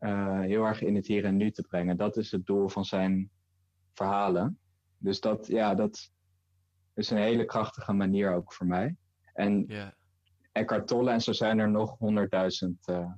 [0.00, 1.96] uh, heel erg in het hier en nu te brengen.
[1.96, 3.30] Dat is het doel van zijn
[3.92, 4.58] verhalen.
[4.98, 6.10] Dus dat, ja, dat
[6.94, 8.96] is een hele krachtige manier ook voor mij.
[9.32, 9.90] En yeah.
[10.52, 13.12] Eckhart Tolle en zo zijn er nog honderdduizend uh,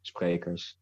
[0.00, 0.78] sprekers.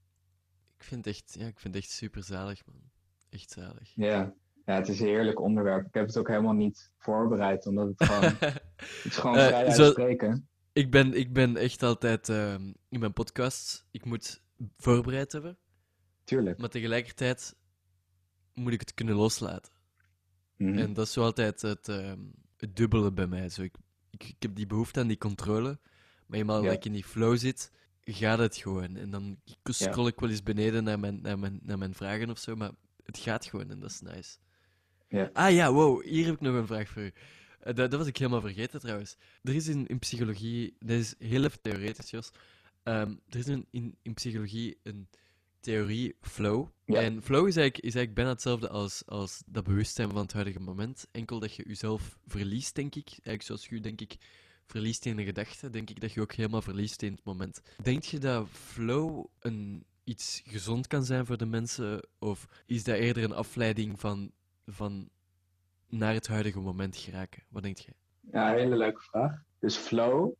[0.78, 2.80] Ik vind, echt, ja, ik vind het echt super zalig, man.
[3.28, 3.92] Echt zalig.
[3.94, 4.34] Ja.
[4.66, 5.86] Ja, het is een heerlijk onderwerp.
[5.86, 9.66] Ik heb het ook helemaal niet voorbereid, omdat het gewoon, het is gewoon uh, vrij
[9.66, 10.48] uitspreken.
[10.72, 12.54] Ik ben, ik ben echt altijd uh,
[12.88, 14.42] in mijn podcast, ik moet
[14.76, 15.58] voorbereid hebben.
[16.24, 16.58] Tuurlijk.
[16.58, 17.56] Maar tegelijkertijd
[18.54, 19.72] moet ik het kunnen loslaten.
[20.56, 20.78] Mm -hmm.
[20.78, 22.12] En dat is zo altijd het, uh,
[22.56, 23.48] het dubbele bij mij.
[23.48, 23.74] Zo, ik,
[24.10, 25.78] ik, heb die behoefte aan die controle,
[26.26, 27.72] maar eenmaal dat ik in die flow zit,
[28.14, 28.96] gaat het gewoon.
[28.96, 32.38] En dan scroll ik wel eens beneden naar mijn, naar, mijn, naar mijn vragen of
[32.38, 32.70] zo, maar
[33.04, 34.36] het gaat gewoon en dat is nice.
[35.08, 35.30] Ja.
[35.32, 37.12] Ah ja, wow, hier heb ik nog een vraag voor u.
[37.60, 39.16] Eh, dat, dat, was ik helemaal vergeten trouwens.
[39.42, 42.30] Er is in, in psychologie, dat is heel even theoretisch, Jos.
[42.82, 45.08] Ehm, er is een, in, in psychologie een
[45.60, 46.68] theorie flow.
[46.84, 50.60] En flow is eigenlijk, is eigenlijk bijna hetzelfde als, als dat bewustzijn van het huidige
[50.60, 51.06] moment.
[51.12, 53.08] Enkel dat je jezelf verliest, denk ik.
[53.08, 54.16] Eigenlijk zoals je, denk ik,
[54.66, 57.62] verliest in een gedachte, denk ik dat je ook helemaal verliest in het moment.
[57.82, 62.08] Denk je dat flow een, iets gezond kan zijn voor de mensen?
[62.18, 64.30] Of is dat eerder een afleiding van,
[64.66, 65.08] van
[65.88, 67.42] naar het huidige moment geraken?
[67.48, 67.92] Wat denk je?
[68.32, 69.42] Ja, hele leuke vraag.
[69.58, 70.32] Dus flow,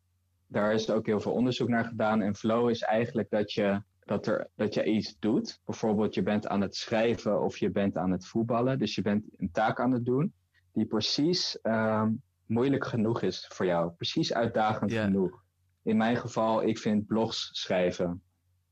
[0.46, 2.22] daar is ook heel veel onderzoek naar gedaan.
[2.22, 5.60] En flow is eigenlijk dat je, dat er, dat je iets doet.
[5.64, 8.78] Bijvoorbeeld je bent aan het schrijven of je bent aan het voetballen.
[8.78, 10.32] Dus je bent een taak aan het doen
[10.76, 12.12] die precies ehm,
[12.46, 13.90] moeilijk genoeg is voor jou.
[13.90, 15.44] Precies uitdagend genoeg.
[15.82, 18.22] In mijn geval, ik vind blogs schrijven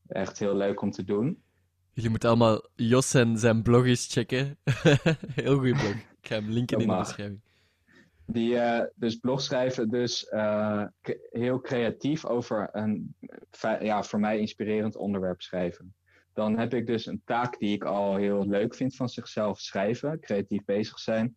[0.06, 1.42] echt heel leuk om te doen.
[1.92, 4.58] Jullie moeten allemaal Jos en zijn blog eens checken.
[5.40, 5.94] heel goede blog.
[5.94, 7.40] Ik ga hem linken in de beschrijving.
[8.26, 10.84] Die, uh, dus blogschrijven, dus uh,
[11.30, 13.14] heel creatief over een
[13.80, 15.94] ja, voor mij inspirerend onderwerp schrijven.
[16.32, 20.20] Dan heb ik dus een taak die ik al heel leuk vind van zichzelf schrijven,
[20.20, 21.36] creatief bezig zijn.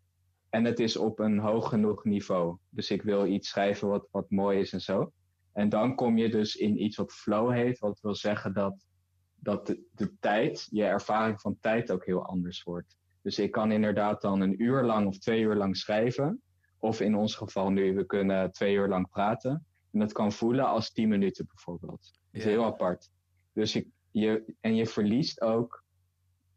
[0.49, 2.57] En het is op een hoog genoeg niveau.
[2.69, 5.11] Dus ik wil iets schrijven wat, wat mooi is en zo.
[5.53, 8.86] En dan kom je dus in iets wat flow heet, wat wil zeggen dat,
[9.36, 12.98] dat de, de tijd, je ervaring van tijd ook heel anders wordt.
[13.22, 16.41] Dus ik kan inderdaad dan een uur lang of twee uur lang schrijven.
[16.80, 19.65] Of in ons geval nu, we kunnen twee uur lang praten.
[19.91, 22.11] En dat kan voelen als tien minuten bijvoorbeeld.
[22.11, 23.11] Dat is heel apart.
[23.53, 25.84] Dus je, je, en je verliest ook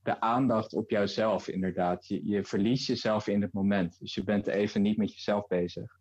[0.02, 2.06] de aandacht op jouzelf inderdaad.
[2.06, 3.98] Je, je verliest jezelf in het moment.
[3.98, 5.98] Dus je bent even niet met jezelf bezig.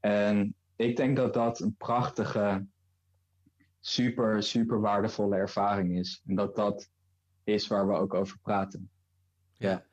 [0.00, 2.66] En ik denk dat dat een prachtige,
[3.80, 6.22] super, super waardevolle ervaring is.
[6.26, 6.90] En dat dat
[7.44, 8.90] is waar we ook over praten.
[9.52, 9.86] Ja.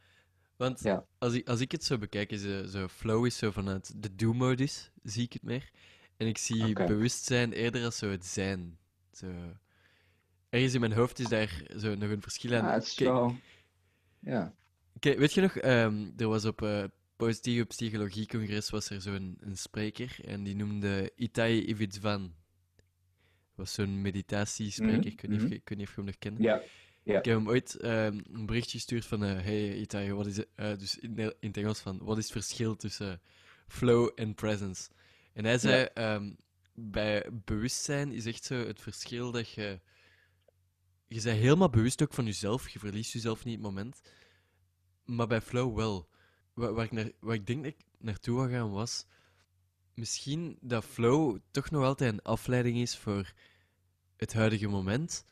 [0.57, 1.05] Want ja.
[1.17, 4.15] Als, ik, als ik het zo bekijk, is zo, zo flow is zo vanuit de
[4.15, 5.69] do-modus, zie ik het meer.
[6.17, 8.77] En ik zie bewustzijn eerder als zo het zijn.
[9.11, 9.27] Zo.
[10.49, 12.65] Ergens in mijn hoofd is daar zo nog een verschil aan.
[12.65, 12.95] Ja, het is.
[14.19, 14.53] Ja.
[14.99, 16.84] Kijk, weet je nog, um, er was op uh,
[17.15, 22.21] Positieve Psychologie-congres was er zo'n een spreker en die noemde Itai Ividzvan.
[22.21, 25.11] Dat was zo'n meditatiespreker, mm -hmm.
[25.11, 26.38] ik, weet niet of, ik weet niet of je hem nog kent.
[26.39, 26.61] Ja.
[27.03, 27.17] Ja.
[27.17, 30.45] Ik heb hem ooit um, een berichtje gestuurd van: uh, Hey Itai, wat is uh,
[30.55, 33.21] dus in, in, het Engels van: wat is het verschil tussen
[33.67, 34.89] flow en presence?
[35.34, 36.15] En hij zei: ja.
[36.15, 36.38] um,
[36.73, 39.80] bij bewustzijn is echt zo het verschil dat je.
[41.10, 44.02] Je bent helemaal bewust ook van jezelf, je verliest jezelf niet in het moment.
[45.06, 46.10] Maar bij flow wel.
[46.53, 49.06] Waar, ik, naar, ik denk dat ik naartoe wil gaan was.
[49.94, 53.34] Misschien dat flow toch nog altijd een afleiding is voor
[54.15, 55.26] het huidige moment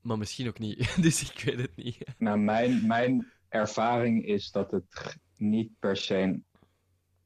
[0.00, 0.96] maar misschien ook niet.
[1.02, 2.04] dus ik weet het niet.
[2.18, 6.40] Nou, mijn, mijn ervaring is dat het niet per se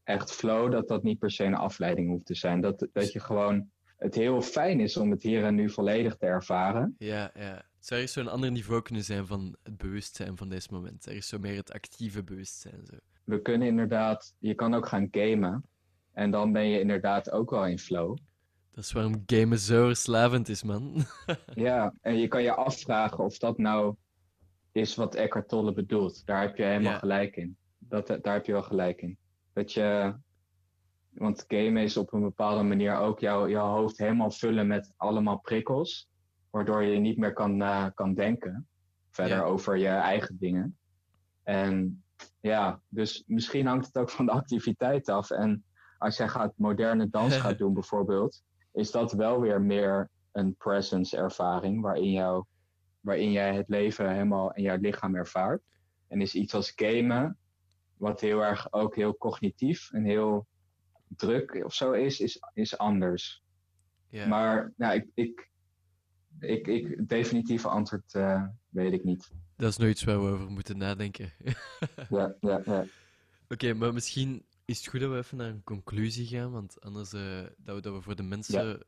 [0.05, 2.61] echt flow, dat dat niet per se een afleiding hoeft te zijn.
[2.61, 3.71] Dat, dat je gewoon
[4.05, 6.95] het heel fijn is om het hier en nu volledig te ervaren.
[6.99, 7.63] Ja, ja.
[7.79, 11.07] Zou er zo'n ander niveau kunnen zijn van het bewustzijn van deze moment?
[11.07, 12.87] Er is zo meer het actieve bewustzijn.
[12.91, 12.97] Zo.
[13.25, 15.65] We kunnen inderdaad, je kan ook gaan gamen.
[16.13, 18.17] En dan ben je inderdaad ook wel in flow.
[18.73, 21.05] Dat is waarom gamen zo verslavend is, man.
[21.55, 23.95] ja, en je kan je afvragen of dat nou
[24.73, 26.27] is wat Eckhart Tolle bedoelt.
[26.27, 27.57] Daar heb je helemaal gelijk in.
[27.79, 29.19] Dat, daar heb je wel gelijk in.
[29.53, 30.15] Dat je,
[31.15, 35.39] want gamen is op een bepaalde manier ook jouw, jouw hoofd helemaal vullen met allemaal
[35.39, 36.09] prikkels.
[36.51, 38.69] Waardoor je niet meer kan, uh, kan denken.
[39.11, 40.79] Verder over je eigen dingen.
[41.43, 42.03] En
[42.41, 45.31] ja, dus misschien hangt het ook van de activiteit af.
[45.31, 45.65] En
[45.99, 48.43] als jij gaat moderne dans gaat doen bijvoorbeeld,
[48.73, 52.45] is dat wel weer meer een presence ervaring waarin, jou,
[53.01, 55.63] waarin jij het leven helemaal in jouw lichaam ervaart.
[56.09, 57.39] En is iets als gamen,
[57.97, 60.47] wat heel erg ook heel cognitief en heel
[61.17, 63.43] druk of zo is, is, is anders.
[64.11, 65.51] Maar nou, ik, ik,
[66.41, 69.31] ik, ik, definitieve antwoord uh, weet ik niet.
[69.57, 71.33] Dat is nooit waar we over moeten nadenken.
[72.11, 72.85] ja, ja, ja.
[73.49, 77.13] Oké, maar misschien is het goed dat we even naar een conclusie gaan, want anders
[77.13, 78.83] uh, dat, we, dat we voor de mensen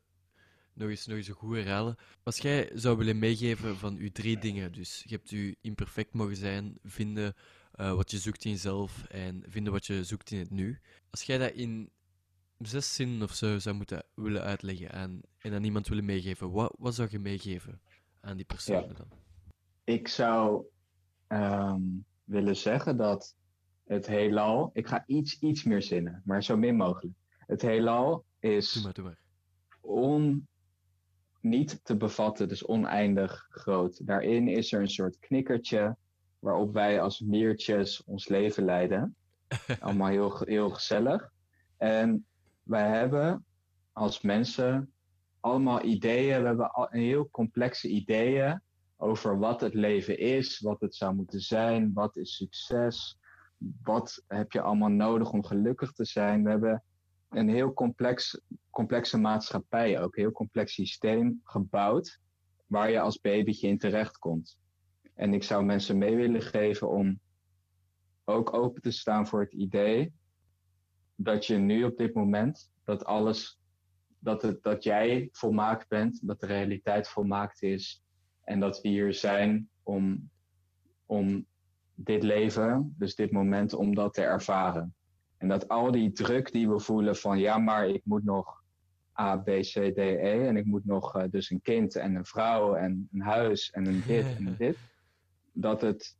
[0.73, 1.95] nog, eens, nog eens een goede herhalen.
[2.23, 6.35] Als jij zou willen meegeven van uw drie dingen, dus je hebt u imperfect mogen
[6.35, 7.35] zijn, vinden
[7.75, 10.79] uh, wat je zoekt in jezelf en vinden wat je zoekt in het nu.
[11.09, 11.91] Als jij dat in
[12.57, 16.75] zes zinnen of zo zou moeten willen uitleggen aan, en aan iemand willen meegeven, wat,
[16.77, 17.81] wat zou je meegeven
[18.21, 19.07] aan die persoon dan?
[19.83, 20.65] Ik zou
[21.27, 23.35] um, willen zeggen dat
[23.85, 27.15] het heelal, ik ga iets, iets meer zinnen, maar zo min mogelijk.
[27.37, 29.19] Het heelal is doe maar, doe maar.
[29.81, 30.47] On,
[31.41, 34.05] niet te bevatten, dus oneindig groot.
[34.05, 35.95] Daarin is er een soort knikkertje
[36.39, 39.15] waarop wij als miertjes ons leven leiden.
[39.79, 41.31] Allemaal heel, heel gezellig.
[41.77, 42.26] En
[42.67, 43.45] wij hebben
[43.91, 44.93] als mensen
[45.39, 48.61] allemaal ideeën, we hebben al, heel complexe ideeën
[48.97, 53.19] over wat het leven is, wat het zou moeten zijn, wat is succes,
[53.83, 56.43] wat heb je allemaal nodig om gelukkig te zijn.
[56.43, 56.83] We hebben
[57.29, 62.19] een heel complex, complexe maatschappij, ook een heel complex systeem gebouwd,
[62.65, 64.57] waar je als babytje in terecht komt.
[65.13, 67.19] En ik zou mensen mee willen geven om
[68.25, 70.13] ook open te staan voor het idee
[71.19, 73.59] dat je nu op dit moment, dat alles,
[74.19, 78.03] dat, het, dat jij volmaakt bent, dat de realiteit volmaakt is
[78.43, 80.29] en dat we hier zijn om,
[81.05, 81.45] om
[81.95, 84.95] dit leven, dus dit moment, om dat te ervaren.
[85.37, 88.63] En dat al die druk die we voelen van ja, maar ik moet nog
[89.19, 92.25] A, B, C, D, E en ik moet nog uh, dus een kind en een
[92.25, 94.77] vrouw en een huis en een dit en een dit.
[95.51, 96.17] Dat het,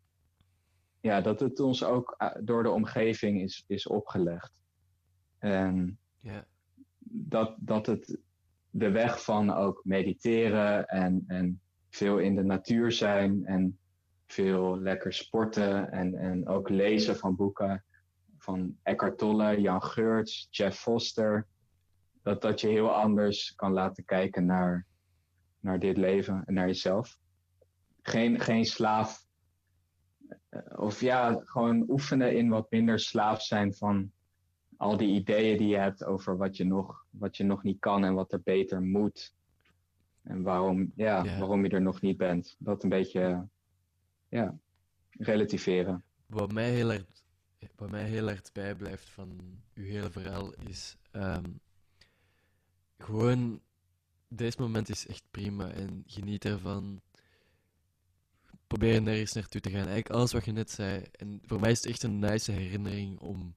[0.99, 4.57] ja, dat het ons ook uh, door de omgeving is, is opgelegd.
[5.39, 6.43] En yeah.
[7.09, 8.17] dat, dat het
[8.69, 13.79] de weg van ook mediteren en, en veel in de natuur zijn en
[14.25, 17.83] veel lekker sporten en, en ook lezen van boeken
[18.37, 21.47] van Eckhart Tolle, Jan Geurts, Jeff Foster.
[22.23, 24.85] Dat dat je heel anders kan laten kijken naar,
[25.59, 27.17] naar dit leven en naar jezelf.
[28.01, 29.25] Geen, geen slaaf.
[30.49, 34.11] Eh, of ja, gewoon oefenen in wat minder slaaf zijn van
[34.77, 38.03] al die ideeën die je hebt over wat je nog, wat je nog niet kan
[38.03, 39.35] en wat er beter moet.
[40.23, 41.39] En waarom, ja, yeah.
[41.39, 42.55] waarom je er nog niet bent.
[42.59, 43.47] Dat een beetje
[44.29, 44.57] ja,
[45.09, 46.03] relativeren.
[46.25, 47.05] Wat mij heel erg,
[47.75, 51.59] wat mij heel erg bijblijft van uw hele verhaal is um,
[52.97, 53.61] gewoon
[54.27, 57.01] deze moment is echt prima en geniet ervan.
[58.67, 59.79] Probeer nergens naartoe te gaan.
[59.79, 61.03] Eigenlijk alles wat je net zei.
[61.11, 63.55] En voor mij is het echt een nice herinnering om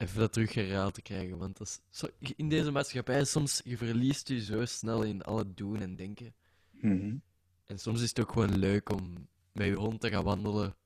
[0.00, 1.38] even dat terug herhaald te krijgen.
[1.38, 2.06] Want dat is zo,
[2.36, 6.34] in deze maatschappij, soms je verliest je zo snel in al het doen en denken.
[6.70, 7.22] Mm -hmm.
[7.64, 10.76] En soms is het ook gewoon leuk om met je hond te gaan wandelen,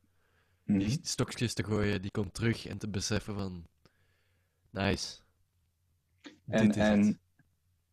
[0.64, 0.78] mm -hmm.
[0.78, 3.66] die stokjes te gooien, die komt terug en te beseffen van,
[4.70, 5.18] nice.
[6.46, 7.20] En, en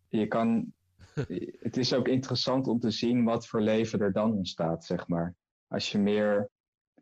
[0.07, 0.73] je kan,
[1.59, 5.35] het is ook interessant om te zien wat voor leven er dan ontstaat, zeg maar.
[5.67, 6.49] Als je meer,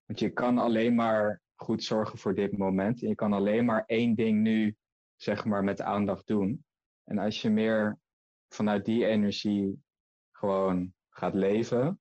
[0.06, 3.02] want je kan alleen maar goed zorgen voor dit moment.
[3.02, 4.76] En je kan alleen maar één ding nu,
[5.16, 6.64] zeg maar, met aandacht doen.
[7.04, 8.00] En als je meer
[8.48, 9.84] vanuit die energie
[10.32, 12.00] gewoon gaat leven,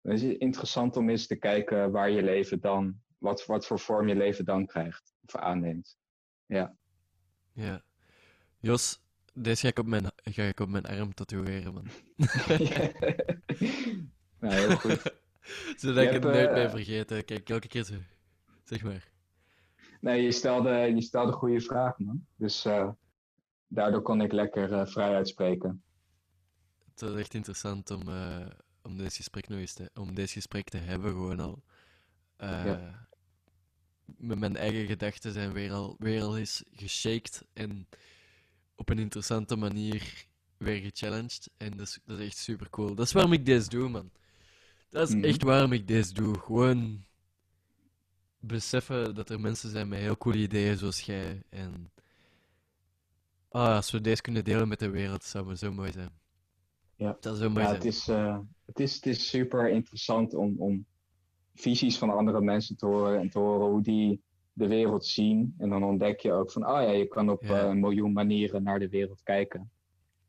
[0.00, 3.78] dan is het interessant om eens te kijken waar je leven dan, wat, wat voor
[3.78, 5.96] vorm je leven dan krijgt of aanneemt.
[6.46, 6.76] Ja.
[7.52, 7.82] Ja.
[8.58, 9.02] Jos,
[9.34, 11.86] deze ga ik op mijn, ga ik op mijn arm tatoeëren, man.
[14.40, 15.02] nou, heel goed.
[15.80, 17.24] Zodat je ik het nooit uh, meer vergeten.
[17.24, 17.94] Kijk, elke keer zo.
[18.66, 19.10] Zeg maar.
[20.00, 22.26] Nee, je stelde, je stelde goede vragen, man.
[22.36, 22.90] Dus uh,
[23.66, 25.82] daardoor kon ik lekker uh, vrij uitspreken.
[26.90, 28.46] Het was echt interessant om, uh,
[28.82, 31.62] om, deze gesprek nog eens te, om deze gesprek te hebben, gewoon al.
[32.38, 33.08] Ja.
[34.04, 37.88] Met mijn eigen gedachten zijn weer al, weer al eens geshaked en
[38.74, 40.26] op een interessante manier
[40.56, 41.50] weer gechallenged.
[41.56, 42.94] En dat is, dat is echt super cool.
[42.94, 44.10] Dat is waarom ik deze doe, man.
[44.90, 45.24] Dat is mm.
[45.24, 46.38] echt waarom ik deze doe.
[46.38, 47.05] Gewoon
[48.46, 51.42] beseffen dat er mensen zijn met heel coole ideeën zoals jij.
[51.48, 51.92] En
[53.48, 56.10] ah, als we deze kunnen delen met de wereld, zou het zo mooi zijn.
[56.96, 57.82] Ja, dat zou mooi ja zijn.
[57.82, 60.86] Het, is, uh, het, is, het is super interessant om, om
[61.54, 65.54] visies van andere mensen te horen en te horen hoe die de wereld zien.
[65.58, 67.62] En dan ontdek je ook van, oh ja, je kan op ja.
[67.62, 69.70] uh, een miljoen manieren naar de wereld kijken.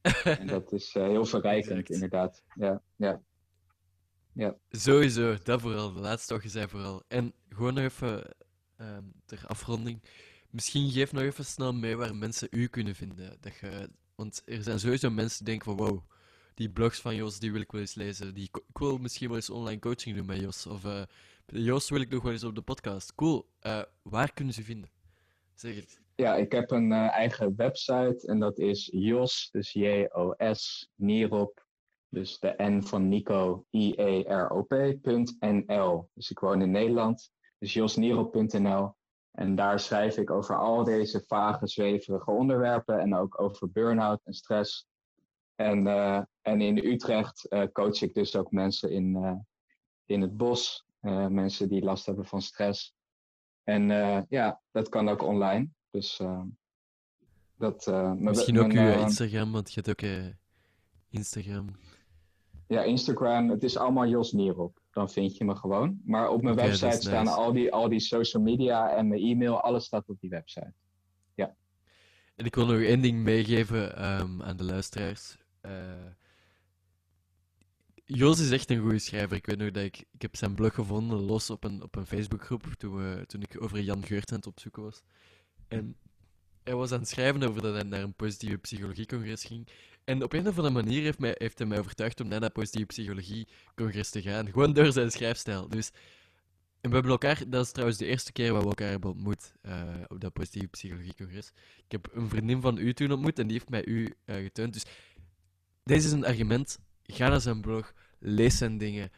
[0.40, 1.90] en dat is uh, heel verrijkend, exact.
[1.90, 2.44] inderdaad.
[2.56, 3.22] Ja, ja.
[4.38, 4.56] Ja.
[4.70, 5.94] Sowieso, dat vooral.
[5.94, 7.04] De laatste toch zei vooral.
[7.08, 8.36] En gewoon nog even
[8.82, 10.02] um, ter afronding.
[10.50, 13.38] Misschien geef nog even snel mee waar mensen u kunnen vinden.
[13.40, 16.02] Dat je, want er zijn sowieso mensen die denken van wow,
[16.54, 18.34] die blogs van Jos, die wil ik wel eens lezen.
[18.34, 20.68] Die, ik wil misschien wel eens online coaching doen met Jos.
[20.68, 21.02] Of uh,
[21.46, 23.16] Jos wil ik nog wel eens op de podcast.
[23.16, 23.50] Cool.
[23.62, 24.90] Uh, waar kunnen ze vinden?
[25.54, 26.02] Zeg het.
[26.16, 31.67] Ja, ik heb een uh, eigen website en dat is Jos, dus J-O-S, Nierop,
[32.10, 35.30] dus de N van Nico, I-E-R-O-P.nl.
[36.14, 38.96] Dus ik woon in Nederland, dus josnierop.nl.
[39.32, 44.34] En daar schrijf ik over al deze vage, zweverige onderwerpen en ook over burn-out en
[44.34, 44.88] stress.
[45.56, 49.36] En, uh, en in Utrecht uh, coach ik dus ook mensen in, uh,
[50.06, 50.86] in het bos,
[51.30, 52.96] mensen die last hebben van stress.
[53.64, 53.88] En
[54.30, 55.70] ja, dat kan ook online.
[55.90, 56.22] Dus
[57.58, 57.88] dat...
[58.18, 60.10] Misschien ook je Instagram, want je hebt ook
[61.10, 61.76] Instagram.
[62.68, 64.80] Ja, Instagram, het is allemaal Jos Nierop.
[64.92, 66.02] Dan vind je me gewoon.
[66.06, 69.86] Maar op mijn website staan al, die, al die social media en mijn e-mail, alles
[69.86, 70.74] staat op die website.
[71.36, 71.56] Ja.
[72.36, 75.38] En ik wil nog één ding meegeven ehm, aan de luisteraars.
[75.66, 75.72] Uh,
[78.06, 79.38] Jos is echt een goede schrijver.
[79.38, 82.08] Ik weet nog dat ik, ik heb zijn blog gevonden, los op een, op een
[82.08, 85.02] Facebookgroep, toen, toen ik over Jan Geurt aan het opzoeken was.
[85.68, 85.96] En
[86.64, 89.68] hij was aan het schrijven over dat hij naar een positieve psychologiecongres ging.
[90.08, 92.54] En op een of andere manier heeft, mij, heeft hij mij overtuigd om naar dat
[92.54, 94.46] positieve psychologie-congres te gaan.
[94.52, 95.70] Gewoon door zijn schrijfstijl.
[95.70, 95.90] Dus,
[96.82, 99.54] en we hebben elkaar, dat is trouwens de eerste keer waar we elkaar hebben ontmoet
[99.62, 101.52] uh, op dat positieve psychologie-congres.
[101.78, 104.50] Ik heb een vriendin van u toen ontmoet en die heeft mij u uh.
[104.54, 104.84] Dus
[105.84, 106.80] deze is een argument.
[107.04, 109.12] Ga naar zijn blog, lees zijn dingen,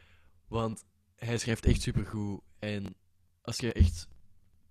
[0.48, 0.84] want
[1.16, 2.40] hij schrijft echt supergoed.
[2.58, 2.94] En
[3.42, 4.08] als je echt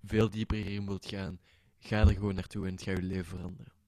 [0.03, 1.39] veel dieper hierin wilt gaan,
[1.79, 3.78] ga er gewoon naartoe en het gaat je leven veranderen.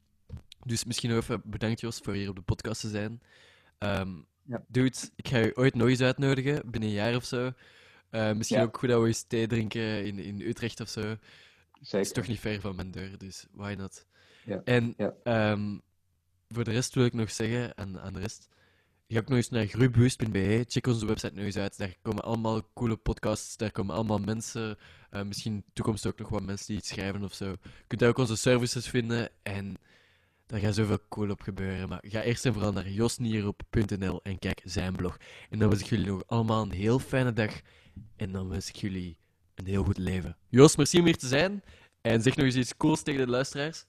[0.66, 3.22] Dus misschien even bedankt, Jos, voor hier op de podcast te zijn.
[3.80, 4.64] Um, ja.
[4.68, 7.52] Dude, ik ga je ooit nog eens uitnodigen, binnen een jaar of zo.
[8.12, 11.02] Uh, misschien ook goed dat we eens thee drinken in, in Utrecht of zo.
[11.02, 11.18] Zeker.
[11.82, 14.06] Het is toch niet ver van mijn deur, dus why not?
[14.46, 14.62] Ja.
[14.64, 15.82] En um,
[16.50, 18.50] voor de rest wil ik nog zeggen, aan, aan de rest,
[19.08, 20.66] ga ook nog eens naar groeibewust.be.
[20.68, 21.78] Check onze website nog eens uit.
[21.78, 24.78] Daar komen allemaal coole podcasts, daar komen allemaal mensen,
[25.12, 27.46] uh, misschien toekomst ook nog wat mensen die iets schrijven of zo.
[27.46, 29.78] Je kunt daar ook onze services vinden en
[30.52, 31.90] daar gaat zoveel cool op gebeuren.
[31.90, 35.18] Maar ga eerst en vooral naar josnierop.nl en kijk zijn blog.
[35.50, 37.62] En dan wens ik jullie nog allemaal een heel fijne dag.
[38.16, 39.18] En dan wens ik jullie
[39.56, 40.38] een heel goed leven.
[40.50, 41.64] Jos, merci om hier te zijn.
[42.02, 43.86] En zeg nog eens iets cools tegen de luisteraars.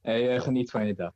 [0.00, 1.12] Hey, uh, geniet van je dag.